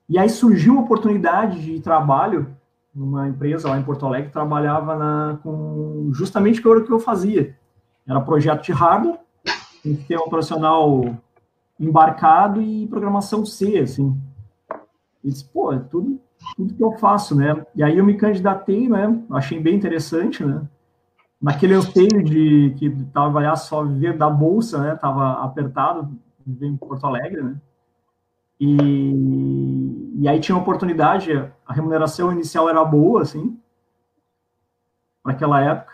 E 0.07 0.17
aí 0.17 0.29
surgiu 0.29 0.77
a 0.77 0.81
oportunidade 0.81 1.61
de 1.61 1.81
trabalho 1.81 2.55
numa 2.95 3.27
empresa 3.27 3.69
lá 3.69 3.77
em 3.77 3.83
Porto 3.83 4.05
Alegre 4.05 4.27
que 4.27 4.33
trabalhava 4.33 4.95
na, 4.95 5.39
com 5.43 6.09
justamente 6.13 6.65
o 6.65 6.85
que 6.85 6.91
eu 6.91 6.99
fazia. 6.99 7.57
Era 8.07 8.21
projeto 8.21 8.63
de 8.63 8.71
hardware, 8.71 9.19
sistema 9.81 10.23
operacional 10.23 11.17
embarcado 11.77 12.61
e 12.61 12.87
programação 12.87 13.45
C, 13.45 13.79
assim. 13.79 14.17
E 15.21 15.29
disse, 15.29 15.43
pô, 15.43 15.73
é 15.73 15.79
tudo, 15.79 16.17
tudo 16.55 16.73
que 16.73 16.83
eu 16.83 16.91
faço, 16.93 17.35
né? 17.35 17.65
E 17.75 17.83
aí 17.83 17.97
eu 17.97 18.05
me 18.05 18.15
candidatei, 18.15 18.87
né? 18.87 19.21
Achei 19.31 19.59
bem 19.59 19.75
interessante, 19.75 20.43
né? 20.43 20.61
Naquele 21.41 21.73
anseio 21.73 22.23
de 22.23 22.75
que 22.77 22.89
trabalhar 23.11 23.55
só 23.55 23.83
viver 23.83 24.17
da 24.17 24.29
bolsa, 24.29 24.79
né? 24.79 24.95
Tava 24.95 25.43
apertado, 25.43 26.17
viver 26.45 26.67
em 26.67 26.77
Porto 26.77 27.05
Alegre, 27.05 27.41
né? 27.41 27.55
E, 28.59 30.19
e 30.19 30.27
aí 30.27 30.39
tinha 30.39 30.55
uma 30.55 30.61
oportunidade, 30.61 31.31
a 31.65 31.73
remuneração 31.73 32.31
inicial 32.31 32.69
era 32.69 32.85
boa, 32.85 33.23
assim, 33.23 33.59
para 35.23 35.33
aquela 35.33 35.59
época. 35.59 35.91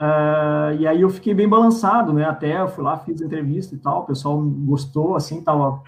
Uh, 0.00 0.74
e 0.80 0.86
aí 0.86 1.02
eu 1.02 1.10
fiquei 1.10 1.34
bem 1.34 1.48
balançado, 1.48 2.12
né? 2.12 2.24
Até 2.24 2.60
eu 2.60 2.68
fui 2.68 2.82
lá, 2.82 2.96
fiz 2.98 3.20
entrevista 3.20 3.74
e 3.74 3.78
tal, 3.78 4.00
o 4.00 4.06
pessoal 4.06 4.40
gostou, 4.40 5.14
assim, 5.14 5.42
tava, 5.42 5.82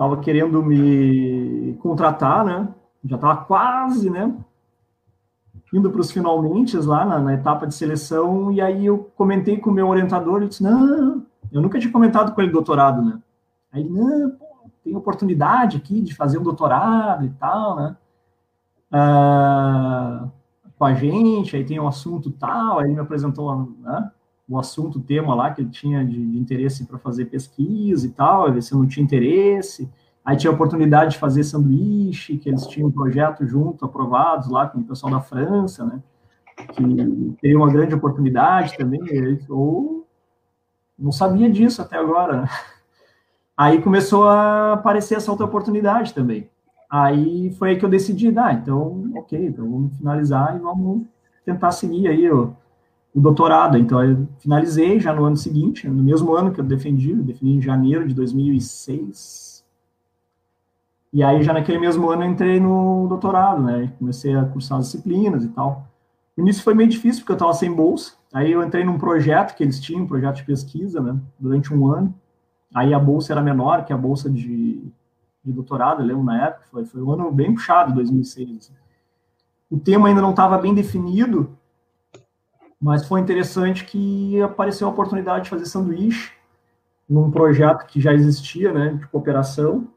tava 0.00 0.16
querendo 0.16 0.62
me 0.62 1.76
contratar, 1.80 2.42
né? 2.42 2.66
Já 3.04 3.18
tava 3.18 3.44
quase, 3.44 4.08
né? 4.08 4.34
Indo 5.74 5.90
para 5.90 6.00
os 6.00 6.10
finalmente 6.10 6.74
lá 6.78 7.04
na, 7.04 7.18
na, 7.18 7.34
etapa 7.34 7.66
de 7.66 7.74
seleção, 7.74 8.50
e 8.50 8.62
aí 8.62 8.86
eu 8.86 9.10
comentei 9.14 9.58
com 9.58 9.68
o 9.68 9.72
meu 9.74 9.86
orientador, 9.86 10.38
ele 10.38 10.48
disse, 10.48 10.62
não, 10.62 11.22
eu 11.52 11.60
nunca 11.60 11.78
tinha 11.78 11.92
comentado 11.92 12.34
com 12.34 12.40
ele 12.40 12.50
doutorado, 12.50 13.02
né? 13.02 13.20
Aí 13.70 13.82
ele, 13.82 13.90
não, 13.90 14.30
pô, 14.30 14.70
tem 14.82 14.96
oportunidade 14.96 15.76
aqui 15.76 16.00
de 16.00 16.14
fazer 16.14 16.38
um 16.38 16.42
doutorado 16.42 17.26
e 17.26 17.30
tal, 17.32 17.76
né? 17.76 17.96
Ah, 18.90 20.28
com 20.78 20.84
a 20.86 20.94
gente, 20.94 21.54
aí 21.54 21.62
tem 21.62 21.78
um 21.78 21.86
assunto 21.86 22.30
tal, 22.30 22.78
aí 22.78 22.86
ele 22.86 22.94
me 22.94 23.00
apresentou 23.00 23.54
né, 23.80 24.10
o 24.50 24.58
assunto, 24.58 24.98
o 24.98 25.02
tema 25.02 25.32
lá 25.32 25.52
que 25.52 25.60
ele 25.60 25.70
tinha 25.70 26.04
de, 26.04 26.26
de 26.26 26.36
interesse 26.36 26.84
para 26.84 26.98
fazer 26.98 27.26
pesquisa 27.26 28.04
e 28.04 28.10
tal, 28.10 28.52
ver 28.52 28.60
se 28.60 28.72
eu 28.72 28.78
não 28.80 28.86
tinha 28.88 29.04
interesse. 29.04 29.88
Aí 30.24 30.36
tinha 30.36 30.50
a 30.50 30.54
oportunidade 30.54 31.12
de 31.12 31.18
fazer 31.18 31.44
sanduíche, 31.44 32.36
que 32.36 32.48
eles 32.48 32.66
tinham 32.66 32.88
um 32.88 32.92
projeto 32.92 33.46
junto, 33.46 33.84
aprovados 33.84 34.50
lá 34.50 34.66
com 34.66 34.80
o 34.80 34.84
pessoal 34.84 35.12
da 35.12 35.20
França, 35.20 35.84
né? 35.84 36.02
Que 36.72 37.36
teria 37.40 37.56
uma 37.56 37.70
grande 37.70 37.94
oportunidade 37.94 38.76
também, 38.76 39.00
ou 39.48 40.04
não 40.98 41.12
sabia 41.12 41.48
disso 41.48 41.80
até 41.80 41.96
agora, 41.96 42.42
né? 42.42 42.48
Aí 43.56 43.80
começou 43.80 44.26
a 44.26 44.72
aparecer 44.72 45.16
essa 45.16 45.30
outra 45.30 45.46
oportunidade 45.46 46.12
também. 46.12 46.50
Aí 46.90 47.52
foi 47.52 47.70
aí 47.70 47.78
que 47.78 47.84
eu 47.84 47.88
decidi, 47.88 48.36
ah, 48.36 48.52
então, 48.52 49.12
ok, 49.14 49.46
então 49.46 49.70
vamos 49.70 49.96
finalizar 49.96 50.56
e 50.56 50.58
vamos 50.58 51.06
tentar 51.44 51.70
seguir 51.70 52.08
aí 52.08 52.28
o, 52.30 52.56
o 53.14 53.20
doutorado. 53.20 53.76
Então, 53.76 54.02
eu 54.02 54.28
finalizei 54.38 55.00
já 55.00 55.12
no 55.12 55.24
ano 55.24 55.36
seguinte, 55.36 55.88
no 55.88 56.02
mesmo 56.02 56.34
ano 56.34 56.52
que 56.52 56.60
eu 56.60 56.64
defendi, 56.64 57.10
eu 57.10 57.22
defendi 57.22 57.52
em 57.54 57.62
janeiro 57.62 58.06
de 58.06 58.14
2006. 58.14 59.64
E 61.12 61.22
aí, 61.22 61.42
já 61.42 61.52
naquele 61.52 61.78
mesmo 61.78 62.08
ano, 62.08 62.24
eu 62.24 62.30
entrei 62.30 62.60
no 62.60 63.08
doutorado, 63.08 63.62
né? 63.62 63.92
Comecei 63.98 64.34
a 64.34 64.44
cursar 64.44 64.78
as 64.78 64.86
disciplinas 64.86 65.44
e 65.44 65.48
tal. 65.48 65.86
O 66.36 66.40
início 66.40 66.62
foi 66.62 66.72
meio 66.74 66.88
difícil, 66.88 67.22
porque 67.22 67.32
eu 67.32 67.36
estava 67.36 67.52
sem 67.52 67.72
bolsa. 67.72 68.14
Aí 68.32 68.52
eu 68.52 68.62
entrei 68.62 68.84
num 68.84 68.96
projeto 68.96 69.56
que 69.56 69.62
eles 69.64 69.80
tinham, 69.80 70.02
um 70.02 70.06
projeto 70.06 70.36
de 70.36 70.44
pesquisa, 70.44 71.00
né? 71.00 71.18
Durante 71.38 71.74
um 71.74 71.86
ano. 71.88 72.14
Aí 72.72 72.94
a 72.94 72.98
bolsa 72.98 73.32
era 73.32 73.42
menor 73.42 73.84
que 73.84 73.92
a 73.92 73.96
bolsa 73.96 74.30
de, 74.30 74.80
de 75.44 75.52
doutorado, 75.52 76.00
eu 76.00 76.06
lembro 76.06 76.22
na 76.22 76.46
época, 76.46 76.64
foi, 76.70 76.84
foi 76.84 77.02
um 77.02 77.10
ano 77.10 77.32
bem 77.32 77.52
puxado, 77.52 77.92
2006. 77.92 78.56
Assim. 78.56 78.72
O 79.68 79.78
tema 79.78 80.08
ainda 80.08 80.22
não 80.22 80.30
estava 80.30 80.56
bem 80.58 80.72
definido, 80.72 81.58
mas 82.80 83.06
foi 83.06 83.20
interessante 83.20 83.84
que 83.84 84.40
apareceu 84.40 84.86
a 84.88 84.90
oportunidade 84.90 85.44
de 85.44 85.50
fazer 85.50 85.66
sanduíche 85.66 86.32
num 87.08 87.30
projeto 87.30 87.86
que 87.86 88.00
já 88.00 88.12
existia, 88.12 88.72
né, 88.72 88.94
de 88.94 89.06
cooperação, 89.08 89.88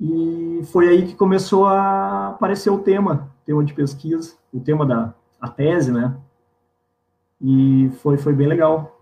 e 0.00 0.62
foi 0.72 0.88
aí 0.88 1.06
que 1.06 1.14
começou 1.14 1.66
a 1.66 2.28
aparecer 2.28 2.70
o 2.70 2.78
tema, 2.78 3.30
o 3.42 3.46
tema 3.46 3.64
de 3.64 3.74
pesquisa, 3.74 4.34
o 4.52 4.60
tema 4.60 4.86
da 4.86 5.14
a 5.40 5.48
tese, 5.48 5.92
né, 5.92 6.16
e 7.40 7.90
foi, 8.00 8.16
foi 8.16 8.32
bem 8.32 8.48
legal, 8.48 9.00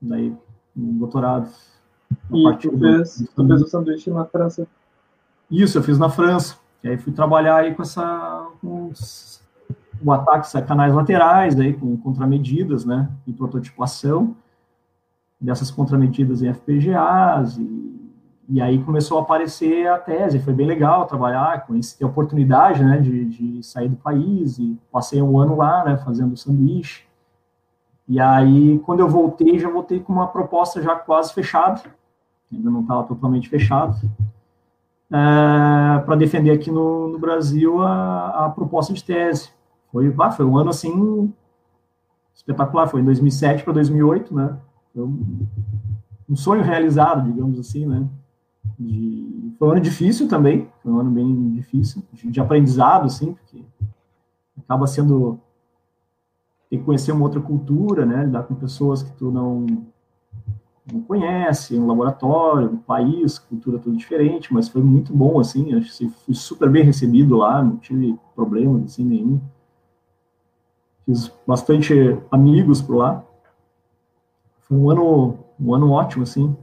daí, 0.00 0.34
no 0.74 0.92
doutorado. 1.00 1.50
E 2.32 2.56
tu 2.58 2.78
fez, 2.78 3.20
do... 3.20 3.26
tu 3.28 3.46
fez 3.46 3.62
o 3.62 3.66
sanduíche 3.66 4.10
na 4.10 4.24
França? 4.24 4.66
Isso, 5.50 5.78
eu 5.78 5.82
fiz 5.82 5.98
na 5.98 6.08
França. 6.08 6.56
E 6.82 6.88
aí 6.88 6.98
fui 6.98 7.12
trabalhar 7.12 7.56
aí 7.56 7.74
com 7.74 7.82
essa 7.82 8.48
com 8.60 8.90
o 10.04 10.12
ataque 10.12 10.56
a 10.56 10.62
canais 10.62 10.94
laterais, 10.94 11.58
aí 11.58 11.72
com 11.72 11.96
contramedidas, 11.96 12.84
né, 12.84 13.08
e 13.26 13.32
prototipação 13.32 14.36
dessas 15.40 15.70
contramedidas 15.70 16.42
em 16.42 16.52
FPGAs 16.52 17.58
e, 17.58 17.96
e 18.48 18.62
aí 18.62 18.82
começou 18.82 19.18
a 19.18 19.22
aparecer 19.22 19.88
a 19.88 19.98
tese, 19.98 20.38
foi 20.38 20.54
bem 20.54 20.66
legal 20.66 21.06
trabalhar 21.06 21.66
esse, 21.74 21.98
ter 21.98 22.04
oportunidade, 22.04 22.82
né, 22.82 22.98
de, 22.98 23.24
de 23.24 23.62
sair 23.62 23.88
do 23.88 23.96
país 23.96 24.58
e 24.58 24.78
passei 24.90 25.20
um 25.20 25.38
ano 25.38 25.56
lá, 25.56 25.84
né, 25.84 25.96
fazendo 25.98 26.36
sanduíche. 26.36 27.04
E 28.08 28.20
aí, 28.20 28.78
quando 28.86 29.00
eu 29.00 29.08
voltei, 29.08 29.58
já 29.58 29.68
voltei 29.68 29.98
com 29.98 30.12
uma 30.12 30.28
proposta 30.28 30.80
já 30.80 30.94
quase 30.94 31.34
fechada, 31.34 31.82
ainda 32.52 32.70
não 32.70 32.82
estava 32.82 33.02
totalmente 33.02 33.48
fechado, 33.48 33.96
é, 35.10 35.98
para 36.00 36.16
defender 36.16 36.50
aqui 36.50 36.70
no, 36.70 37.08
no 37.08 37.18
Brasil 37.18 37.82
a, 37.82 38.46
a, 38.46 38.50
proposta 38.50 38.92
de 38.92 39.02
tese. 39.02 39.50
Foi, 39.96 40.14
ah, 40.18 40.30
foi 40.30 40.44
um 40.44 40.58
ano 40.58 40.68
assim 40.68 41.32
espetacular, 42.34 42.86
foi 42.86 43.00
em 43.00 43.04
2007 43.04 43.64
para 43.64 43.72
2008, 43.72 44.34
né? 44.34 44.58
Um, 44.94 45.46
um, 46.28 46.36
sonho 46.36 46.62
realizado, 46.62 47.32
digamos 47.32 47.58
assim, 47.58 47.86
né? 47.86 48.06
De, 48.78 49.54
foi 49.58 49.68
um 49.68 49.70
ano 49.70 49.80
difícil 49.80 50.28
também, 50.28 50.68
foi 50.82 50.92
um 50.92 51.00
ano 51.00 51.10
bem 51.10 51.50
difícil, 51.52 52.02
de, 52.12 52.30
de 52.30 52.38
aprendizado, 52.38 53.06
assim, 53.06 53.32
porque 53.32 53.64
acaba 54.58 54.86
sendo 54.86 55.40
tem 56.68 56.78
que 56.78 56.84
conhecer 56.84 57.12
uma 57.12 57.22
outra 57.22 57.40
cultura, 57.40 58.04
né? 58.04 58.24
Lidar 58.24 58.42
com 58.42 58.54
pessoas 58.54 59.02
que 59.02 59.12
tu 59.12 59.30
não 59.30 59.64
não 60.92 61.00
conhece, 61.00 61.78
um 61.78 61.86
laboratório, 61.86 62.70
um 62.70 62.76
país, 62.76 63.38
cultura 63.38 63.78
tudo 63.78 63.96
diferente, 63.96 64.52
mas 64.52 64.68
foi 64.68 64.82
muito 64.82 65.10
bom, 65.12 65.40
assim, 65.40 65.74
acho 65.74 65.96
que 65.96 66.08
fui 66.08 66.34
super 66.34 66.68
bem 66.68 66.84
recebido 66.84 67.38
lá, 67.38 67.62
não 67.62 67.78
tive 67.78 68.16
problemas, 68.34 68.84
assim, 68.84 69.02
nenhum. 69.02 69.40
Fiz 71.06 71.32
bastante 71.46 71.94
amigos 72.30 72.82
por 72.82 72.96
lá. 72.96 73.24
Foi 74.62 74.76
um 74.76 74.90
ano, 74.90 75.38
um 75.58 75.72
ano 75.72 75.92
ótimo, 75.92 76.24
assim. 76.24 76.54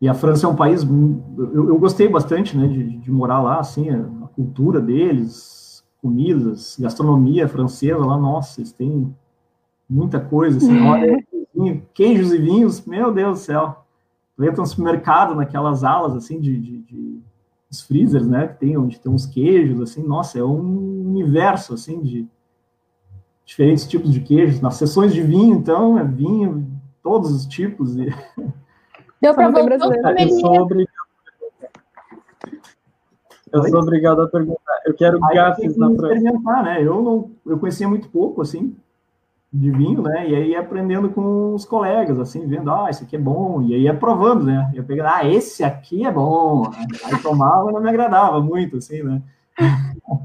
E 0.00 0.08
a 0.08 0.14
França 0.14 0.46
é 0.46 0.48
um 0.48 0.56
país, 0.56 0.82
eu, 0.84 1.68
eu 1.68 1.78
gostei 1.78 2.08
bastante, 2.08 2.56
né, 2.56 2.66
de, 2.68 2.98
de 2.98 3.10
morar 3.10 3.42
lá, 3.42 3.58
assim, 3.58 3.90
a, 3.90 4.28
cultura 4.28 4.80
deles, 4.80 5.84
comidas, 6.00 6.76
gastronomia 6.78 7.48
francesa 7.48 7.98
lá, 7.98 8.16
nossa, 8.16 8.60
eles 8.60 8.70
têm 8.70 9.12
muita 9.90 10.20
coisa, 10.20 10.58
assim, 10.58 10.78
olha, 10.86 11.26
queijos 11.92 12.32
e 12.32 12.38
vinhos, 12.38 12.86
meu 12.86 13.12
Deus 13.12 13.40
do 13.40 13.44
céu. 13.44 13.84
Tu 14.36 14.44
entra 14.44 14.60
no 14.60 14.66
supermercado, 14.66 15.34
naquelas 15.34 15.82
alas, 15.82 16.14
assim, 16.14 16.40
de, 16.40 16.56
de, 16.56 16.78
de 16.82 17.20
os 17.70 17.82
freezers, 17.82 18.26
né, 18.26 18.48
que 18.48 18.58
tem, 18.58 18.76
onde 18.76 18.98
tem 18.98 19.12
uns 19.12 19.26
queijos, 19.26 19.80
assim, 19.80 20.02
nossa, 20.02 20.38
é 20.38 20.44
um 20.44 21.08
universo, 21.08 21.74
assim, 21.74 22.00
de 22.00 22.26
diferentes 23.44 23.86
tipos 23.86 24.12
de 24.12 24.20
queijos. 24.20 24.60
Nas 24.60 24.74
sessões 24.74 25.12
de 25.12 25.22
vinho, 25.22 25.56
então, 25.56 25.98
é 25.98 26.04
vinho, 26.04 26.66
todos 27.02 27.30
os 27.30 27.46
tipos. 27.46 27.96
E... 27.96 28.06
Deu 29.20 29.34
para 29.34 29.50
voltar 29.50 30.20
Eu 30.20 30.30
sou 30.30 30.60
obrigado, 30.60 30.92
eu 33.52 33.62
sou 33.64 33.80
obrigado 33.80 34.22
a 34.22 34.28
perguntar. 34.28 34.80
Eu 34.84 34.94
quero 34.94 35.18
Aí 35.24 35.34
gafes 35.34 35.76
na 35.76 35.90
experimentar, 35.90 36.62
né? 36.62 36.82
Eu 36.82 37.02
não, 37.02 37.30
eu 37.46 37.58
conhecia 37.58 37.88
muito 37.88 38.08
pouco, 38.08 38.42
assim, 38.42 38.76
de 39.52 39.70
vinho, 39.70 40.02
né? 40.02 40.28
E 40.28 40.34
aí 40.34 40.56
aprendendo 40.56 41.10
com 41.10 41.54
os 41.54 41.64
colegas, 41.64 42.18
assim, 42.18 42.46
vendo, 42.46 42.70
ah, 42.70 42.88
esse 42.90 43.04
aqui 43.04 43.16
é 43.16 43.18
bom, 43.18 43.62
e 43.62 43.74
aí 43.74 43.88
aprovando, 43.88 44.44
né? 44.44 44.70
Eu 44.74 44.84
pegando, 44.84 45.08
ah, 45.08 45.26
esse 45.26 45.64
aqui 45.64 46.06
é 46.06 46.12
bom. 46.12 46.70
Aí 47.04 47.22
tomava, 47.22 47.72
não 47.72 47.80
me 47.80 47.88
agradava 47.88 48.40
muito, 48.40 48.76
assim, 48.76 49.02
né? 49.02 49.22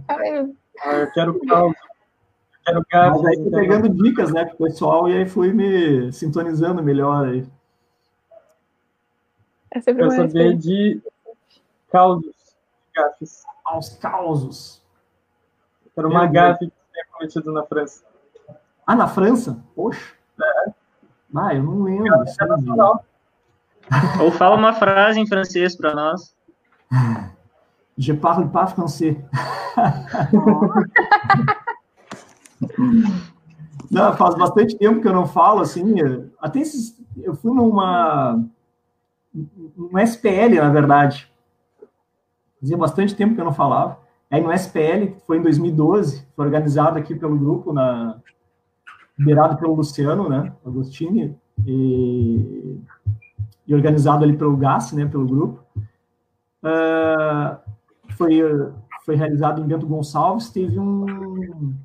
Ah, 0.08 0.96
eu 0.96 1.12
quero 1.12 1.40
caldo. 1.48 1.76
Quero 2.66 2.86
gafes. 2.90 3.22
Mas 3.22 3.26
aí 3.26 3.44
fui 3.44 3.52
pegando 3.52 3.90
dicas, 3.90 4.32
né, 4.32 4.46
com 4.46 4.56
o 4.56 4.68
pessoal, 4.68 5.10
e 5.10 5.18
aí 5.18 5.26
fui 5.26 5.54
me 5.54 6.12
sintonizando 6.12 6.84
melhor 6.84 7.26
aí. 7.26 7.46
É 9.72 9.82
sempre 9.82 10.08
Quero 10.08 10.16
saber 10.16 10.56
de 10.58 11.02
caldos, 11.92 12.56
gafes. 12.96 13.44
Aos 13.66 13.90
causos. 13.90 14.84
Quero 15.96 16.10
uma 16.10 16.28
gafe 16.28 16.68
que 16.68 16.74
tenha 16.92 17.06
cometido 17.12 17.52
na 17.52 17.64
França. 17.64 18.04
Ah, 18.86 18.96
na 18.96 19.08
França? 19.08 19.64
Poxa. 19.76 20.14
É. 20.42 20.72
Ah, 21.36 21.56
eu 21.56 21.64
não 21.64 21.84
lembro. 21.84 22.14
Ou 24.22 24.32
fala 24.32 24.56
uma 24.56 24.74
frase 24.74 25.20
em 25.20 25.28
francês 25.28 25.76
para 25.76 25.94
nós. 25.94 26.34
Je 27.98 28.14
parle 28.14 28.48
pas 28.50 28.72
français. 28.72 29.18
não, 33.90 34.16
faz 34.16 34.36
bastante 34.36 34.78
tempo 34.78 35.02
que 35.02 35.08
eu 35.08 35.14
não 35.14 35.26
falo, 35.26 35.62
assim, 35.62 35.96
até 36.40 36.60
esses, 36.60 37.02
eu 37.18 37.34
fui 37.36 37.54
numa, 37.54 38.44
um 39.78 40.00
SPL, 40.00 40.56
na 40.56 40.70
verdade, 40.70 41.32
fazia 42.60 42.78
bastante 42.78 43.16
tempo 43.16 43.36
que 43.36 43.42
eu 43.42 43.46
não 43.46 43.54
falava, 43.54 44.00
aí 44.30 44.42
no 44.42 44.52
SPL, 44.52 45.14
que 45.16 45.26
foi 45.26 45.38
em 45.38 45.42
2012, 45.42 46.28
foi 46.36 46.46
organizado 46.46 46.98
aqui 46.98 47.16
pelo 47.16 47.38
grupo, 47.38 47.74
na, 47.74 48.18
liderado 49.18 49.58
pelo 49.58 49.76
Luciano, 49.76 50.30
né, 50.30 50.54
Agostini, 50.66 51.36
e, 51.66 52.80
e 53.68 53.76
organizado 53.76 54.24
ali 54.24 54.36
pelo 54.36 54.58
GAS, 54.58 54.92
né, 54.94 55.06
pelo 55.06 55.26
grupo, 55.26 55.64
uh, 56.64 57.58
foi, 58.18 58.40
foi 59.06 59.16
realizado 59.16 59.62
em 59.62 59.68
Bento 59.68 59.88
Gonçalves, 59.88 60.50
teve 60.50 60.80
um, 60.80 61.76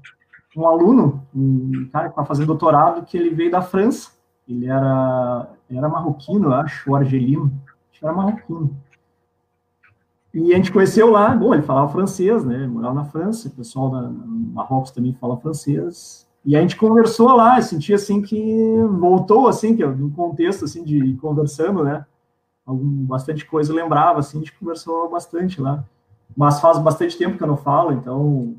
um 0.56 0.66
aluno, 0.66 1.26
um 1.34 1.88
cara 1.92 2.06
que 2.06 2.12
está 2.12 2.24
fazendo 2.24 2.48
doutorado, 2.48 3.04
que 3.04 3.16
ele 3.16 3.30
veio 3.30 3.50
da 3.50 3.62
França. 3.62 4.10
Ele 4.48 4.66
era, 4.66 5.50
era 5.70 5.88
marroquino, 5.88 6.52
acho, 6.52 6.90
ou 6.90 6.96
argelino. 6.96 7.52
Acho 7.90 8.00
que 8.00 8.04
era 8.06 8.14
marroquino. 8.14 8.74
E 10.32 10.52
a 10.52 10.56
gente 10.56 10.72
conheceu 10.72 11.10
lá, 11.10 11.34
bom, 11.34 11.54
ele 11.54 11.62
falava 11.62 11.92
francês, 11.92 12.44
né? 12.44 12.66
Morava 12.66 12.94
na 12.94 13.04
França, 13.04 13.48
o 13.48 13.52
pessoal 13.52 13.90
da 13.90 14.08
Marrocos 14.08 14.90
também 14.90 15.14
fala 15.14 15.38
francês. 15.38 16.27
E 16.44 16.56
a 16.56 16.60
gente 16.60 16.76
conversou 16.76 17.34
lá, 17.34 17.58
eu 17.58 17.62
senti 17.62 17.92
assim 17.92 18.22
que 18.22 18.40
voltou 18.98 19.48
assim, 19.48 19.76
que 19.76 19.84
no 19.84 20.10
contexto 20.10 20.64
assim 20.64 20.82
de 20.84 21.14
conversando, 21.16 21.84
né? 21.84 22.06
Algum, 22.64 23.06
bastante 23.06 23.46
coisa 23.46 23.72
lembrava, 23.72 24.20
assim, 24.20 24.38
a 24.38 24.40
gente 24.40 24.58
conversou 24.58 25.10
bastante 25.10 25.60
lá. 25.60 25.84
Mas 26.36 26.60
faz 26.60 26.78
bastante 26.78 27.16
tempo 27.16 27.36
que 27.36 27.42
eu 27.42 27.48
não 27.48 27.56
falo, 27.56 27.92
então 27.92 28.54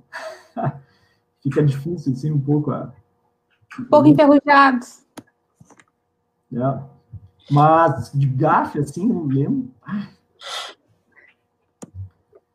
fica 1.41 1.63
difícil, 1.63 2.13
assim, 2.13 2.31
um 2.31 2.39
pouco. 2.39 2.71
A... 2.71 2.91
Um 3.79 3.85
pouco 3.85 4.07
enferrujados. 4.07 5.05
É. 6.51 6.79
Mas 7.51 8.11
de 8.13 8.27
gafe, 8.27 8.79
assim, 8.79 9.07
não 9.07 9.25
lembro. 9.25 9.69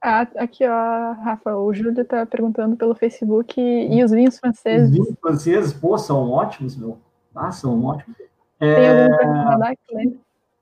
Ah, 0.07 0.28
aqui, 0.36 0.68
ó, 0.68 1.12
Rafa, 1.12 1.57
o 1.57 1.72
Júlio 1.72 1.98
está 1.98 2.26
perguntando 2.26 2.76
pelo 2.76 2.94
Facebook 2.94 3.59
e 3.59 4.05
os 4.05 4.11
vinhos 4.11 4.38
franceses. 4.38 4.90
Os 4.90 4.94
vinhos 4.94 5.18
franceses, 5.18 5.72
pô, 5.72 5.96
são 5.96 6.30
ótimos, 6.30 6.76
meu. 6.76 6.98
Ah, 7.34 7.50
são 7.50 7.82
ótimos. 7.82 8.14
É... 8.61 9.09
Tem 9.09 10.02
algum? 10.02 10.18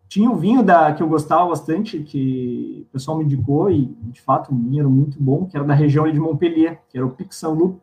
Tinha 0.07 0.31
um 0.31 0.37
vinho 0.37 0.63
da, 0.63 0.93
que 0.93 1.03
eu 1.03 1.09
gostava 1.09 1.49
bastante, 1.49 1.99
que 2.05 2.87
o 2.89 2.93
pessoal 2.93 3.19
me 3.19 3.25
indicou, 3.25 3.69
e 3.69 3.87
de 3.87 4.21
fato 4.21 4.53
o 4.53 4.55
vinho 4.55 4.83
era 4.83 4.89
muito 4.89 5.21
bom, 5.21 5.45
que 5.47 5.57
era 5.57 5.67
da 5.67 5.75
região 5.75 6.09
de 6.09 6.21
Montpellier, 6.21 6.79
que 6.89 6.97
era 6.97 7.05
o 7.05 7.11
Pic 7.11 7.33
Saint-Loup, 7.33 7.81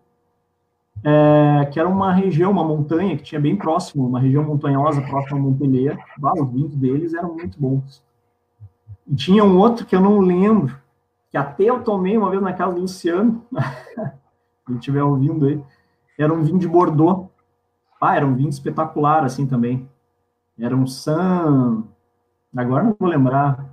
é, 1.04 1.66
que 1.74 1.78
era 1.78 1.90
uma 1.90 2.14
região, 2.14 2.52
uma 2.52 2.64
montanha 2.64 3.18
que 3.18 3.24
tinha 3.24 3.42
bem 3.42 3.58
próximo, 3.58 4.08
uma 4.08 4.22
região 4.22 4.46
montanhosa 4.46 5.02
próxima 5.02 5.38
a 5.38 5.42
Montpellier. 5.42 5.98
Ah, 6.24 6.42
os 6.42 6.50
vinhos 6.52 6.74
deles 6.78 7.14
eram 7.14 7.34
muito 7.34 7.60
bons. 7.60 8.02
E 9.06 9.14
tinha 9.14 9.44
um 9.44 9.58
outro 9.58 9.86
que 9.86 9.94
eu 9.94 10.00
não 10.00 10.20
lembro, 10.20 10.79
que 11.30 11.38
até 11.38 11.66
eu 11.66 11.84
tomei 11.84 12.18
uma 12.18 12.30
vez 12.30 12.42
na 12.42 12.54
casa 12.54 12.74
do 12.74 12.82
Luciano, 12.82 13.46
se 14.68 14.74
estiver 14.74 15.04
ouvindo 15.04 15.46
aí, 15.46 15.64
era 16.18 16.34
um 16.34 16.44
vinho 16.44 16.60
de 16.60 16.68
Bordeaux. 16.68 17.30
Ah, 18.02 18.16
era 18.16 18.26
um 18.26 18.36
vinho 18.36 18.50
espetacular, 18.50 19.24
assim, 19.24 19.46
também. 19.46 19.88
Era 20.58 20.76
um 20.76 20.88
San 20.88 21.84
agora 22.56 22.84
não 22.84 22.96
vou 23.00 23.10
lembrar, 23.10 23.66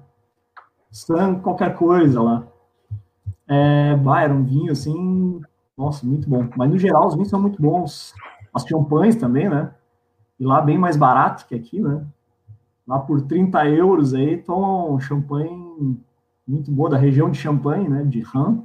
San 0.90 1.40
qualquer 1.40 1.74
coisa 1.76 2.22
lá. 2.22 2.46
É, 3.48 3.96
bah, 3.96 4.22
era 4.22 4.34
um 4.34 4.44
vinho 4.44 4.72
assim, 4.72 5.40
nossa, 5.76 6.06
muito 6.06 6.28
bom. 6.28 6.48
Mas 6.56 6.70
no 6.70 6.78
geral 6.78 7.06
os 7.06 7.14
vinhos 7.14 7.28
são 7.28 7.40
muito 7.40 7.60
bons. 7.60 8.14
As 8.52 8.64
champanhes 8.64 9.16
também, 9.16 9.48
né? 9.48 9.72
E 10.38 10.44
lá 10.44 10.60
bem 10.60 10.78
mais 10.78 10.96
barato 10.96 11.46
que 11.46 11.54
aqui, 11.54 11.80
né? 11.80 12.04
Lá 12.86 12.98
por 12.98 13.20
30 13.22 13.66
euros 13.68 14.14
aí 14.14 14.38
tomam 14.38 14.98
champanhe 15.00 15.98
muito 16.46 16.70
boa 16.70 16.90
da 16.90 16.96
região 16.96 17.30
de 17.30 17.38
Champagne, 17.38 17.88
né? 17.88 18.04
De 18.04 18.20
Ram. 18.20 18.64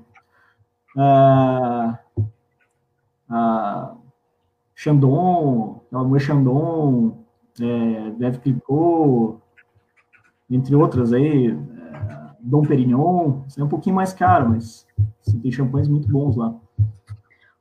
É, 0.97 1.01
a 3.29 3.95
Chandon, 4.75 5.81
Moët 5.91 6.23
Chandon, 6.23 7.25
é, 7.59 8.11
Deve 8.11 8.39
Clicquot, 8.39 9.39
entre 10.49 10.75
outras 10.75 11.13
aí, 11.13 11.49
é, 11.49 11.55
Dom 12.39 12.63
Perignon, 12.63 13.43
é 13.57 13.63
um 13.63 13.69
pouquinho 13.69 13.95
mais 13.95 14.13
caro, 14.13 14.49
mas 14.49 14.85
tem 15.41 15.51
champanhes 15.51 15.87
muito 15.87 16.07
bons 16.09 16.35
lá. 16.35 16.53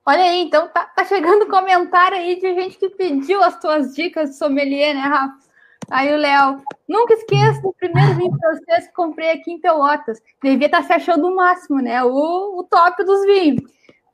Olha 0.05 0.23
aí, 0.23 0.43
então 0.43 0.67
tá, 0.69 0.85
tá 0.85 1.05
chegando 1.05 1.47
comentário 1.47 2.17
aí 2.17 2.41
de 2.41 2.55
gente 2.55 2.79
que 2.79 2.89
pediu 2.89 3.43
as 3.43 3.61
tuas 3.61 3.95
dicas 3.95 4.31
de 4.31 4.37
sommelier, 4.37 4.95
né, 4.95 5.03
Rafa? 5.03 5.50
Aí 5.91 6.13
o 6.15 6.17
Léo, 6.17 6.63
nunca 6.89 7.15
esqueça 7.15 7.61
do 7.63 7.75
primeiro 7.79 8.15
vinho 8.15 8.37
francês 8.39 8.87
que 8.87 8.95
comprei 8.95 9.33
aqui 9.33 9.53
em 9.53 9.61
Pelotas. 9.61 10.21
Devia 10.43 10.67
estar 10.67 10.83
tá 10.83 10.87
se 10.87 10.93
achando 10.93 11.27
o 11.27 11.35
máximo, 11.35 11.81
né? 11.81 12.03
O, 12.05 12.61
o 12.61 12.65
top 12.65 13.05
dos 13.05 13.25
vinhos. 13.27 13.63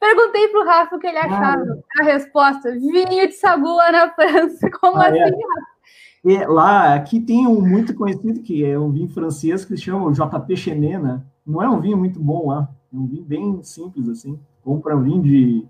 Perguntei 0.01 0.49
pro 0.49 0.65
Rafa 0.65 0.97
o 0.97 0.99
que 0.99 1.07
ele 1.07 1.19
achava. 1.19 1.63
Ah, 1.99 2.03
a 2.03 2.05
resposta: 2.05 2.73
vinho 2.73 3.29
de 3.29 3.33
Sagua 3.33 3.93
na 3.93 4.11
França. 4.11 4.71
Como 4.81 4.97
ah, 4.97 5.09
é? 5.09 5.23
assim, 5.23 5.35
é. 5.35 5.47
Rafa? 5.47 5.77
E 6.25 6.45
lá, 6.47 6.95
aqui 6.95 7.21
tem 7.21 7.47
um 7.47 7.61
muito 7.61 7.95
conhecido 7.95 8.43
que 8.43 8.65
é 8.65 8.79
um 8.79 8.91
vinho 8.91 9.09
francês 9.09 9.65
que 9.65 9.77
se 9.77 9.85
chama 9.85 10.13
JP 10.13 10.57
Chenet, 10.57 10.99
né? 10.99 11.23
Não 11.47 11.63
é 11.63 11.69
um 11.69 11.81
vinho 11.81 11.97
muito 11.97 12.19
bom 12.19 12.49
lá, 12.49 12.69
é 12.93 12.97
um 12.97 13.07
vinho 13.07 13.25
bem 13.25 13.63
simples 13.63 14.09
assim. 14.09 14.39
Compra 14.65 14.97
um 14.97 15.03
vinho 15.03 15.23
de, 15.23 15.65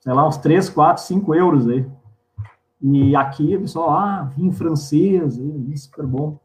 sei 0.00 0.14
lá, 0.14 0.26
uns 0.26 0.38
3, 0.38 0.70
4, 0.70 1.02
5 1.02 1.34
euros 1.34 1.68
aí. 1.68 1.84
E 2.80 3.16
aqui 3.16 3.56
o 3.56 3.60
pessoal, 3.60 3.90
ah, 3.90 4.22
vinho 4.36 4.52
francês, 4.52 5.36
vinho 5.36 5.76
super 5.76 6.06
bom. 6.06 6.38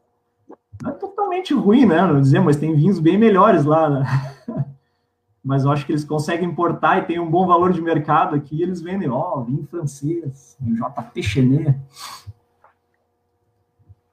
Não 0.81 0.91
é 0.91 0.93
totalmente 0.93 1.53
ruim, 1.53 1.85
né? 1.85 2.01
Não 2.01 2.19
dizer, 2.19 2.39
mas 2.39 2.57
tem 2.57 2.75
vinhos 2.75 2.99
bem 2.99 3.17
melhores 3.17 3.65
lá, 3.65 3.89
né? 3.89 4.03
mas 5.43 5.63
eu 5.63 5.71
acho 5.71 5.85
que 5.85 5.91
eles 5.91 6.03
conseguem 6.03 6.49
importar 6.49 6.97
e 6.97 7.05
tem 7.05 7.19
um 7.19 7.29
bom 7.29 7.45
valor 7.45 7.71
de 7.71 7.81
mercado 7.81 8.35
aqui. 8.35 8.61
eles 8.61 8.81
vendem, 8.81 9.09
ó, 9.09 9.39
oh, 9.39 9.43
vinho 9.43 9.67
francês, 9.67 10.57
JP 10.59 11.21
Chenet. 11.21 11.79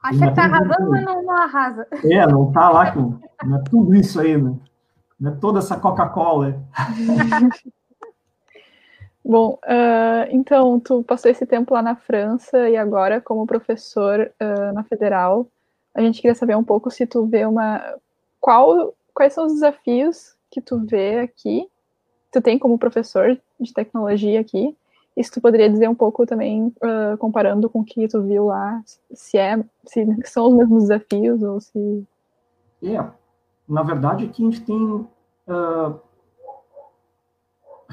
Acha 0.03 0.29
que 0.29 0.35
tá 0.35 0.45
arrasando, 0.45 0.91
mas 0.91 1.05
não, 1.05 1.23
não 1.23 1.37
arrasa. 1.37 1.87
É, 2.05 2.27
não 2.27 2.51
tá 2.53 2.71
lá 2.71 2.91
com 2.91 3.19
não 3.45 3.57
é 3.57 3.63
tudo 3.63 3.95
isso 3.95 4.21
aí, 4.21 4.37
né? 4.37 4.55
Não 5.19 5.33
é 5.33 5.35
toda 5.35 5.59
essa 5.59 5.77
Coca-Cola. 5.79 6.63
Bom, 9.31 9.61
uh, 9.65 10.27
então, 10.31 10.81
tu 10.81 11.05
passou 11.05 11.31
esse 11.31 11.47
tempo 11.47 11.73
lá 11.73 11.81
na 11.81 11.95
França 11.95 12.69
e 12.69 12.77
agora 12.77 13.21
como 13.21 13.47
professor 13.47 14.29
uh, 14.43 14.73
na 14.75 14.83
Federal, 14.83 15.47
a 15.95 16.01
gente 16.01 16.21
queria 16.21 16.35
saber 16.35 16.57
um 16.57 16.65
pouco 16.65 16.91
se 16.91 17.07
tu 17.07 17.25
vê 17.27 17.47
uma... 17.47 17.81
Qual, 18.41 18.93
quais 19.15 19.33
são 19.33 19.47
os 19.47 19.53
desafios 19.53 20.35
que 20.51 20.61
tu 20.61 20.85
vê 20.85 21.21
aqui, 21.21 21.69
tu 22.33 22.41
tem 22.41 22.59
como 22.59 22.77
professor 22.77 23.41
de 23.61 23.73
tecnologia 23.73 24.41
aqui, 24.41 24.77
E 25.17 25.23
se 25.23 25.31
tu 25.31 25.41
poderia 25.41 25.71
dizer 25.71 25.89
um 25.89 25.95
pouco 25.95 26.27
também, 26.27 26.67
uh, 26.83 27.17
comparando 27.17 27.71
com 27.71 27.83
o 27.83 27.85
que 27.85 28.09
tu 28.09 28.21
viu 28.23 28.47
lá, 28.47 28.83
se 29.13 29.39
é, 29.39 29.65
se 29.85 30.09
são 30.25 30.49
os 30.49 30.55
mesmos 30.55 30.89
desafios 30.89 31.41
ou 31.41 31.61
se. 31.61 32.05
É, 32.83 33.05
na 33.69 33.85
verdade 33.85 34.25
aqui 34.25 34.43
a 34.43 34.51
gente 34.51 34.61
tem. 34.63 35.07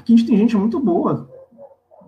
Aqui 0.08 0.14
a 0.14 0.16
gente 0.16 0.26
tem 0.26 0.38
gente 0.38 0.56
muito 0.56 0.80
boa, 0.80 1.28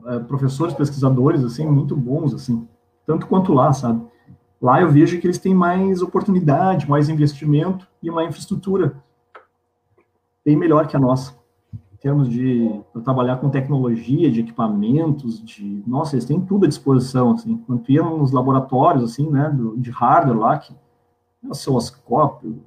uh, 0.07 0.25
professores, 0.25 0.73
pesquisadores, 0.73 1.45
assim, 1.45 1.67
muito 1.67 1.95
bons, 1.95 2.33
assim, 2.33 2.67
tanto 3.05 3.27
quanto 3.27 3.53
lá, 3.53 3.75
sabe? 3.75 4.03
Lá 4.59 4.81
eu 4.81 4.91
vejo 4.91 5.21
que 5.21 5.27
eles 5.27 5.37
têm 5.37 5.55
mais 5.55 6.01
oportunidade, 6.01 6.89
mais 6.89 7.11
investimento 7.11 7.87
e 8.03 8.09
uma 8.09 8.25
infraestrutura 8.25 8.97
bem 10.43 10.57
melhor 10.57 10.87
que 10.87 10.97
a 10.97 10.99
nossa. 10.99 11.37
Em 11.93 11.97
termos 11.99 12.31
de 12.31 12.81
trabalhar 13.05 13.37
com 13.37 13.51
tecnologia, 13.51 14.31
de 14.31 14.41
equipamentos, 14.41 15.43
de... 15.45 15.85
Nossa, 15.87 16.15
eles 16.15 16.25
têm 16.25 16.41
tudo 16.41 16.65
à 16.65 16.69
disposição, 16.69 17.33
assim. 17.33 17.59
Quando 17.67 17.83
tu 17.83 17.93
ia 17.93 18.03
nos 18.03 18.33
laboratórios, 18.33 19.05
assim, 19.05 19.29
né, 19.29 19.51
do, 19.51 19.77
de 19.77 19.91
hardware 19.91 20.39
lá, 20.39 20.59
que... 20.59 20.75
Osciloscópio, 21.47 22.63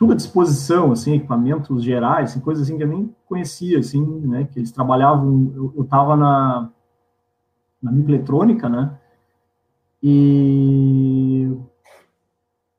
tudo 0.00 0.14
à 0.14 0.16
disposição, 0.16 0.92
assim, 0.92 1.16
equipamentos 1.16 1.84
gerais, 1.84 2.30
assim, 2.30 2.40
coisas 2.40 2.64
assim 2.64 2.78
que 2.78 2.82
eu 2.82 2.88
nem 2.88 3.14
conhecia, 3.26 3.78
assim, 3.78 4.02
né, 4.20 4.48
que 4.50 4.58
eles 4.58 4.72
trabalhavam... 4.72 5.52
Eu 5.76 5.82
estava 5.82 6.16
na, 6.16 6.70
na 7.82 7.92
microeletrônica, 7.92 8.66
né, 8.66 8.98
e, 10.02 11.54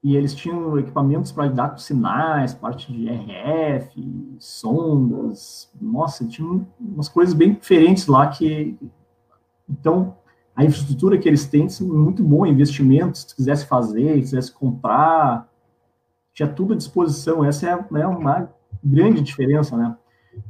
e 0.03 0.15
eles 0.15 0.33
tinham 0.33 0.79
equipamentos 0.79 1.31
para 1.31 1.45
lidar 1.45 1.69
com 1.69 1.77
sinais, 1.77 2.55
parte 2.55 2.91
de 2.91 3.07
RF, 3.07 4.35
sondas, 4.39 5.71
nossa, 5.79 6.25
tinha 6.25 6.65
umas 6.79 7.07
coisas 7.07 7.35
bem 7.35 7.53
diferentes 7.53 8.07
lá 8.07 8.25
que, 8.29 8.75
então, 9.69 10.15
a 10.55 10.65
infraestrutura 10.65 11.19
que 11.19 11.29
eles 11.29 11.45
têm 11.45 11.67
é 11.67 11.83
muito 11.83 12.23
boa, 12.23 12.49
investimentos, 12.49 13.27
se 13.29 13.35
quisesse 13.35 13.67
fazer, 13.67 14.15
se 14.15 14.21
quisesse 14.21 14.51
comprar, 14.51 15.50
tinha 16.33 16.47
tudo 16.47 16.73
à 16.73 16.77
disposição, 16.77 17.43
essa 17.43 17.69
é 17.69 17.85
né, 17.91 18.07
uma 18.07 18.49
grande 18.83 19.21
diferença, 19.21 19.75
né? 19.77 19.95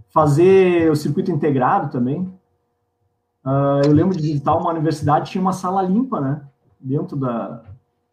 Fazer 0.09 0.91
o 0.91 0.95
circuito 0.95 1.31
integrado 1.31 1.89
também, 1.89 2.21
uh, 3.45 3.81
eu 3.85 3.93
lembro 3.93 4.15
de 4.15 4.21
visitar 4.21 4.55
uma 4.55 4.69
universidade, 4.69 5.31
tinha 5.31 5.41
uma 5.41 5.53
sala 5.53 5.81
limpa, 5.81 6.19
né? 6.19 6.41
dentro 6.81 7.15
da, 7.15 7.63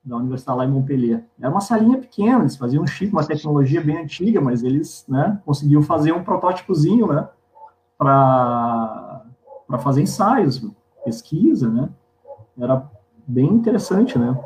da 0.04 0.16
universidade 0.16 0.58
lá 0.58 0.64
em 0.64 0.70
Montpellier. 0.70 1.24
Era 1.40 1.50
uma 1.50 1.60
salinha 1.60 1.98
pequena, 1.98 2.40
eles 2.40 2.56
faziam 2.56 2.82
um 2.82 2.86
chip, 2.86 3.12
uma 3.12 3.26
tecnologia 3.26 3.80
bem 3.80 3.98
antiga, 3.98 4.40
mas 4.40 4.62
eles 4.62 5.04
né, 5.08 5.40
conseguiam 5.44 5.82
fazer 5.82 6.12
um 6.12 6.22
protótipozinho 6.22 7.06
né, 7.06 7.28
para 7.96 9.24
fazer 9.80 10.02
ensaios, 10.02 10.64
pesquisa, 11.04 11.68
né? 11.68 11.88
Era 12.58 12.90
bem 13.26 13.46
interessante, 13.46 14.18
né? 14.18 14.38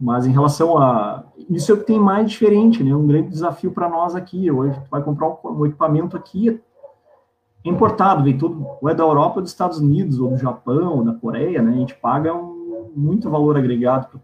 Mas 0.00 0.26
em 0.26 0.30
relação 0.30 0.78
a. 0.78 1.24
Isso 1.50 1.72
é 1.72 1.74
o 1.74 1.78
que 1.78 1.86
tem 1.86 1.98
mais 1.98 2.30
diferente, 2.30 2.84
né? 2.84 2.94
Um 2.94 3.06
grande 3.06 3.30
desafio 3.30 3.72
para 3.72 3.88
nós 3.88 4.14
aqui. 4.14 4.50
Hoje, 4.50 4.78
tu 4.80 4.90
vai 4.90 5.02
comprar 5.02 5.36
um, 5.44 5.66
equipamento 5.66 6.16
aqui 6.16 6.60
importado, 7.64 8.22
vem 8.22 8.38
tudo, 8.38 8.64
ou 8.80 8.88
é 8.88 8.94
da 8.94 9.02
Europa, 9.02 9.36
ou 9.36 9.42
dos 9.42 9.50
Estados 9.50 9.78
Unidos, 9.78 10.20
ou 10.20 10.30
do 10.30 10.38
Japão, 10.38 10.98
ou 10.98 11.04
da 11.04 11.12
Coreia, 11.12 11.60
né? 11.60 11.72
A 11.72 11.76
gente 11.76 11.94
paga 11.96 12.32
um 12.32 12.92
muito 12.94 13.28
valor 13.28 13.56
agregado, 13.56 14.20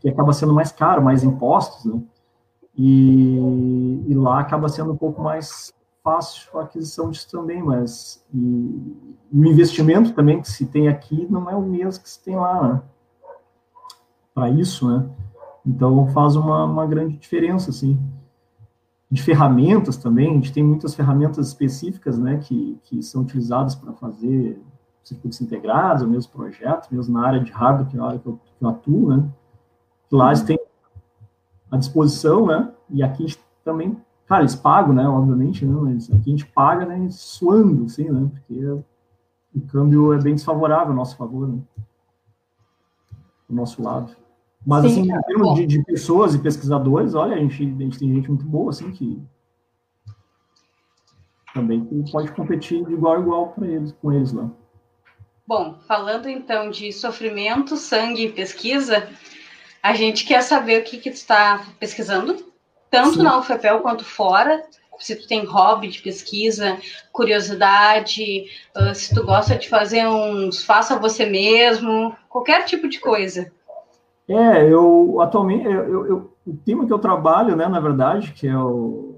que 0.00 0.08
acaba 0.08 0.32
sendo 0.32 0.52
mais 0.52 0.70
caro, 0.70 1.02
mais 1.02 1.24
impostos, 1.24 1.86
né? 1.86 2.00
E, 2.76 4.04
e, 4.06 4.14
lá 4.14 4.38
acaba 4.38 4.68
sendo 4.68 4.92
um 4.92 4.96
pouco 4.96 5.20
mais 5.20 5.72
fácil 6.04 6.56
a 6.58 6.62
aquisição 6.62 7.10
disso 7.10 7.28
também, 7.30 7.60
mas 7.60 8.24
e, 8.32 8.38
e 9.32 9.40
o 9.40 9.44
investimento 9.46 10.12
também 10.12 10.40
que 10.40 10.48
se 10.48 10.66
tem 10.66 10.86
aqui 10.88 11.26
não 11.28 11.50
é 11.50 11.56
o 11.56 11.62
mesmo 11.62 12.02
que 12.02 12.08
se 12.08 12.22
tem 12.22 12.36
lá, 12.36 12.68
né? 12.68 12.82
Para 14.38 14.50
isso, 14.50 14.88
né? 14.88 15.04
Então 15.66 16.06
faz 16.10 16.36
uma, 16.36 16.64
uma 16.64 16.86
grande 16.86 17.16
diferença, 17.16 17.70
assim. 17.70 17.98
De 19.10 19.20
ferramentas 19.20 19.96
também, 19.96 20.30
a 20.30 20.34
gente 20.34 20.52
tem 20.52 20.62
muitas 20.62 20.94
ferramentas 20.94 21.48
específicas, 21.48 22.16
né, 22.16 22.38
que, 22.38 22.78
que 22.84 23.02
são 23.02 23.22
utilizadas 23.22 23.74
para 23.74 23.92
fazer 23.94 24.62
circuitos 25.02 25.40
integrados, 25.40 26.04
ou 26.04 26.08
mesmo 26.08 26.30
projetos, 26.30 26.88
mesmo 26.88 27.14
na 27.14 27.26
área 27.26 27.40
de 27.40 27.50
hardware, 27.50 27.88
que 27.88 27.96
é 27.96 28.00
a 28.00 28.04
área 28.04 28.18
que 28.20 28.26
eu, 28.28 28.38
que 28.56 28.64
eu 28.64 28.68
atuo, 28.68 29.08
né? 29.08 29.28
Lá 30.08 30.28
eles 30.28 30.42
têm 30.42 30.60
à 31.68 31.76
disposição, 31.76 32.46
né? 32.46 32.72
E 32.88 33.02
aqui 33.02 33.24
a 33.24 33.26
gente 33.26 33.40
também, 33.64 34.00
cara, 34.28 34.42
eles 34.42 34.54
pagam, 34.54 34.94
né? 34.94 35.08
Obviamente, 35.08 35.66
né? 35.66 35.76
Mas 35.80 36.12
aqui 36.12 36.28
a 36.28 36.30
gente 36.30 36.46
paga, 36.46 36.86
né? 36.86 37.08
Suando, 37.10 37.86
assim, 37.86 38.08
né? 38.08 38.30
Porque 38.32 38.64
o 39.52 39.60
câmbio 39.66 40.12
é 40.12 40.22
bem 40.22 40.36
desfavorável 40.36 40.90
ao 40.90 40.96
nosso 40.96 41.16
favor, 41.16 41.48
né? 41.48 41.58
Do 43.48 43.56
nosso 43.56 43.82
lado. 43.82 44.27
Mas, 44.68 44.82
Sim, 44.82 45.00
assim, 45.00 45.10
em 45.10 45.22
termos 45.22 45.54
de, 45.54 45.66
de, 45.66 45.82
pessoas 45.82 46.34
e 46.34 46.38
pesquisadores, 46.38 47.14
olha, 47.14 47.36
a 47.36 47.38
gente, 47.38 47.62
a 47.62 47.82
gente 47.82 47.98
tem 47.98 48.14
gente 48.14 48.28
muito 48.28 48.44
boa, 48.44 48.68
assim, 48.68 48.90
que 48.90 49.18
também 51.54 51.88
pode 52.12 52.30
competir 52.32 52.84
de 52.84 52.92
igual 52.92 53.16
a 53.16 53.18
igual 53.18 53.48
para 53.52 53.66
eles, 53.66 53.92
com 53.92 54.12
eles 54.12 54.30
lá. 54.30 54.50
Bom, 55.46 55.78
falando 55.88 56.28
então 56.28 56.68
de 56.68 56.92
sofrimento, 56.92 57.78
sangue 57.78 58.26
e 58.26 58.32
pesquisa, 58.32 59.08
a 59.82 59.94
gente 59.94 60.26
quer 60.26 60.42
saber 60.42 60.82
o 60.82 60.84
que, 60.84 60.98
que 60.98 61.10
tu 61.10 61.14
está 61.14 61.64
pesquisando, 61.80 62.36
tanto 62.90 63.14
Sim. 63.14 63.22
na 63.22 63.38
UFPEL 63.38 63.80
quanto 63.80 64.04
fora, 64.04 64.62
se 64.98 65.16
tu 65.16 65.26
tem 65.26 65.46
hobby 65.46 65.88
de 65.88 66.02
pesquisa, 66.02 66.78
curiosidade, 67.10 68.50
uh, 68.76 68.94
se 68.94 69.14
tu 69.14 69.24
gosta 69.24 69.56
de 69.56 69.66
fazer 69.66 70.06
uns 70.06 70.62
faça 70.62 70.98
você 70.98 71.24
mesmo, 71.24 72.14
qualquer 72.28 72.66
tipo 72.66 72.86
de 72.86 73.00
coisa. 73.00 73.50
É, 74.28 74.70
eu 74.70 75.20
atualmente, 75.22 75.64
eu, 75.64 76.06
eu, 76.06 76.30
o 76.46 76.54
tema 76.64 76.86
que 76.86 76.92
eu 76.92 76.98
trabalho, 76.98 77.56
né, 77.56 77.66
na 77.66 77.80
verdade, 77.80 78.32
que 78.32 78.46
é 78.46 78.58
o, 78.58 79.14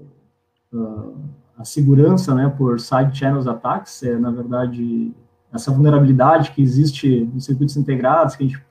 uh, 0.73 1.15
a 1.57 1.65
segurança, 1.65 2.33
né, 2.33 2.47
por 2.57 2.79
side 2.79 3.17
channels 3.17 3.45
attacks, 3.45 4.01
é, 4.03 4.17
na 4.17 4.31
verdade, 4.31 5.13
essa 5.53 5.69
vulnerabilidade 5.69 6.51
que 6.51 6.61
existe 6.61 7.29
nos 7.33 7.43
circuitos 7.43 7.75
integrados, 7.75 8.35
que 8.35 8.43
a 8.43 8.47
gente 8.47 8.63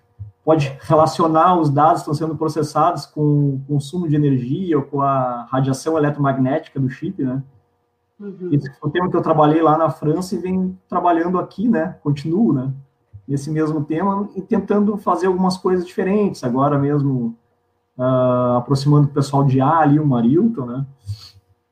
pode 0.43 0.77
relacionar 0.81 1.61
os 1.61 1.69
dados 1.69 2.03
que 2.03 2.11
estão 2.11 2.15
sendo 2.15 2.37
processados 2.37 3.05
com 3.05 3.55
o 3.55 3.63
consumo 3.69 4.09
de 4.09 4.17
energia 4.17 4.79
ou 4.79 4.85
com 4.85 5.03
a 5.03 5.47
radiação 5.51 5.97
eletromagnética 5.99 6.81
do 6.81 6.89
chip, 6.89 7.23
né? 7.23 7.43
Uhum. 8.19 8.49
Esse 8.53 8.71
foi 8.79 8.89
o 8.89 8.93
tema 8.93 9.11
que 9.11 9.17
eu 9.17 9.23
trabalhei 9.23 9.63
lá 9.63 9.79
na 9.79 9.91
França 9.91 10.35
e 10.35 10.39
venho 10.39 10.79
trabalhando 10.89 11.39
aqui, 11.39 11.69
né? 11.69 11.97
Continuo, 12.03 12.53
né? 12.53 12.73
Nesse 13.31 13.51
mesmo 13.51 13.85
tema 13.85 14.29
e 14.35 14.43
tentando 14.43 14.99
fazer 14.99 15.29
algumas 15.29 15.57
coisas 15.57 15.87
diferentes. 15.87 16.45
Agora 16.45 16.77
mesmo, 16.79 17.37
uh, 17.97 18.57
aproximando 18.59 19.07
o 19.07 19.13
pessoal 19.13 19.45
de 19.45 19.61
A 19.61 19.79
ali, 19.79 19.99
o 19.99 20.07
Marilton, 20.07 20.67
né? 20.67 20.87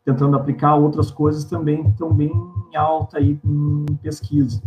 Tentando 0.04 0.36
aplicar 0.36 0.76
outras 0.76 1.11
coisas 1.11 1.44
também 1.44 1.82
que 1.82 1.90
estão 1.90 2.12
bem 2.12 2.32
alta 2.74 3.18
aí 3.18 3.38
em 3.44 3.84
pesquisa 4.00 4.62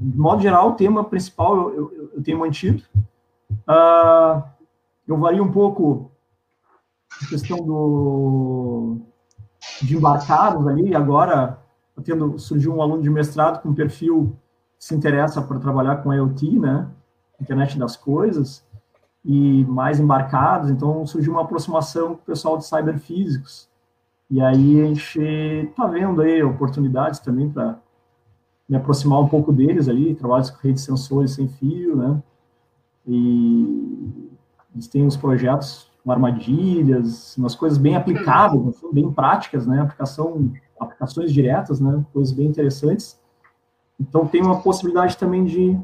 de 0.00 0.18
modo 0.18 0.40
geral, 0.40 0.70
o 0.70 0.74
tema 0.74 1.04
principal 1.04 1.70
eu, 1.72 1.92
eu, 1.92 2.10
eu 2.14 2.22
tenho 2.22 2.38
mantido. 2.38 2.82
Uh, 3.68 4.42
eu 5.06 5.18
vario 5.18 5.44
um 5.44 5.52
pouco 5.52 6.10
a 7.22 7.28
questão 7.28 7.58
do, 7.58 8.96
de 9.82 9.94
embarcados 9.94 10.66
ali. 10.66 10.94
Agora, 10.94 11.58
tendo 12.02 12.38
surgiu 12.38 12.74
um 12.74 12.80
aluno 12.80 13.02
de 13.02 13.10
mestrado 13.10 13.60
com 13.60 13.74
perfil 13.74 14.34
se 14.80 14.94
interessa 14.94 15.42
para 15.42 15.60
trabalhar 15.60 15.96
com 15.96 16.12
IoT, 16.12 16.58
né? 16.58 16.88
Internet 17.38 17.78
das 17.78 17.96
coisas, 17.96 18.66
e 19.22 19.62
mais 19.66 20.00
embarcados. 20.00 20.70
Então, 20.70 21.06
surgiu 21.06 21.34
uma 21.34 21.42
aproximação 21.42 22.14
com 22.14 22.22
o 22.22 22.24
pessoal 22.24 22.56
de 22.56 22.64
cyberfísicos. 22.64 23.68
E 24.30 24.40
aí 24.40 24.80
a 24.80 24.86
gente 24.86 25.20
está 25.20 25.86
vendo 25.86 26.22
aí 26.22 26.42
oportunidades 26.42 27.20
também 27.20 27.50
para 27.50 27.78
me 28.66 28.76
aproximar 28.76 29.20
um 29.20 29.28
pouco 29.28 29.52
deles 29.52 29.88
ali, 29.88 30.14
trabalho 30.14 30.50
com 30.50 30.58
rede 30.62 30.74
de 30.74 30.80
sensores 30.80 31.32
sem 31.32 31.46
fio, 31.46 31.96
né? 31.96 32.22
E 33.06 34.24
eles 34.72 34.88
têm 34.88 35.04
uns 35.04 35.16
projetos 35.16 35.90
com 36.02 36.10
armadilhas, 36.10 37.36
umas 37.36 37.54
coisas 37.54 37.76
bem 37.76 37.96
aplicadas, 37.96 38.80
bem 38.92 39.12
práticas, 39.12 39.66
né? 39.66 39.80
Aplicação, 39.80 40.50
aplicações 40.78 41.32
diretas, 41.32 41.80
né? 41.80 42.02
Coisas 42.14 42.32
bem 42.32 42.46
interessantes. 42.46 43.19
Então 44.00 44.26
tem 44.26 44.42
uma 44.42 44.60
possibilidade 44.60 45.16
também 45.16 45.44
de 45.44 45.78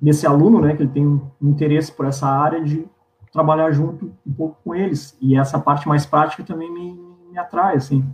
desse 0.00 0.26
aluno, 0.26 0.60
né? 0.60 0.76
Que 0.76 0.82
ele 0.82 0.92
tem 0.92 1.06
um 1.06 1.30
interesse 1.42 1.90
por 1.90 2.06
essa 2.06 2.28
área 2.28 2.62
de 2.62 2.86
trabalhar 3.32 3.72
junto 3.72 4.12
um 4.26 4.32
pouco 4.32 4.58
com 4.62 4.74
eles. 4.74 5.16
E 5.20 5.36
essa 5.36 5.58
parte 5.58 5.88
mais 5.88 6.06
prática 6.06 6.44
também 6.44 6.70
me, 6.70 6.92
me 7.30 7.38
atrai, 7.38 7.76
assim 7.76 8.04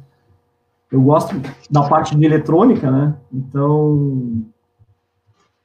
eu 0.94 1.02
gosto 1.02 1.34
da 1.68 1.88
parte 1.88 2.16
de 2.16 2.24
eletrônica, 2.24 2.88
né? 2.88 3.16
Então, 3.32 4.44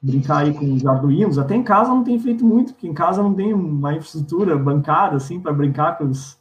brincar 0.01 0.39
aí 0.39 0.53
com 0.53 0.73
os 0.73 0.83
arduinos. 0.83 1.37
Até 1.37 1.55
em 1.55 1.63
casa 1.63 1.89
não 1.89 2.03
tem 2.03 2.19
feito 2.19 2.43
muito, 2.43 2.73
porque 2.73 2.87
em 2.87 2.93
casa 2.95 3.21
não 3.21 3.33
tem 3.33 3.53
uma 3.53 3.93
infraestrutura 3.93 4.57
bancada, 4.57 5.17
assim, 5.17 5.39
para 5.39 5.53
brincar 5.53 5.99
com 5.99 6.05
os 6.05 6.39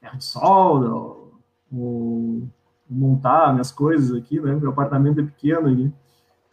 ferro 0.00 0.16
de 0.16 0.24
solda, 0.24 0.94
ou, 0.94 1.32
ou, 1.72 2.48
montar 2.88 3.52
minhas 3.52 3.72
coisas 3.72 4.16
aqui, 4.16 4.40
né? 4.40 4.54
Meu 4.54 4.70
apartamento 4.70 5.20
é 5.20 5.24
pequeno 5.24 5.68
aqui. 5.68 5.92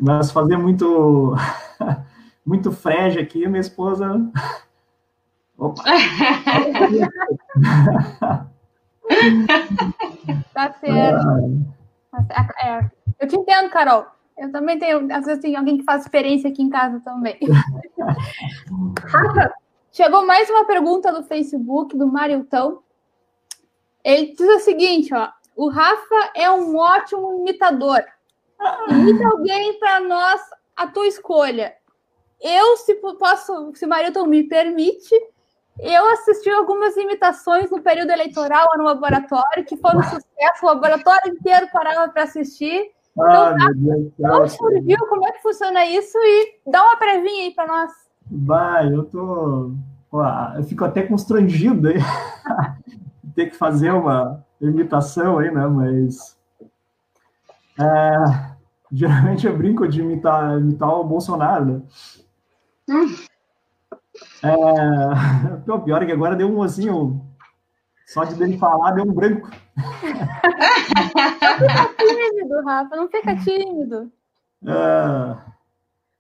Mas 0.02 0.32
fazer 0.32 0.58
muito, 0.58 1.36
muito 2.44 2.72
frege 2.72 3.20
aqui, 3.20 3.48
minha 3.48 3.62
esposa. 3.62 4.20
Opa! 5.56 5.84
tá 10.54 10.74
certo. 10.80 11.28
É, 12.64 12.90
eu 13.20 13.28
te 13.28 13.36
entendo, 13.36 13.70
Carol. 13.70 14.08
Eu 14.36 14.52
também 14.52 14.80
tenho, 14.80 15.14
às 15.14 15.24
vezes 15.24 15.40
tem 15.40 15.56
alguém 15.56 15.78
que 15.78 15.84
faz 15.84 16.02
experiência 16.02 16.50
aqui 16.50 16.64
em 16.64 16.70
casa 16.70 17.00
também. 17.02 17.38
Rafa, 19.06 19.54
chegou 19.92 20.26
mais 20.26 20.50
uma 20.50 20.66
pergunta 20.66 21.12
no 21.12 21.22
Facebook 21.22 21.96
do 21.96 22.08
Mariltão. 22.08 22.82
Ele 24.04 24.34
diz 24.34 24.42
o 24.42 24.60
seguinte, 24.62 25.14
ó. 25.14 25.30
O 25.56 25.70
Rafa 25.70 26.32
é 26.36 26.50
um 26.50 26.76
ótimo 26.76 27.38
imitador. 27.42 28.04
Imita 28.90 29.28
alguém 29.28 29.80
para 29.80 30.00
nós 30.00 30.42
a 30.76 30.88
tua 30.88 31.08
escolha. 31.08 31.74
Eu, 32.42 32.78
se 32.78 32.96
posso, 32.96 33.72
se 33.76 33.86
o 33.86 33.90
Marilton 33.90 34.26
me 34.26 34.44
permite, 34.44 35.16
eu 35.80 36.10
assisti 36.10 36.50
algumas 36.50 36.98
imitações 36.98 37.70
no 37.70 37.82
período 37.82 38.12
eleitoral 38.12 38.68
no 38.78 38.84
laboratório, 38.84 39.66
que 39.66 39.78
foram 39.78 40.00
um 40.00 40.04
sucesso, 40.04 40.64
o 40.64 40.66
laboratório 40.66 41.34
inteiro 41.34 41.68
parava 41.72 42.12
para 42.12 42.24
assistir. 42.24 42.92
Então, 43.12 43.26
ah, 43.26 43.56
como 44.18 44.48
surgiu, 44.48 44.98
como 45.08 45.26
é 45.26 45.32
que 45.32 45.42
funciona 45.42 45.86
isso? 45.86 46.18
E 46.18 46.60
dá 46.66 46.84
uma 46.84 46.98
previnha 46.98 47.44
aí 47.44 47.54
para 47.54 47.68
nós. 47.68 47.92
Vai, 48.30 48.94
eu 48.94 49.04
tô. 49.04 49.72
eu 50.56 50.64
fico 50.64 50.86
até 50.86 51.04
constrangido 51.04 51.90
aí. 51.90 51.98
ter 53.36 53.48
que 53.48 53.56
fazer 53.56 53.92
uma 53.92 54.46
imitação 54.60 55.40
aí, 55.40 55.52
né? 55.52 55.68
Mas. 55.68 56.40
É, 57.82 58.56
geralmente 58.92 59.48
eu 59.48 59.58
brinco 59.58 59.88
de 59.88 60.02
imitar, 60.02 60.58
imitar 60.60 60.90
o 60.90 61.04
Bolsonaro, 61.04 61.66
né? 61.66 61.82
Hum. 62.90 63.16
É, 64.44 65.72
o 65.72 65.80
pior 65.80 66.04
é 66.04 66.06
que 66.06 66.12
agora 66.12 66.36
deu 66.36 66.50
um 66.50 66.62
assim, 66.62 66.88
só 68.08 68.24
de 68.24 68.36
dele 68.36 68.58
falar, 68.58 68.92
deu 68.92 69.06
um 69.06 69.14
branco. 69.14 69.50
não 69.78 69.94
fica 71.58 71.96
tímido, 71.98 72.62
Rafa, 72.66 72.96
não 72.96 73.08
fica 73.08 73.36
tímido. 73.38 74.12
É, 74.66 75.52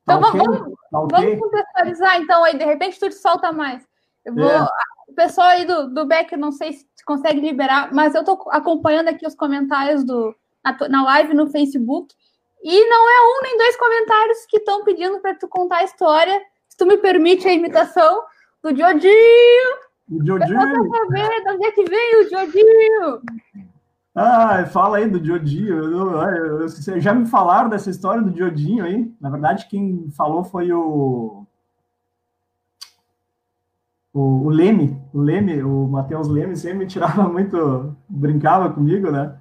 então 0.03 0.19
tá 0.19 0.29
vamos, 0.31 0.41
okay? 0.41 0.73
tá 0.91 0.99
okay? 0.99 1.25
vamos 1.25 1.39
contextualizar, 1.39 2.21
então, 2.21 2.43
aí 2.43 2.57
de 2.57 2.65
repente 2.65 2.99
tu 2.99 3.09
te 3.09 3.15
solta 3.15 3.51
mais. 3.51 3.87
Eu 4.25 4.33
vou, 4.35 4.49
é. 4.49 4.67
O 5.07 5.13
pessoal 5.13 5.47
aí 5.47 5.65
do, 5.65 5.89
do 5.93 6.05
Beck, 6.05 6.37
não 6.37 6.51
sei 6.51 6.73
se 6.73 6.85
consegue 7.05 7.41
liberar, 7.41 7.93
mas 7.93 8.15
eu 8.15 8.23
tô 8.23 8.47
acompanhando 8.49 9.09
aqui 9.09 9.27
os 9.27 9.35
comentários 9.35 10.05
do, 10.05 10.33
na, 10.63 10.77
na 10.89 11.03
live 11.03 11.33
no 11.33 11.47
Facebook. 11.47 12.13
E 12.63 12.85
não 12.87 13.09
é 13.09 13.21
um 13.21 13.41
nem 13.43 13.57
dois 13.57 13.75
comentários 13.75 14.45
que 14.47 14.57
estão 14.57 14.83
pedindo 14.83 15.19
para 15.19 15.35
tu 15.35 15.47
contar 15.47 15.77
a 15.77 15.83
história. 15.83 16.39
Se 16.69 16.77
tu 16.77 16.85
me 16.85 16.97
permite 16.97 17.47
a 17.47 17.53
imitação 17.53 18.23
do 18.63 18.71
Diodinho. 18.71 19.11
O 20.09 20.23
Diodinho. 20.23 20.59
Ver, 21.09 21.43
de 21.43 21.49
onde 21.49 21.65
é 21.65 21.71
que 21.71 21.83
veio 21.83 22.21
o 22.21 22.29
Diodinho? 22.29 23.21
Ah, 24.13 24.65
fala 24.65 24.97
aí 24.97 25.09
do 25.09 25.19
Diodinho. 25.19 26.11
Vocês 26.59 27.03
já 27.03 27.13
me 27.13 27.25
falaram 27.25 27.69
dessa 27.69 27.89
história 27.89 28.21
do 28.21 28.31
Diodinho 28.31 28.83
aí. 28.83 29.11
Na 29.19 29.29
verdade, 29.29 29.67
quem 29.67 30.09
falou 30.11 30.43
foi 30.43 30.71
o. 30.71 31.45
O, 34.13 34.47
o 34.47 34.49
Leme, 34.49 35.01
o 35.13 35.21
Leme, 35.21 35.63
o 35.63 35.87
Matheus 35.87 36.27
Leme 36.27 36.57
sempre 36.57 36.79
me 36.79 36.85
tirava 36.85 37.23
muito, 37.29 37.95
brincava 38.09 38.69
comigo, 38.69 39.09
né? 39.09 39.40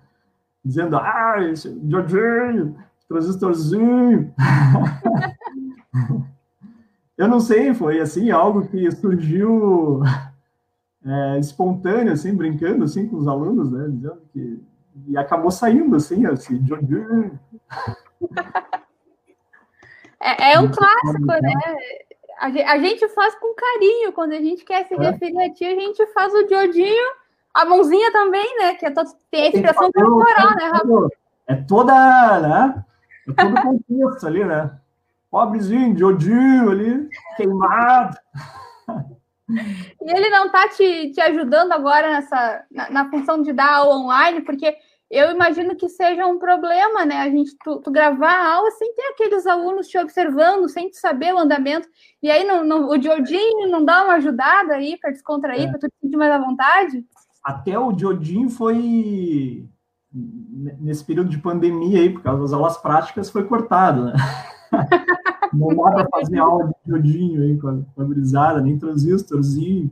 Dizendo, 0.65 0.97
ah, 0.97 1.37
esse 1.51 1.69
Diodinho, 1.81 2.77
transistorzinho. 3.09 4.33
Eu 7.17 7.29
não 7.29 7.41
sei, 7.41 7.75
foi 7.75 8.01
assim, 8.01 8.31
algo 8.31 8.69
que 8.69 8.91
surgiu 8.93 10.03
é, 11.05 11.39
espontâneo, 11.39 12.13
assim, 12.13 12.35
brincando 12.35 12.85
assim 12.85 13.07
com 13.07 13.17
os 13.17 13.29
alunos, 13.29 13.71
né? 13.71 13.87
Dizendo 13.89 14.23
que 14.33 14.63
e 15.07 15.17
acabou 15.17 15.51
saindo 15.51 15.97
assim, 15.97 16.27
assim, 16.27 16.59
de 16.59 16.73
é, 20.21 20.53
é 20.53 20.61
um 20.61 20.71
clássico, 20.71 21.27
né? 21.27 21.55
A 22.39 22.79
gente 22.79 23.09
faz 23.09 23.35
com 23.35 23.55
carinho, 23.55 24.13
quando 24.13 24.33
a 24.33 24.41
gente 24.41 24.65
quer 24.65 24.87
se 24.87 24.95
é. 24.95 24.99
referir 24.99 25.43
a 25.43 25.53
ti, 25.53 25.65
a 25.65 25.75
gente 25.75 26.07
faz 26.09 26.33
o 26.33 26.47
Diodinho, 26.47 27.13
a 27.55 27.65
mãozinha 27.65 28.13
também, 28.13 28.59
né? 28.59 28.75
Que 28.75 28.87
é 28.87 28.91
todo, 28.91 29.11
tem 29.31 29.45
a 29.45 29.49
expressão 29.49 29.91
corporal, 29.93 30.55
né, 30.57 30.65
Rafa? 30.73 31.09
É 31.47 31.55
toda, 31.57 32.41
né? 32.41 32.85
É 33.29 33.33
todo 33.33 33.63
contexto 33.63 34.27
ali, 34.27 34.45
né? 34.45 34.71
Pobrezinho, 35.31 35.95
Diodinho 35.95 36.71
ali, 36.71 37.09
queimado. 37.37 38.17
E 40.01 40.11
ele 40.11 40.31
não 40.31 40.47
está 40.47 40.69
te, 40.69 41.11
te 41.11 41.21
ajudando 41.21 41.73
agora 41.73 42.09
nessa, 42.09 42.65
na, 42.71 42.91
na, 42.91 43.11
função 43.11 43.43
de 43.43 43.53
dar 43.53 43.73
aula 43.75 43.97
online, 43.97 44.43
porque 44.43 44.77
eu 45.11 45.31
imagino 45.33 45.75
que 45.75 45.89
seja 45.89 46.27
um 46.27 46.39
problema, 46.39 47.05
né? 47.05 47.17
A 47.17 47.29
gente 47.29 47.57
tu, 47.65 47.81
tu, 47.81 47.91
gravar 47.91 48.33
a 48.33 48.55
aula 48.55 48.71
sem 48.71 48.95
ter 48.95 49.03
aqueles 49.09 49.47
alunos 49.47 49.89
te 49.89 49.99
observando, 49.99 50.69
sem 50.69 50.89
te 50.89 50.99
saber 50.99 51.35
o 51.35 51.39
andamento. 51.39 51.89
E 52.23 52.31
aí 52.31 52.45
no, 52.45 52.63
no, 52.63 52.91
o 52.93 52.97
Diodinho 52.97 53.69
não 53.69 53.85
dá 53.85 54.05
uma 54.05 54.15
ajudada 54.15 54.75
aí 54.75 54.97
para 54.99 55.11
descontrair, 55.11 55.67
é. 55.67 55.71
para 55.71 55.81
tu 55.81 55.89
te 55.89 55.95
sentir 56.01 56.17
mais 56.17 56.31
à 56.31 56.39
vontade? 56.39 57.05
Até 57.51 57.79
o 57.79 57.93
Diodinho 57.93 58.49
foi 58.49 59.69
nesse 60.13 61.05
período 61.05 61.31
de 61.31 61.39
pandemia 61.39 62.01
aí, 62.01 62.11
por 62.11 62.23
causa 62.23 62.43
das 62.43 62.53
aulas 62.53 62.77
práticas, 62.77 63.31
foi 63.31 63.45
cortado, 63.45 64.07
né? 64.07 64.13
não 65.53 65.69
dá 65.69 66.05
para 66.05 66.09
fazer 66.11 66.39
aula 66.39 66.67
de 66.69 66.75
diodinho 66.85 67.43
aí 67.43 67.59
com 67.59 67.69
a, 67.69 67.79
com 67.95 68.05
brisada, 68.05 68.61
nem 68.61 68.79
transistorzinho, 68.79 69.91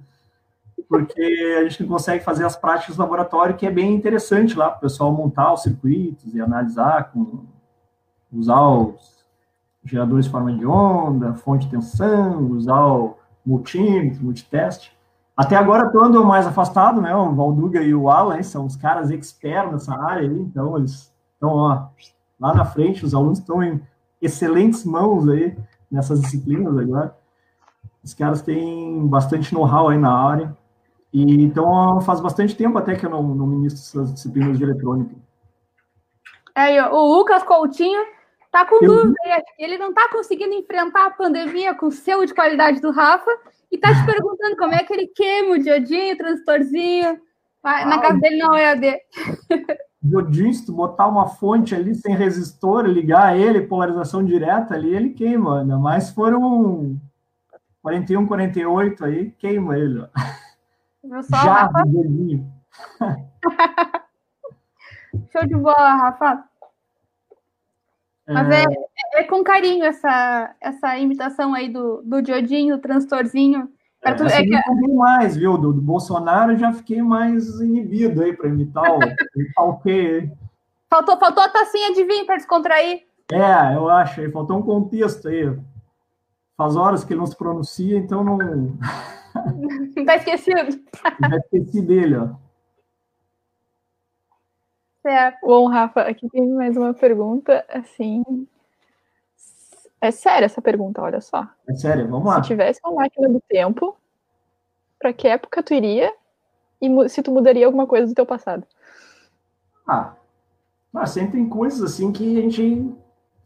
porque 0.89 1.57
a 1.59 1.65
gente 1.65 1.83
não 1.83 1.89
consegue 1.89 2.25
fazer 2.25 2.45
as 2.45 2.57
práticas 2.57 2.97
do 2.97 3.03
laboratório, 3.03 3.57
que 3.57 3.67
é 3.67 3.71
bem 3.71 3.95
interessante 3.95 4.57
lá 4.57 4.71
para 4.71 4.79
o 4.79 4.81
pessoal 4.83 5.13
montar 5.13 5.53
os 5.53 5.63
circuitos 5.63 6.35
e 6.35 6.41
analisar, 6.41 7.11
com, 7.13 7.45
usar 8.33 8.67
os 8.69 9.27
geradores 9.85 10.27
de 10.27 10.31
forma 10.31 10.53
de 10.53 10.65
onda, 10.65 11.35
fonte 11.35 11.67
de 11.67 11.73
tensão, 11.73 12.51
usar 12.53 12.87
o 12.87 13.17
multímetro, 13.45 14.23
multiteste. 14.23 14.97
Até 15.39 15.55
agora 15.55 15.87
estou 15.87 16.05
andando 16.05 16.25
mais 16.25 16.49
afastado, 16.49 17.01
né? 17.01 17.15
O 17.15 17.33
Valduga 17.33 17.81
e 17.81 17.95
o 17.95 18.11
Alan 18.11 18.43
são 18.43 18.67
os 18.67 18.75
caras 18.75 19.09
expertos 19.09 19.71
nessa 19.71 19.95
área 19.95 20.29
aí, 20.29 20.37
então 20.37 20.77
eles 20.77 21.15
estão 21.33 21.55
lá 21.55 22.55
na 22.55 22.65
frente, 22.65 23.05
os 23.05 23.15
alunos 23.15 23.39
estão 23.39 23.63
em 23.63 23.81
excelentes 24.21 24.85
mãos 24.85 25.29
aí 25.29 25.57
nessas 25.89 26.21
disciplinas 26.23 26.77
agora. 26.77 27.17
Os 28.03 28.13
caras 28.15 28.43
têm 28.43 29.07
bastante 29.07 29.55
know-how 29.55 29.91
aí 29.91 29.97
na 29.97 30.13
área. 30.13 30.57
E, 31.13 31.45
então, 31.45 32.01
faz 32.01 32.21
bastante 32.21 32.57
tempo 32.57 32.77
até 32.77 32.97
que 32.97 33.07
eu 33.07 33.11
não, 33.11 33.23
não 33.23 33.47
ministro 33.47 33.81
essas 33.81 34.13
disciplinas 34.13 34.59
de 34.59 34.65
eletrônica. 34.65 35.15
É, 36.53 36.85
o 36.89 37.17
Lucas 37.17 37.45
Coutinho 37.45 38.05
tá 38.51 38.67
com 38.67 38.85
eu... 38.85 38.93
dúvida. 38.93 39.15
Ele 39.57 39.79
não 39.79 39.95
tá 39.95 40.09
conseguindo 40.09 40.55
enfrentar 40.55 41.07
a 41.07 41.11
pandemia 41.13 41.77
com 41.77 41.87
o 41.87 41.93
selo 41.93 42.27
de 42.27 42.35
qualidade 42.35 42.81
do 42.81 42.91
Rafa 42.91 43.31
e 43.71 43.79
tá 43.79 43.95
te 43.95 44.07
perguntando 44.07 44.57
como 44.57 44.75
é 44.75 44.83
que 44.83 44.93
ele 44.93 45.07
queima 45.09 45.55
o 45.55 45.59
diodinho, 45.59 46.15
o 46.15 46.19
transistorzinho. 46.19 47.21
Na 47.63 47.97
ah, 47.97 48.01
casa 48.01 48.19
dele 48.19 48.39
não 48.39 48.55
é 48.55 48.71
AD. 48.71 48.99
Diodinho, 50.01 50.55
se 50.55 50.65
tu 50.65 50.73
botar 50.73 51.09
uma 51.09 51.27
fonte 51.27 51.75
ali 51.75 51.95
sem 51.95 52.15
resistor, 52.15 52.87
ligar 52.87 53.37
ele, 53.37 53.67
polarização 53.67 54.25
direta 54.25 54.75
ali, 54.75 54.95
ele 54.95 55.11
queima, 55.11 55.61
ainda 55.61 55.77
mais 55.77 56.05
se 56.05 56.15
for 56.15 56.33
um 56.35 56.99
41, 57.83 58.27
48 58.27 59.05
aí, 59.05 59.31
queima 59.33 59.77
ele. 59.77 60.07
Já, 61.31 61.53
Rafa. 61.53 61.83
Show 65.33 65.47
de 65.47 65.57
bola, 65.57 65.95
Rafa. 65.95 66.45
Mas 68.29 68.51
é, 68.51 68.63
é, 68.63 69.21
é, 69.21 69.25
com 69.25 69.43
carinho 69.43 69.85
essa, 69.85 70.55
essa 70.61 70.99
imitação 70.99 71.55
aí 71.55 71.71
do, 71.71 72.03
do 72.05 72.21
diodinho, 72.21 72.77
do 72.77 72.83
transtorzinho. 72.83 73.71
É, 74.03 74.13
tu, 74.13 74.25
é 74.25 74.43
que... 74.43 74.93
mais, 74.93 75.37
viu? 75.37 75.57
Do, 75.57 75.73
do, 75.73 75.81
Bolsonaro 75.81 76.57
já 76.57 76.73
fiquei 76.73 77.03
mais 77.03 77.59
inibido 77.61 78.23
aí 78.23 78.37
para 78.37 78.49
imitar 78.49 78.85
o, 78.85 78.99
imitar 79.35 79.65
o 79.65 79.79
quê? 79.79 80.31
Faltou, 80.91 81.19
faltou 81.19 81.43
a 81.43 81.49
tacinha 81.49 81.93
de 81.95 82.05
vinho 82.05 82.27
para 82.27 82.37
descontrair. 82.37 83.03
É, 83.33 83.75
eu 83.75 83.89
acho. 83.89 84.21
Aí 84.21 84.31
faltou 84.31 84.59
um 84.59 84.63
contexto 84.63 85.29
aí. 85.29 85.59
Faz 86.57 86.77
horas 86.77 87.05
que 87.05 87.13
ele 87.13 87.21
não 87.21 87.27
se 87.27 87.37
pronuncia, 87.37 87.97
então 87.97 88.23
não. 88.23 88.39
tá 90.05 90.17
esquecido. 90.17 90.81
Já 91.31 91.37
esqueci 91.37 91.81
dele, 91.81 92.17
ó. 92.17 92.48
Certo. 95.03 95.47
Bom, 95.47 95.69
Rafa, 95.69 96.03
aqui 96.03 96.29
tem 96.29 96.49
mais 96.49 96.77
uma 96.77 96.93
pergunta, 96.93 97.65
assim, 97.69 98.23
é 100.01 100.11
séria 100.11 100.47
essa 100.47 100.63
pergunta, 100.63 101.03
olha 101.03 101.21
só. 101.21 101.47
É 101.69 101.75
sério, 101.75 102.09
vamos 102.09 102.27
lá. 102.27 102.43
Se 102.43 102.49
tivesse 102.49 102.81
uma 102.85 102.95
máquina 102.95 103.29
do 103.29 103.41
tempo, 103.49 103.97
para 104.99 105.13
que 105.13 105.27
época 105.27 105.63
tu 105.63 105.75
iria 105.75 106.13
e 106.81 107.09
se 107.09 107.23
tu 107.23 107.33
mudaria 107.33 107.67
alguma 107.67 107.87
coisa 107.87 108.07
do 108.07 108.15
teu 108.15 108.27
passado? 108.27 108.65
Ah, 109.87 110.15
mas 110.93 111.11
sempre 111.11 111.33
tem 111.33 111.49
coisas 111.49 111.83
assim 111.83 112.13
que 112.13 112.39
a 112.39 112.43
gente 112.43 112.95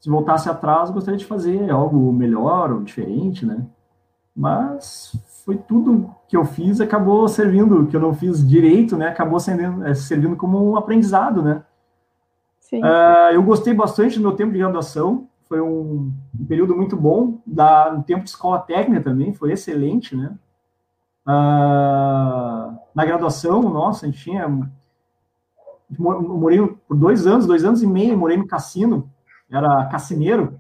se 0.00 0.10
voltasse 0.10 0.48
atrás, 0.48 0.90
gostaria 0.90 1.18
de 1.18 1.24
fazer 1.24 1.70
algo 1.70 2.12
melhor 2.12 2.72
ou 2.72 2.82
diferente, 2.82 3.46
né? 3.46 3.64
Mas 4.34 5.12
foi 5.44 5.56
tudo 5.56 6.14
que 6.28 6.36
eu 6.36 6.44
fiz 6.44 6.80
acabou 6.80 7.26
servindo, 7.28 7.86
que 7.86 7.96
eu 7.96 8.00
não 8.00 8.14
fiz 8.14 8.46
direito, 8.46 8.96
né? 8.96 9.08
Acabou 9.08 9.40
sendo, 9.40 9.84
é, 9.84 9.94
servindo 9.94 10.36
como 10.36 10.70
um 10.70 10.76
aprendizado, 10.76 11.42
né? 11.42 11.64
Sim. 12.60 12.82
Uh, 12.82 13.34
eu 13.34 13.42
gostei 13.42 13.74
bastante 13.74 14.16
do 14.16 14.22
meu 14.22 14.32
tempo 14.32 14.52
de 14.52 14.58
graduação, 14.58 15.28
foi 15.48 15.60
um, 15.60 16.12
um 16.40 16.46
período 16.46 16.74
muito 16.74 16.96
bom, 16.96 17.40
da, 17.46 17.92
no 17.92 18.02
tempo 18.02 18.24
de 18.24 18.30
escola 18.30 18.60
técnica 18.60 19.02
também, 19.02 19.34
foi 19.34 19.52
excelente, 19.52 20.16
né? 20.16 20.34
Uh, 21.26 22.78
na 22.94 23.04
graduação, 23.04 23.62
nossa, 23.62 24.06
a 24.06 24.08
gente 24.08 24.22
tinha. 24.22 24.48
Morei 25.98 26.66
por 26.88 26.96
dois 26.96 27.26
anos, 27.26 27.46
dois 27.46 27.64
anos 27.64 27.82
e 27.82 27.86
meio, 27.86 28.16
morei 28.16 28.36
no 28.36 28.46
cassino, 28.46 29.10
era 29.50 29.86
cassineiro. 29.86 30.58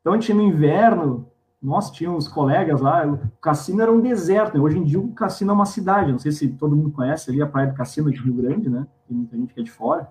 Então 0.00 0.12
a 0.12 0.16
gente 0.16 0.26
tinha 0.26 0.36
no 0.36 0.42
inverno, 0.42 1.26
nossa, 1.60 1.92
tinha 1.92 2.10
uns 2.10 2.28
colegas 2.28 2.80
lá, 2.80 3.06
o 3.06 3.18
cassino 3.40 3.82
era 3.82 3.92
um 3.92 4.00
deserto, 4.00 4.56
né? 4.56 4.62
hoje 4.62 4.78
em 4.78 4.84
dia 4.84 5.00
o 5.00 5.12
cassino 5.12 5.50
é 5.50 5.54
uma 5.54 5.66
cidade, 5.66 6.12
não 6.12 6.18
sei 6.18 6.30
se 6.30 6.48
todo 6.48 6.76
mundo 6.76 6.92
conhece 6.92 7.30
ali 7.30 7.42
a 7.42 7.46
Praia 7.46 7.68
do 7.68 7.74
Cassino 7.74 8.10
de 8.10 8.18
Rio 8.18 8.34
Grande, 8.34 8.70
né? 8.70 8.86
Tem 9.08 9.16
muita 9.16 9.36
gente 9.36 9.52
que 9.52 9.60
é 9.60 9.62
de 9.64 9.70
fora, 9.70 10.08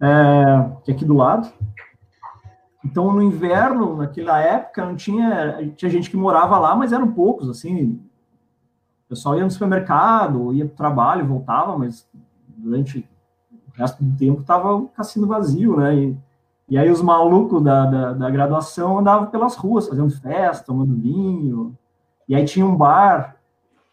é, 0.00 0.70
que 0.82 0.90
é 0.90 0.94
aqui 0.94 1.04
do 1.04 1.14
lado. 1.14 1.52
Então, 2.84 3.12
no 3.12 3.22
inverno, 3.22 3.96
naquela 3.96 4.40
época, 4.40 4.84
não 4.84 4.96
tinha, 4.96 5.72
tinha 5.76 5.90
gente 5.90 6.10
que 6.10 6.16
morava 6.16 6.58
lá, 6.58 6.74
mas 6.74 6.92
eram 6.92 7.12
poucos, 7.12 7.48
assim, 7.48 8.00
o 9.06 9.08
pessoal 9.08 9.36
ia 9.36 9.44
no 9.44 9.50
supermercado, 9.50 10.52
ia 10.52 10.64
para 10.64 10.72
o 10.72 10.76
trabalho, 10.76 11.26
voltava, 11.26 11.78
mas 11.78 12.08
durante 12.56 13.08
o 13.68 13.78
resto 13.78 14.02
do 14.02 14.16
tempo 14.16 14.40
estava 14.40 14.74
o 14.74 14.88
cassino 14.88 15.26
vazio, 15.26 15.76
né? 15.76 15.94
E, 15.94 16.18
e 16.70 16.78
aí 16.78 16.88
os 16.88 17.02
malucos 17.02 17.60
da, 17.64 17.84
da, 17.84 18.12
da, 18.12 18.30
graduação 18.30 19.00
andavam 19.00 19.26
pelas 19.26 19.56
ruas, 19.56 19.88
fazendo 19.88 20.08
festa, 20.08 20.66
tomando 20.66 20.94
vinho. 20.94 21.76
E 22.28 22.34
aí 22.36 22.44
tinha 22.44 22.64
um 22.64 22.76
bar 22.76 23.36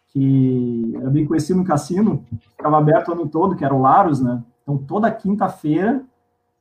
que 0.06 0.94
era 0.96 1.10
bem 1.10 1.26
conhecido 1.26 1.58
no 1.58 1.64
cassino, 1.64 2.24
ficava 2.38 2.78
aberto 2.78 3.08
o 3.08 3.12
ano 3.12 3.28
todo, 3.28 3.56
que 3.56 3.64
era 3.64 3.74
o 3.74 3.82
Laros, 3.82 4.20
né? 4.20 4.44
Então 4.62 4.78
toda 4.78 5.10
quinta-feira 5.10 6.04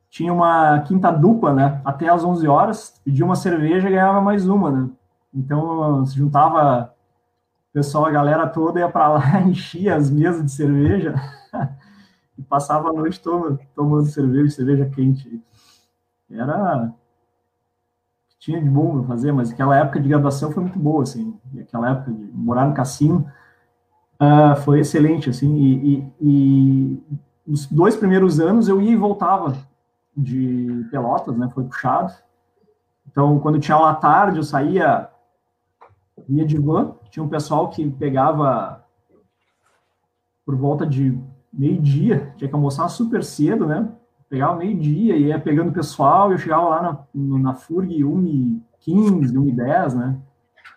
tinha 0.10 0.34
uma 0.34 0.80
quinta 0.80 1.12
dupla, 1.12 1.54
né? 1.54 1.82
Até 1.86 2.10
às 2.10 2.24
11 2.24 2.48
horas, 2.48 3.00
pedia 3.06 3.24
uma 3.24 3.36
cerveja 3.36 3.88
e 3.88 3.92
ganhava 3.92 4.20
mais 4.20 4.48
uma, 4.48 4.72
né? 4.72 4.90
Então 5.32 6.04
se 6.04 6.18
juntava 6.18 6.92
o 7.70 7.74
pessoal, 7.74 8.08
a 8.08 8.12
galera 8.12 8.48
toda 8.48 8.80
ia 8.80 8.90
para 8.90 9.08
lá, 9.08 9.42
enchia 9.46 9.96
as 9.96 10.10
mesas 10.10 10.44
de 10.44 10.52
cerveja 10.52 11.14
e 12.36 12.42
passava 12.42 12.90
a 12.90 12.94
noite 12.94 13.22
toda 13.22 13.60
tomando 13.76 14.08
cerveja, 14.08 14.50
cerveja 14.50 14.90
quente 14.90 15.40
era 16.30 16.94
tinha 18.40 18.62
de 18.62 18.70
bom 18.70 19.04
fazer, 19.04 19.32
mas 19.32 19.52
aquela 19.52 19.76
época 19.76 20.00
de 20.00 20.10
graduação 20.10 20.52
foi 20.52 20.64
muito 20.64 20.78
boa, 20.78 21.04
assim, 21.04 21.38
e 21.54 21.60
aquela 21.60 21.92
época 21.92 22.12
de 22.12 22.32
morar 22.34 22.68
no 22.68 22.74
cassino 22.74 23.30
uh, 24.22 24.56
foi 24.62 24.80
excelente, 24.80 25.30
assim, 25.30 25.56
e, 25.56 25.96
e, 25.96 26.14
e, 26.22 27.04
os 27.48 27.66
dois 27.66 27.96
primeiros 27.96 28.40
anos 28.40 28.68
eu 28.68 28.82
ia 28.82 28.92
e 28.92 28.96
voltava 28.96 29.58
de 30.16 30.86
Pelotas, 30.92 31.36
né, 31.38 31.50
foi 31.54 31.64
puxado, 31.64 32.14
então 33.10 33.40
quando 33.40 33.60
tinha 33.60 33.78
à 33.78 33.96
tarde 33.96 34.38
eu 34.38 34.44
saía, 34.44 35.10
ia 36.28 36.46
de 36.46 36.58
van, 36.58 36.96
tinha 37.10 37.24
um 37.24 37.30
pessoal 37.30 37.70
que 37.70 37.90
pegava 37.90 38.84
por 40.46 40.56
volta 40.56 40.86
de 40.86 41.18
meio-dia, 41.52 42.34
tinha 42.38 42.48
que 42.48 42.56
almoçar 42.56 42.88
super 42.90 43.24
cedo, 43.24 43.66
né, 43.66 43.90
pegava 44.30 44.56
meio-dia 44.56 45.16
e 45.16 45.28
ia 45.28 45.40
pegando 45.40 45.70
o 45.70 45.74
pessoal, 45.74 46.32
eu 46.32 46.38
chegava 46.38 46.70
lá 46.70 46.82
na, 47.14 47.40
na 47.40 47.54
FURG 47.54 48.04
1h15, 48.04 49.34
1h10, 49.34 49.94
né? 49.96 50.18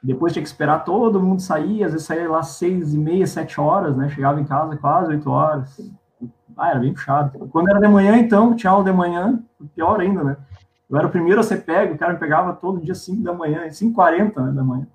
Depois 0.03 0.33
tinha 0.33 0.43
que 0.43 0.49
esperar 0.49 0.85
todo 0.85 1.23
mundo 1.23 1.43
sair, 1.43 1.85
às 1.85 1.93
vezes 1.93 2.07
saía 2.07 2.29
lá 2.29 2.43
seis 2.43 2.95
e 2.95 2.99
meia, 2.99 3.27
sete 3.27 3.61
horas, 3.61 3.97
né? 3.97 4.09
Chegava 4.09 4.41
em 4.41 4.45
casa 4.45 4.77
quase 4.77 5.11
oito 5.11 5.29
horas. 5.29 5.79
Ah, 6.57 6.71
era 6.71 6.81
bem 6.81 6.93
puxado. 6.93 7.49
Quando 7.49 7.69
era 7.69 7.81
de 7.81 7.89
manhã, 7.89 8.17
então, 8.17 8.55
tinha 8.55 8.71
aula 8.71 8.85
de 8.85 8.93
manhã, 8.93 9.43
pior 9.75 10.01
ainda, 10.01 10.25
né? 10.25 10.37
Eu 10.89 10.97
era 10.97 11.07
o 11.07 11.11
primeiro 11.11 11.41
a 11.41 11.43
ser 11.43 11.59
pego, 11.59 11.95
o 11.95 11.99
cara 11.99 12.15
me 12.15 12.19
pegava 12.19 12.53
todo 12.53 12.81
dia 12.81 12.95
5 12.95 13.23
da 13.23 13.33
manhã, 13.33 13.67
5h40 13.67 14.45
né, 14.45 14.53
da 14.53 14.65
manhã. 14.65 14.87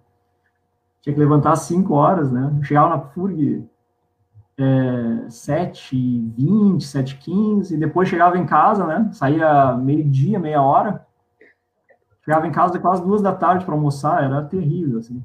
Tinha 1.02 1.14
que 1.14 1.20
levantar 1.20 1.54
às 1.54 1.62
5 1.62 1.94
horas, 1.94 2.32
né? 2.32 2.52
Chegava 2.64 2.90
na 2.90 3.00
FURG 3.00 3.64
é, 4.58 5.30
7 5.30 6.32
20 6.38 6.84
7 6.84 7.18
15 7.18 7.78
depois 7.78 8.08
chegava 8.08 8.38
em 8.38 8.46
casa, 8.46 8.86
né? 8.86 9.10
Saía 9.12 9.74
meio-dia, 9.74 10.40
meia 10.40 10.62
hora. 10.62 11.06
Chegava 12.24 12.48
em 12.48 12.52
casa 12.52 12.80
quase 12.80 13.04
duas 13.04 13.22
da 13.22 13.34
tarde 13.34 13.66
para 13.66 13.76
almoçar, 13.76 14.24
era 14.24 14.44
terrível, 14.44 15.00
assim. 15.00 15.24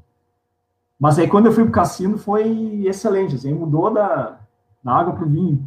Mas 0.99 1.19
aí 1.19 1.27
quando 1.27 1.47
eu 1.47 1.53
fui 1.53 1.65
pro 1.65 1.73
cassino 1.73 2.19
foi 2.19 2.85
excelente, 2.85 3.37
assim, 3.37 3.55
mudou 3.55 3.91
da, 3.91 4.39
da 4.83 4.93
água 4.93 5.15
pro 5.15 5.29
vinho. 5.29 5.67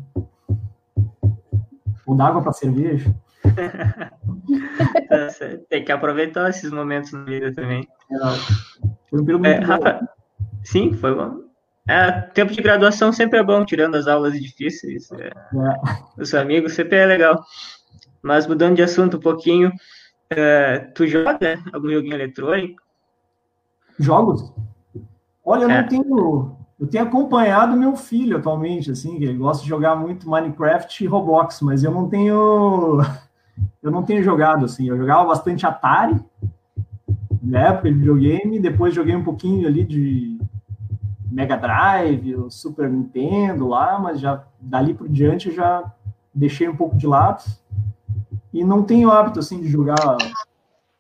Ou 2.05 2.15
da 2.15 2.27
água 2.27 2.41
para 2.41 2.53
cerveja. 2.53 3.15
Tá 5.09 5.27
Tem 5.69 5.83
que 5.83 5.91
aproveitar 5.91 6.49
esses 6.49 6.69
momentos 6.69 7.11
na 7.13 7.23
vida 7.23 7.53
também. 7.53 7.87
É, 8.11 8.17
foi 9.09 9.21
um 9.21 9.25
período 9.25 9.45
é, 9.45 9.59
muito 9.59 9.71
é, 9.71 9.75
Rafa, 9.75 10.09
Sim, 10.63 10.93
foi 10.93 11.15
bom. 11.15 11.52
É, 11.87 12.11
tempo 12.11 12.53
de 12.53 12.61
graduação 12.61 13.11
sempre 13.11 13.39
é 13.39 13.43
bom, 13.43 13.65
tirando 13.65 13.95
as 13.95 14.07
aulas 14.07 14.39
difíceis. 14.39 15.11
É, 15.11 15.27
é. 15.27 15.31
Os 16.17 16.33
amigos 16.33 16.73
sempre 16.73 16.97
é 16.97 17.05
legal. 17.05 17.43
Mas 18.21 18.47
mudando 18.47 18.77
de 18.77 18.83
assunto 18.83 19.17
um 19.17 19.19
pouquinho, 19.19 19.71
é, 20.29 20.79
tu 20.95 21.05
joga 21.05 21.59
algum 21.73 21.89
joguinho 21.91 22.15
eletrônico? 22.15 22.81
Jogos? 23.99 24.53
Olha, 25.43 25.63
eu 25.63 25.69
não 25.69 25.75
é. 25.75 25.83
tenho. 25.83 26.57
Eu 26.79 26.87
tenho 26.87 27.03
acompanhado 27.03 27.77
meu 27.77 27.95
filho 27.95 28.37
atualmente, 28.37 28.91
assim, 28.91 29.17
que 29.17 29.25
ele 29.25 29.37
gosta 29.37 29.63
de 29.63 29.69
jogar 29.69 29.95
muito 29.95 30.29
Minecraft 30.29 31.03
e 31.03 31.07
Roblox, 31.07 31.61
mas 31.61 31.83
eu 31.83 31.91
não 31.91 32.09
tenho. 32.09 33.01
Eu 33.83 33.91
não 33.91 34.03
tenho 34.03 34.23
jogado, 34.23 34.65
assim. 34.65 34.87
Eu 34.87 34.97
jogava 34.97 35.25
bastante 35.25 35.65
Atari, 35.65 36.19
na 37.41 37.67
época 37.67 37.91
de 37.91 37.99
videogame, 37.99 38.59
depois 38.59 38.95
joguei 38.95 39.15
um 39.15 39.23
pouquinho 39.23 39.67
ali 39.67 39.83
de 39.83 40.32
Mega 41.33 41.57
Drive, 41.57 42.35
o 42.35 42.51
Super 42.51 42.87
Nintendo 42.87 43.67
lá, 43.67 43.97
mas 43.97 44.19
já 44.19 44.43
dali 44.59 44.93
por 44.93 45.09
diante 45.09 45.49
eu 45.49 45.55
já 45.55 45.91
deixei 46.31 46.69
um 46.69 46.75
pouco 46.75 46.95
de 46.95 47.07
lado 47.07 47.43
e 48.53 48.63
não 48.63 48.83
tenho 48.83 49.09
hábito 49.09 49.39
assim 49.39 49.59
de 49.59 49.67
jogar. 49.67 50.17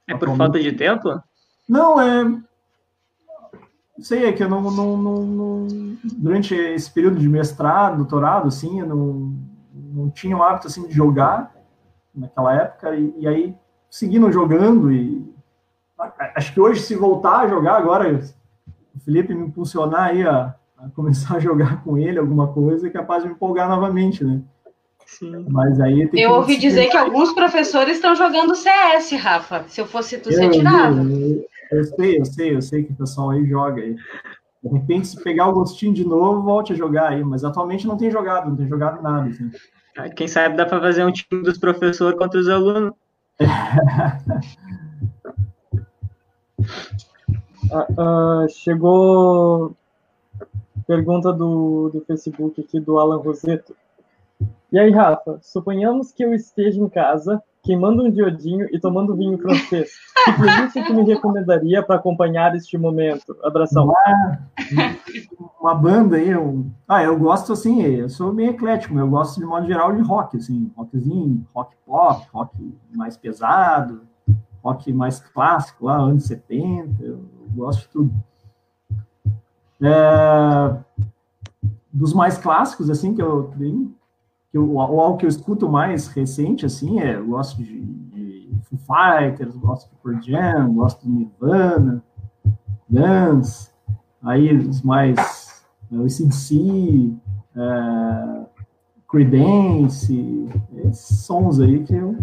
É 0.07 0.15
por 0.17 0.35
falta 0.35 0.59
de 0.59 0.71
tempo? 0.71 1.21
Não, 1.69 2.01
é. 2.01 2.41
Sei, 3.99 4.25
é 4.25 4.33
que 4.33 4.43
eu 4.43 4.49
não, 4.49 4.59
não, 4.59 4.97
não, 4.97 5.23
não, 5.23 5.67
Durante 6.17 6.55
esse 6.55 6.91
período 6.91 7.19
de 7.19 7.29
mestrado, 7.29 7.97
doutorado, 7.97 8.47
assim, 8.47 8.79
eu 8.79 8.87
não, 8.87 9.37
não 9.71 10.09
tinha 10.09 10.35
o 10.35 10.41
hábito 10.41 10.67
assim 10.67 10.87
de 10.87 10.93
jogar 10.93 11.53
naquela 12.13 12.55
época, 12.55 12.95
e, 12.95 13.13
e 13.19 13.27
aí 13.27 13.55
seguindo 13.87 14.31
jogando 14.31 14.91
e. 14.91 15.31
Acho 16.35 16.53
que 16.53 16.59
hoje, 16.59 16.81
se 16.81 16.95
voltar 16.95 17.41
a 17.41 17.47
jogar 17.47 17.77
agora, 17.77 18.19
o 18.95 18.99
Felipe 18.99 19.33
me 19.33 19.47
impulsionar 19.47 20.09
aí 20.09 20.23
a, 20.23 20.53
a, 20.77 20.89
começar 20.89 21.37
a 21.37 21.39
jogar 21.39 21.83
com 21.83 21.97
ele 21.97 22.19
alguma 22.19 22.47
coisa, 22.47 22.87
é 22.87 22.91
capaz 22.91 23.23
de 23.23 23.29
me 23.29 23.35
empolgar 23.35 23.67
novamente, 23.67 24.23
né? 24.23 24.41
Sim. 25.05 25.45
Mas 25.49 25.79
aí 25.79 26.09
Eu 26.13 26.31
ouvi 26.31 26.57
dizer 26.57 26.89
que 26.89 26.97
alguns 26.97 27.33
professores 27.33 27.97
estão 27.97 28.15
jogando 28.15 28.55
CS, 28.55 29.11
Rafa. 29.11 29.65
Se 29.67 29.81
eu 29.81 29.85
fosse 29.85 30.17
tu, 30.17 30.31
você 30.31 30.49
tirava. 30.49 31.01
Eu, 31.01 31.45
eu, 31.71 31.83
sei, 31.83 32.19
eu 32.19 32.25
sei, 32.25 32.55
eu 32.55 32.61
sei 32.61 32.83
que 32.83 32.93
o 32.93 32.95
pessoal 32.95 33.31
aí 33.31 33.45
joga 33.45 33.81
aí. 33.81 33.95
De 34.63 34.69
repente, 34.69 35.07
se 35.07 35.21
pegar 35.21 35.47
o 35.47 35.53
gostinho 35.53 35.93
de 35.93 36.05
novo, 36.05 36.41
volte 36.41 36.73
a 36.73 36.75
jogar 36.75 37.09
aí. 37.09 37.23
Mas 37.23 37.43
atualmente 37.43 37.85
não 37.85 37.97
tem 37.97 38.09
jogado, 38.09 38.49
não 38.49 38.55
tem 38.55 38.67
jogado 38.67 39.03
nada. 39.03 39.29
Assim. 39.29 39.51
Ah, 39.97 40.09
quem 40.09 40.27
sabe 40.27 40.55
dá 40.55 40.65
para 40.65 40.79
fazer 40.79 41.05
um 41.05 41.11
time 41.11 41.43
dos 41.43 41.57
professores 41.57 42.17
contra 42.17 42.39
os 42.39 42.47
alunos. 42.47 42.93
Uh, 47.71 48.49
chegou 48.49 49.75
pergunta 50.85 51.31
do, 51.31 51.89
do 51.89 52.01
Facebook 52.05 52.61
aqui 52.61 52.79
do 52.79 52.99
Alan 52.99 53.17
Roseto. 53.17 53.75
E 54.71 54.79
aí, 54.79 54.91
Rafa, 54.91 55.39
suponhamos 55.41 56.11
que 56.11 56.23
eu 56.23 56.33
esteja 56.33 56.81
em 56.81 56.89
casa, 56.89 57.41
queimando 57.61 58.03
um 58.03 58.09
diodinho 58.09 58.67
e 58.71 58.79
tomando 58.79 59.15
vinho 59.15 59.37
francês. 59.37 59.91
Que 60.25 60.33
playlist 60.33 60.73
que 60.73 60.93
me 60.93 61.03
recomendaria 61.03 61.83
para 61.83 61.95
acompanhar 61.95 62.55
este 62.55 62.77
momento? 62.77 63.37
Abração. 63.43 63.93
Uma 65.61 65.75
banda 65.75 66.17
aí, 66.17 66.29
eu, 66.29 66.65
ah, 66.87 67.03
eu 67.03 67.17
gosto 67.17 67.53
assim, 67.53 67.83
eu 67.83 68.09
sou 68.09 68.33
meio 68.33 68.51
eclético, 68.51 68.97
eu 68.97 69.07
gosto 69.07 69.39
de 69.39 69.45
modo 69.45 69.67
geral 69.67 69.95
de 69.95 70.01
rock, 70.01 70.37
assim, 70.37 70.71
rockzinho, 70.75 71.45
rock 71.53 71.75
pop, 71.85 72.27
rock 72.33 72.75
mais 72.93 73.15
pesado, 73.15 74.01
rock 74.63 74.91
mais 74.91 75.19
clássico, 75.19 75.85
lá, 75.85 75.97
anos 75.97 76.25
70, 76.25 77.03
eu 77.03 77.19
gosto 77.55 77.81
de 77.81 77.87
tudo. 77.89 78.13
É, 79.81 80.77
dos 81.91 82.13
mais 82.13 82.37
clássicos, 82.37 82.89
assim, 82.89 83.13
que 83.13 83.21
eu 83.21 83.51
tenho, 83.57 83.93
que 84.51 84.57
eu, 84.57 84.71
ou 84.71 84.79
algo 84.79 85.17
que 85.17 85.25
eu 85.25 85.29
escuto 85.29 85.69
mais 85.69 86.07
recente, 86.07 86.65
assim, 86.65 86.99
é, 86.99 87.15
eu 87.15 87.27
gosto 87.27 87.57
de, 87.57 87.81
de 87.81 88.49
Foo 88.63 88.79
Fighters, 88.79 89.55
gosto 89.55 89.89
de 89.89 89.95
Pearl 90.01 90.21
Jam, 90.21 90.73
gosto 90.73 91.01
de 91.01 91.11
Nirvana, 91.11 92.03
Guns, 92.89 93.71
aí 94.21 94.55
os 94.55 94.81
mais, 94.81 95.65
é, 95.91 95.95
o 95.95 96.09
CDC, 96.09 97.13
é, 97.55 98.45
Creedence, 99.09 100.49
esses 100.85 101.19
sons 101.19 101.59
aí 101.59 101.83
que 101.83 101.93
eu 101.93 102.17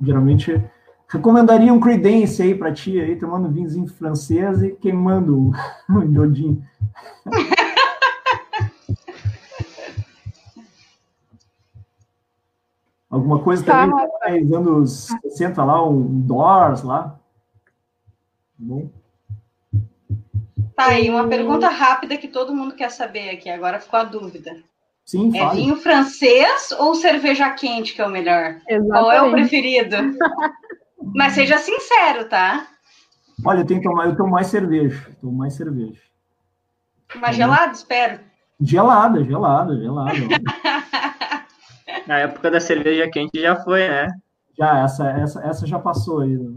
geralmente 0.00 0.62
recomendaria 1.08 1.72
um 1.72 1.80
Creedence 1.80 2.42
aí 2.42 2.54
para 2.54 2.72
ti 2.72 3.00
aí, 3.00 3.16
tomando 3.16 3.50
vinhozinho 3.50 3.86
francês 3.86 4.62
e 4.62 4.70
queimando 4.72 5.50
o 5.88 6.02
iodinho. 6.02 6.64
Alguma 13.08 13.38
coisa 13.38 13.64
tá. 13.64 13.88
também 13.88 14.08
mais 14.20 14.52
anos 14.52 15.08
60 15.22 15.64
lá, 15.64 15.88
um 15.88 16.20
Doors 16.20 16.82
lá. 16.82 17.02
Tá 17.04 17.18
bom. 18.58 18.90
Tá 20.74 20.88
aí, 20.88 21.08
uma 21.08 21.26
pergunta 21.26 21.68
rápida 21.68 22.18
que 22.18 22.28
todo 22.28 22.54
mundo 22.54 22.74
quer 22.74 22.90
saber 22.90 23.30
aqui, 23.30 23.48
agora 23.48 23.80
ficou 23.80 24.00
a 24.00 24.04
dúvida. 24.04 24.62
Sim, 25.06 25.34
é 25.38 25.48
vinho 25.50 25.76
francês 25.76 26.72
ou 26.72 26.94
cerveja 26.96 27.48
quente 27.50 27.94
que 27.94 28.02
é 28.02 28.06
o 28.06 28.10
melhor? 28.10 28.60
Exatamente. 28.68 28.88
Qual 28.88 29.12
é 29.12 29.22
o 29.22 29.30
preferido? 29.30 29.96
Mas 31.14 31.34
seja 31.34 31.58
sincero, 31.58 32.28
tá? 32.28 32.66
Olha, 33.44 33.60
eu 33.60 33.66
tenho 33.66 33.80
que 33.80 33.88
tomar, 33.88 34.06
eu 34.06 34.16
tomo 34.16 34.30
mais 34.30 34.46
cerveja. 34.46 35.10
Tomo 35.20 35.36
mais 35.36 35.54
cerveja. 35.54 36.00
Mais 37.16 37.36
gelado, 37.36 37.72
espero. 37.72 38.20
Gelada, 38.60 39.22
gelada, 39.22 39.76
gelada. 39.76 40.12
Na 42.06 42.18
época 42.18 42.50
da 42.50 42.60
cerveja 42.60 43.10
quente 43.10 43.40
já 43.40 43.56
foi, 43.56 43.88
né? 43.88 44.08
Já, 44.58 44.84
essa, 44.84 45.10
essa, 45.10 45.44
essa 45.44 45.66
já 45.66 45.78
passou 45.78 46.20
aí. 46.20 46.36
Né? 46.36 46.54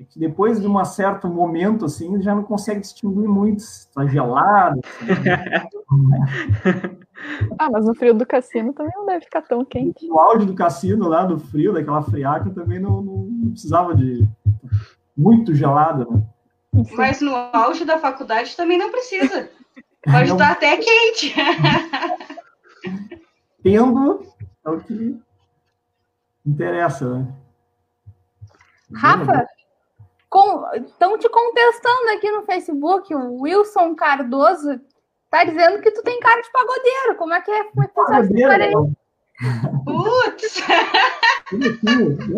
É 0.00 0.04
que 0.04 0.18
depois 0.18 0.60
de 0.60 0.66
um 0.66 0.84
certo 0.84 1.28
momento, 1.28 1.86
assim, 1.86 2.20
já 2.20 2.34
não 2.34 2.42
consegue 2.42 2.80
distinguir 2.80 3.28
muito 3.28 3.62
se 3.62 3.88
está 3.88 4.06
gelado. 4.06 4.80
ah, 7.58 7.70
mas 7.70 7.88
o 7.88 7.94
frio 7.94 8.14
do 8.14 8.26
cassino 8.26 8.72
também 8.72 8.92
não 8.94 9.06
deve 9.06 9.24
ficar 9.24 9.42
tão 9.42 9.64
quente. 9.64 10.10
O 10.10 10.18
áudio 10.18 10.46
do 10.46 10.54
cassino 10.54 11.08
lá, 11.08 11.24
do 11.24 11.38
frio, 11.38 11.72
daquela 11.72 12.02
friaca, 12.02 12.50
também 12.50 12.78
não, 12.78 13.02
não, 13.02 13.24
não 13.24 13.50
precisava 13.50 13.94
de 13.94 14.26
muito 15.16 15.54
gelado, 15.54 16.10
né? 16.10 16.22
Mas 16.96 17.20
no 17.20 17.34
auge 17.34 17.84
da 17.84 17.98
faculdade 17.98 18.56
também 18.56 18.78
não 18.78 18.90
precisa. 18.90 19.50
Pode 20.04 20.30
estar 20.30 20.52
até 20.52 20.76
quente. 20.76 21.34
Tendo 23.62 24.24
é 24.64 24.70
o 24.70 24.80
que 24.80 25.20
interessa, 26.46 27.18
né? 27.18 27.34
Rafa, 28.94 29.46
estão 30.74 31.18
te 31.18 31.28
contestando 31.28 32.10
aqui 32.16 32.30
no 32.30 32.42
Facebook, 32.42 33.14
o 33.14 33.42
Wilson 33.42 33.94
Cardoso 33.94 34.80
tá 35.30 35.44
dizendo 35.44 35.80
que 35.80 35.90
tu 35.90 36.02
tem 36.02 36.20
cara 36.20 36.40
de 36.40 36.50
pagodeiro. 36.52 37.16
Como 37.16 37.32
é 37.32 37.40
que 37.40 37.50
é? 37.50 37.64
Como 37.64 37.84
é 37.84 37.86
que 37.86 37.94
pagodeiro, 37.94 38.96
Putz! 39.84 40.62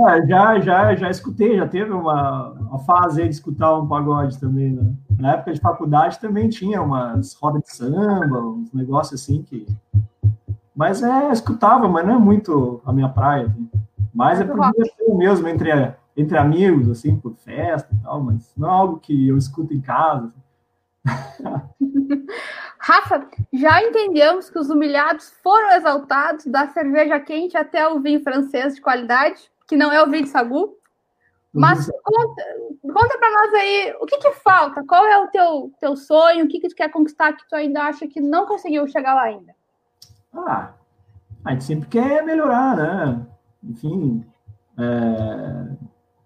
É, 0.09 0.27
já, 0.27 0.61
já, 0.61 0.95
já 0.95 1.11
escutei, 1.11 1.57
já 1.57 1.67
teve 1.67 1.93
uma, 1.93 2.51
uma 2.53 2.79
fase 2.79 3.25
de 3.25 3.29
escutar 3.29 3.77
um 3.77 3.87
pagode 3.87 4.39
também, 4.39 4.71
né? 4.71 4.95
Na 5.19 5.33
época 5.33 5.53
de 5.53 5.61
faculdade 5.61 6.19
também 6.19 6.49
tinha 6.49 6.81
umas 6.81 7.35
rodas 7.35 7.63
de 7.65 7.77
samba, 7.77 8.41
uns 8.41 8.73
negócios 8.73 9.21
assim 9.21 9.43
que 9.43 9.67
mas 10.75 11.03
é, 11.03 11.31
escutava, 11.31 11.89
mas 11.89 12.07
não 12.07 12.15
é 12.15 12.19
muito 12.19 12.81
a 12.85 12.93
minha 12.93 13.09
praia. 13.09 13.47
Assim. 13.47 13.71
Mas 14.13 14.41
é 14.41 14.45
por 14.45 14.59
diversão 14.73 15.17
mesmo, 15.17 15.49
entre, 15.49 15.71
entre 16.17 16.39
amigos, 16.39 16.89
assim, 16.91 17.17
por 17.17 17.35
festa 17.35 17.95
e 17.95 17.99
tal, 18.03 18.23
mas 18.23 18.53
não 18.57 18.69
é 18.69 18.73
algo 18.73 18.99
que 18.99 19.29
eu 19.29 19.37
escuto 19.37 19.75
em 19.75 19.81
casa. 19.81 20.33
Rafa, 22.85 23.29
já 23.53 23.81
entendemos 23.81 24.51
que 24.51 24.59
os 24.59 24.69
humilhados 24.69 25.31
foram 25.41 25.71
exaltados 25.71 26.45
da 26.47 26.67
cerveja 26.67 27.21
quente 27.21 27.57
até 27.57 27.87
o 27.87 28.01
vinho 28.01 28.21
francês 28.25 28.75
de 28.75 28.81
qualidade, 28.81 29.41
que 29.69 29.77
não 29.77 29.93
é 29.93 30.03
o 30.03 30.11
vinho 30.11 30.25
de 30.25 30.31
sagu. 30.31 30.77
Mas 31.55 31.89
conta, 32.03 32.43
conta 32.83 33.19
para 33.19 33.31
nós 33.31 33.55
aí, 33.55 33.95
o 34.01 34.07
que, 34.07 34.19
que 34.19 34.33
falta? 34.33 34.83
Qual 34.85 35.07
é 35.07 35.17
o 35.17 35.29
teu, 35.29 35.73
teu 35.79 35.97
sonho? 35.97 36.45
O 36.45 36.49
que, 36.49 36.59
que 36.59 36.69
tu 36.69 36.75
quer 36.75 36.91
conquistar 36.91 37.35
que 37.35 37.49
tu 37.49 37.55
ainda 37.55 37.83
acha 37.83 38.09
que 38.09 38.21
não 38.21 38.47
conseguiu 38.47 38.89
chegar 38.89 39.15
lá 39.15 39.23
ainda? 39.23 39.55
Ah, 40.35 40.73
a 41.45 41.53
gente 41.53 41.63
sempre 41.63 41.89
quer 41.89 42.25
melhorar, 42.25 42.77
né? 42.77 43.27
Enfim, 43.63 44.27
é, 44.77 45.77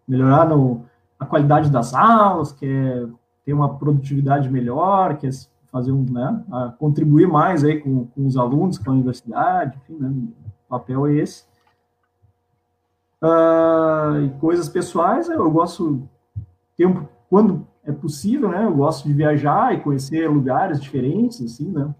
melhorar 0.09 0.49
no, 0.49 0.89
a 1.21 1.27
qualidade 1.27 1.71
das 1.71 1.93
aulas, 1.93 2.51
quer 2.53 3.07
ter 3.45 3.53
uma 3.53 3.77
produtividade 3.77 4.49
melhor, 4.49 5.19
quer 5.19 5.33
fazer 5.77 5.93
um, 5.93 6.05
né, 6.11 6.45
contribuir 6.79 7.29
mais 7.29 7.63
aí 7.63 7.81
com, 7.81 8.07
com 8.07 8.27
os 8.27 8.37
alunos, 8.39 8.79
com 8.79 8.91
a 8.91 8.95
universidade, 8.95 9.77
enfim, 9.77 9.99
né, 9.99 10.09
o 10.09 10.69
papel 10.71 11.07
é 11.07 11.15
esse. 11.17 11.45
Uh, 13.23 14.25
e 14.25 14.31
coisas 14.41 14.71
pessoais, 14.71 15.29
eu 15.29 15.51
gosto, 15.51 16.09
tempo, 16.77 17.07
quando 17.29 17.67
é 17.85 17.93
possível, 17.93 18.49
né, 18.49 18.65
eu 18.65 18.75
gosto 18.75 19.07
de 19.07 19.13
viajar 19.13 19.75
e 19.75 19.81
conhecer 19.81 20.31
lugares 20.31 20.81
diferentes, 20.81 21.43
assim, 21.43 21.71
né, 21.71 21.95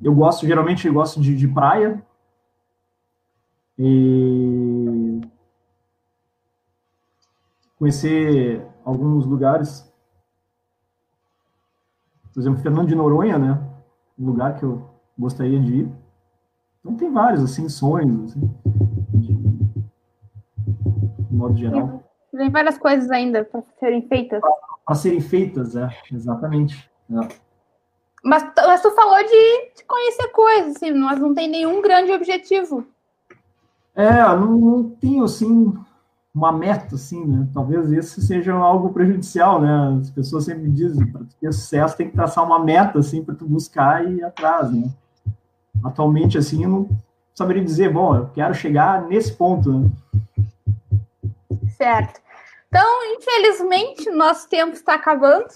eu 0.00 0.14
gosto, 0.14 0.46
geralmente, 0.46 0.86
eu 0.86 0.94
gosto 0.94 1.20
de, 1.20 1.36
de 1.36 1.46
praia. 1.46 2.02
E 3.78 5.20
conhecer 7.78 8.66
alguns 8.84 9.26
lugares. 9.26 9.91
Por 12.32 12.40
exemplo, 12.40 12.62
Fernando 12.62 12.88
de 12.88 12.94
Noronha, 12.94 13.38
né? 13.38 13.60
Um 14.18 14.26
lugar 14.26 14.58
que 14.58 14.64
eu 14.64 14.88
gostaria 15.18 15.60
de 15.60 15.80
ir. 15.80 15.88
Então 16.80 16.96
tem 16.96 17.12
vários, 17.12 17.42
assim, 17.42 17.68
sonhos, 17.68 18.30
assim, 18.30 18.50
de, 19.14 19.34
de 19.34 21.34
modo 21.34 21.56
geral. 21.56 22.02
Tem 22.36 22.50
várias 22.50 22.78
coisas 22.78 23.10
ainda 23.10 23.44
para 23.44 23.62
serem 23.78 24.08
feitas. 24.08 24.40
Para 24.84 24.94
serem 24.94 25.20
feitas, 25.20 25.76
é, 25.76 25.88
exatamente. 26.10 26.90
É. 27.10 27.28
Mas, 28.24 28.50
mas 28.56 28.80
tu 28.80 28.90
falou 28.92 29.18
de, 29.18 29.72
de 29.76 29.84
conhecer 29.86 30.28
coisas, 30.28 30.76
assim, 30.76 30.92
mas 30.92 31.20
não 31.20 31.34
tem 31.34 31.48
nenhum 31.48 31.82
grande 31.82 32.12
objetivo. 32.12 32.86
É, 33.94 34.22
não, 34.36 34.58
não 34.58 34.90
tenho, 34.90 35.24
assim, 35.24 35.74
uma 36.34 36.50
meta, 36.50 36.94
assim, 36.94 37.24
né? 37.26 37.46
Talvez 37.52 37.92
esse 37.92 38.22
seja 38.22 38.54
algo 38.54 38.92
prejudicial, 38.92 39.60
né? 39.60 39.98
As 40.00 40.10
pessoas 40.10 40.44
sempre 40.44 40.70
dizem, 40.70 41.06
para 41.06 41.22
ter 41.40 41.52
sucesso 41.52 41.96
tem 41.96 42.08
que 42.08 42.14
traçar 42.14 42.44
uma 42.44 42.58
meta, 42.58 42.98
assim, 42.98 43.22
para 43.22 43.34
tu 43.34 43.44
buscar 43.44 44.04
e 44.04 44.16
ir 44.16 44.24
atrás, 44.24 44.72
né? 44.72 44.88
Atualmente, 45.84 46.38
assim, 46.38 46.64
eu 46.64 46.70
não 46.70 46.88
saberia 47.34 47.64
dizer, 47.64 47.92
bom, 47.92 48.16
eu 48.16 48.28
quero 48.28 48.54
chegar 48.54 49.02
nesse 49.02 49.32
ponto, 49.34 49.72
né? 49.72 49.90
Certo. 51.76 52.20
Então, 52.68 52.86
infelizmente, 53.16 54.10
nosso 54.10 54.48
tempo 54.48 54.72
está 54.72 54.94
acabando. 54.94 55.48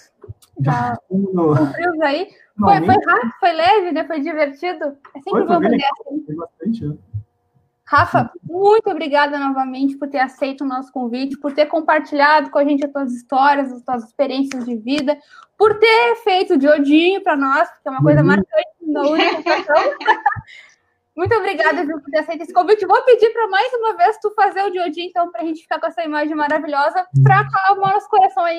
Já 0.61 0.97
cumprimos 1.09 2.01
aí. 2.03 2.29
Foi, 2.59 2.85
foi 2.85 2.95
rápido, 2.95 3.33
foi 3.41 3.53
leve, 3.53 3.93
né? 3.93 4.05
Foi 4.07 4.20
divertido. 4.20 4.85
É 5.14 5.20
sempre 5.20 5.31
foi, 5.31 5.47
bom 5.47 5.55
poder 5.61 5.77
assim. 5.77 6.37
Bastante, 6.37 6.87
né? 6.87 6.97
Rafa, 7.89 8.30
muito 8.43 8.91
obrigada 8.91 9.39
novamente 9.39 9.97
por 9.97 10.09
ter 10.09 10.18
aceito 10.18 10.64
o 10.64 10.66
nosso 10.66 10.91
convite, 10.91 11.39
por 11.39 11.53
ter 11.53 11.66
compartilhado 11.66 12.51
com 12.51 12.59
a 12.59 12.64
gente 12.64 12.84
as 12.84 12.91
tuas 12.91 13.12
histórias, 13.12 13.70
as 13.70 13.82
tuas 13.82 14.05
experiências 14.05 14.64
de 14.64 14.76
vida, 14.76 15.16
por 15.57 15.78
ter 15.78 16.16
feito 16.24 16.55
o 16.55 16.59
Diodinho 16.59 17.22
para 17.22 17.37
nós, 17.37 17.68
que 17.68 17.87
é 17.89 17.91
uma 17.91 18.03
coisa 18.03 18.20
uhum. 18.20 18.26
marcante 18.26 18.76
na 18.80 19.03
última 19.03 19.41
Muito 21.16 21.34
obrigada 21.34 21.82
viu, 21.86 21.98
por 21.98 22.10
ter 22.10 22.18
aceito 22.18 22.42
esse 22.42 22.52
convite. 22.52 22.84
Vou 22.84 23.02
pedir 23.04 23.30
para 23.30 23.48
mais 23.48 23.72
uma 23.72 23.96
vez 23.96 24.18
tu 24.20 24.30
fazer 24.34 24.62
o 24.64 24.70
Diodinho, 24.70 25.08
então, 25.08 25.32
para 25.32 25.40
a 25.40 25.44
gente 25.46 25.62
ficar 25.62 25.80
com 25.80 25.86
essa 25.86 26.04
imagem 26.04 26.36
maravilhosa, 26.36 27.06
para 27.22 27.40
acalmar 27.40 27.94
nosso 27.94 28.08
coração 28.10 28.44
aí. 28.44 28.58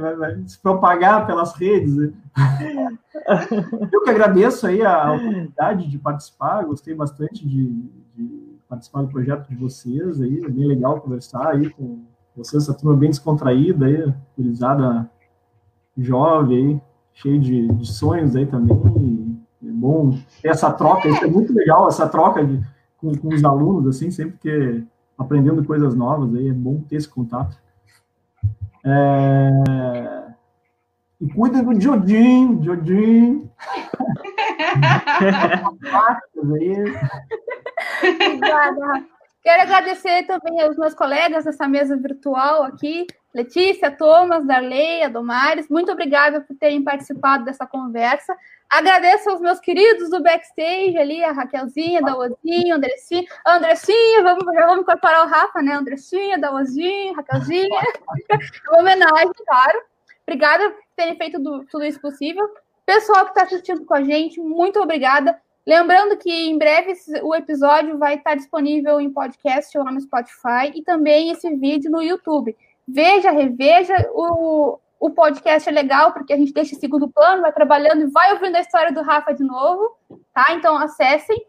vai, 0.00 0.16
vai 0.16 0.42
se 0.46 0.58
propagar 0.58 1.26
pelas 1.26 1.54
redes. 1.54 1.94
Né? 1.94 2.10
Eu 3.92 4.02
que 4.02 4.08
agradeço 4.08 4.66
aí 4.66 4.82
a 4.82 5.12
oportunidade 5.12 5.90
de 5.90 5.98
participar, 5.98 6.64
gostei 6.64 6.94
bastante 6.94 7.46
de, 7.46 7.66
de 8.16 8.56
participar 8.66 9.02
do 9.02 9.08
projeto 9.08 9.46
de 9.46 9.56
vocês 9.56 10.22
aí, 10.22 10.42
é 10.42 10.48
bem 10.48 10.68
legal 10.68 11.02
conversar 11.02 11.48
aí 11.48 11.68
com 11.68 12.02
vocês, 12.34 12.62
essa 12.62 12.72
turma 12.72 12.96
bem 12.96 13.10
descontraída 13.10 13.84
aí, 13.84 14.14
utilizada 14.32 15.10
jovem 15.98 16.56
aí, 16.56 16.82
cheio 17.12 17.38
de, 17.38 17.68
de 17.68 17.92
sonhos 17.92 18.34
aí 18.34 18.46
também, 18.46 18.74
é 19.62 19.70
bom 19.70 20.18
ter 20.42 20.48
essa 20.48 20.72
troca, 20.72 21.08
isso 21.08 21.24
é 21.24 21.28
muito 21.28 21.52
legal, 21.52 21.88
essa 21.88 22.08
troca 22.08 22.44
de, 22.44 22.60
com, 22.96 23.16
com 23.16 23.28
os 23.28 23.44
alunos, 23.44 23.96
assim, 23.96 24.10
sempre 24.10 24.38
que 24.38 24.84
aprendendo 25.18 25.64
coisas 25.64 25.94
novas, 25.94 26.34
aí 26.34 26.48
é 26.48 26.52
bom 26.52 26.80
ter 26.88 26.96
esse 26.96 27.08
contato. 27.08 27.56
É... 28.84 30.30
E 31.20 31.28
cuida 31.28 31.62
do 31.62 31.78
Jodin, 31.78 32.62
Jodin. 32.62 33.50
Obrigada. 38.02 39.04
Quero 39.42 39.62
agradecer 39.62 40.26
também 40.26 40.62
aos 40.62 40.76
meus 40.76 40.94
colegas 40.94 41.44
dessa 41.44 41.68
mesa 41.68 41.96
virtual 41.96 42.62
aqui, 42.62 43.06
Letícia, 43.32 43.90
Thomas, 43.90 44.44
Darley, 44.44 45.04
Adomares. 45.04 45.68
Muito 45.68 45.92
obrigada 45.92 46.40
por 46.40 46.56
terem 46.56 46.82
participado 46.82 47.44
dessa 47.44 47.66
conversa. 47.66 48.36
Agradeço 48.68 49.30
aos 49.30 49.40
meus 49.40 49.60
queridos 49.60 50.10
do 50.10 50.22
backstage 50.22 50.96
ali, 50.98 51.22
a 51.22 51.32
Raquelzinha, 51.32 52.02
da 52.02 52.16
Ozinho, 52.16 52.76
Andressinha. 52.76 53.24
Andressinha, 53.46 54.22
vamos, 54.22 54.44
já 54.54 54.66
vamos 54.66 54.82
incorporar 54.82 55.26
o 55.26 55.28
Rafa, 55.28 55.62
né? 55.62 55.74
Andressinha, 55.74 56.38
da 56.38 56.52
Ozinho, 56.52 57.14
Raquelzinha. 57.14 57.80
Homenagem, 58.72 59.32
claro. 59.46 59.82
Obrigada 60.26 60.70
por 60.70 60.82
terem 60.96 61.16
feito 61.16 61.38
do, 61.40 61.64
tudo 61.66 61.84
isso 61.84 62.00
possível. 62.00 62.48
Pessoal 62.86 63.24
que 63.24 63.30
está 63.30 63.42
assistindo 63.42 63.84
com 63.84 63.94
a 63.94 64.02
gente, 64.02 64.40
muito 64.40 64.80
obrigada. 64.80 65.40
Lembrando 65.66 66.16
que 66.16 66.30
em 66.30 66.56
breve 66.58 66.94
o 67.22 67.34
episódio 67.34 67.98
vai 67.98 68.16
estar 68.16 68.34
disponível 68.34 69.00
em 69.00 69.12
podcast 69.12 69.76
lá 69.78 69.92
no 69.92 70.00
Spotify 70.00 70.72
e 70.74 70.82
também 70.82 71.30
esse 71.30 71.48
vídeo 71.56 71.90
no 71.90 72.02
YouTube. 72.02 72.56
Veja, 72.92 73.30
reveja, 73.30 73.94
o, 74.12 74.78
o 74.98 75.10
podcast 75.10 75.68
é 75.68 75.72
legal 75.72 76.12
porque 76.12 76.32
a 76.32 76.36
gente 76.36 76.52
deixa 76.52 76.74
em 76.74 76.78
segundo 76.78 77.08
plano, 77.08 77.42
vai 77.42 77.52
trabalhando 77.52 78.02
e 78.02 78.10
vai 78.10 78.32
ouvindo 78.32 78.56
a 78.56 78.60
história 78.60 78.92
do 78.92 79.02
Rafa 79.02 79.32
de 79.32 79.44
novo, 79.44 79.96
tá? 80.34 80.52
Então 80.52 80.76
acessem. 80.76 81.40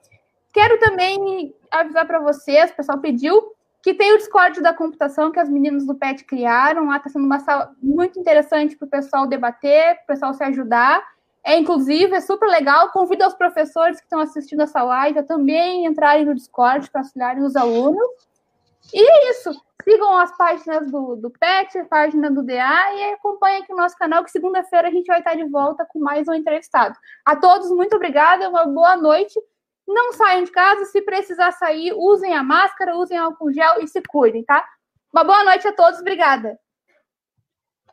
Quero 0.53 0.79
também 0.79 1.53
avisar 1.69 2.05
para 2.05 2.19
vocês, 2.19 2.71
o 2.71 2.75
pessoal 2.75 2.99
pediu, 2.99 3.53
que 3.81 3.93
tem 3.93 4.13
o 4.13 4.17
Discord 4.17 4.61
da 4.61 4.73
computação 4.73 5.31
que 5.31 5.39
as 5.39 5.49
meninas 5.49 5.85
do 5.85 5.95
PET 5.95 6.23
criaram. 6.25 6.87
Lá 6.87 6.97
está 6.97 7.09
sendo 7.09 7.25
uma 7.25 7.39
sala 7.39 7.73
muito 7.81 8.19
interessante 8.19 8.77
para 8.77 8.85
o 8.85 8.89
pessoal 8.89 9.25
debater, 9.25 9.95
para 9.95 10.03
o 10.03 10.07
pessoal 10.07 10.33
se 10.33 10.43
ajudar. 10.43 11.01
É 11.43 11.57
inclusive, 11.57 12.13
é 12.13 12.21
super 12.21 12.47
legal. 12.47 12.91
Convido 12.91 13.25
os 13.25 13.33
professores 13.33 13.97
que 13.97 14.03
estão 14.03 14.19
assistindo 14.19 14.61
essa 14.61 14.83
live 14.83 15.19
a 15.19 15.23
também 15.23 15.85
entrarem 15.85 16.25
no 16.25 16.35
Discord 16.35 16.91
para 16.91 17.01
auxiliarem 17.01 17.43
os 17.43 17.55
alunos. 17.55 18.07
E 18.93 19.01
é 19.01 19.31
isso. 19.31 19.49
Sigam 19.83 20.17
as 20.17 20.35
páginas 20.37 20.91
do, 20.91 21.15
do 21.15 21.29
PET, 21.29 21.77
a 21.77 21.85
página 21.85 22.29
do 22.29 22.43
DA 22.43 22.93
e 22.95 23.13
acompanhem 23.13 23.63
aqui 23.63 23.73
o 23.73 23.75
nosso 23.75 23.95
canal, 23.97 24.23
que 24.23 24.31
segunda-feira 24.31 24.87
a 24.87 24.91
gente 24.91 25.07
vai 25.07 25.19
estar 25.19 25.35
de 25.35 25.45
volta 25.45 25.85
com 25.85 25.99
mais 25.99 26.27
um 26.27 26.33
entrevistado. 26.33 26.97
A 27.25 27.35
todos, 27.35 27.69
muito 27.71 27.95
obrigada, 27.95 28.49
uma 28.49 28.65
boa 28.65 28.95
noite. 28.95 29.39
Não 29.87 30.13
saiam 30.13 30.43
de 30.43 30.51
casa, 30.51 30.85
se 30.85 31.01
precisar 31.01 31.51
sair, 31.53 31.93
usem 31.93 32.33
a 32.33 32.43
máscara, 32.43 32.95
usem 32.95 33.17
álcool 33.17 33.51
gel 33.51 33.81
e 33.81 33.87
se 33.87 34.01
cuidem, 34.01 34.43
tá? 34.43 34.65
Uma 35.13 35.23
boa 35.23 35.43
noite 35.43 35.67
a 35.67 35.73
todos, 35.73 35.99
obrigada. 35.99 36.57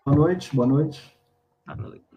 Boa 0.05 0.17
noite, 0.17 0.55
boa 0.55 0.67
noite. 0.67 1.17
Boa 1.67 1.77
noite. 1.77 2.08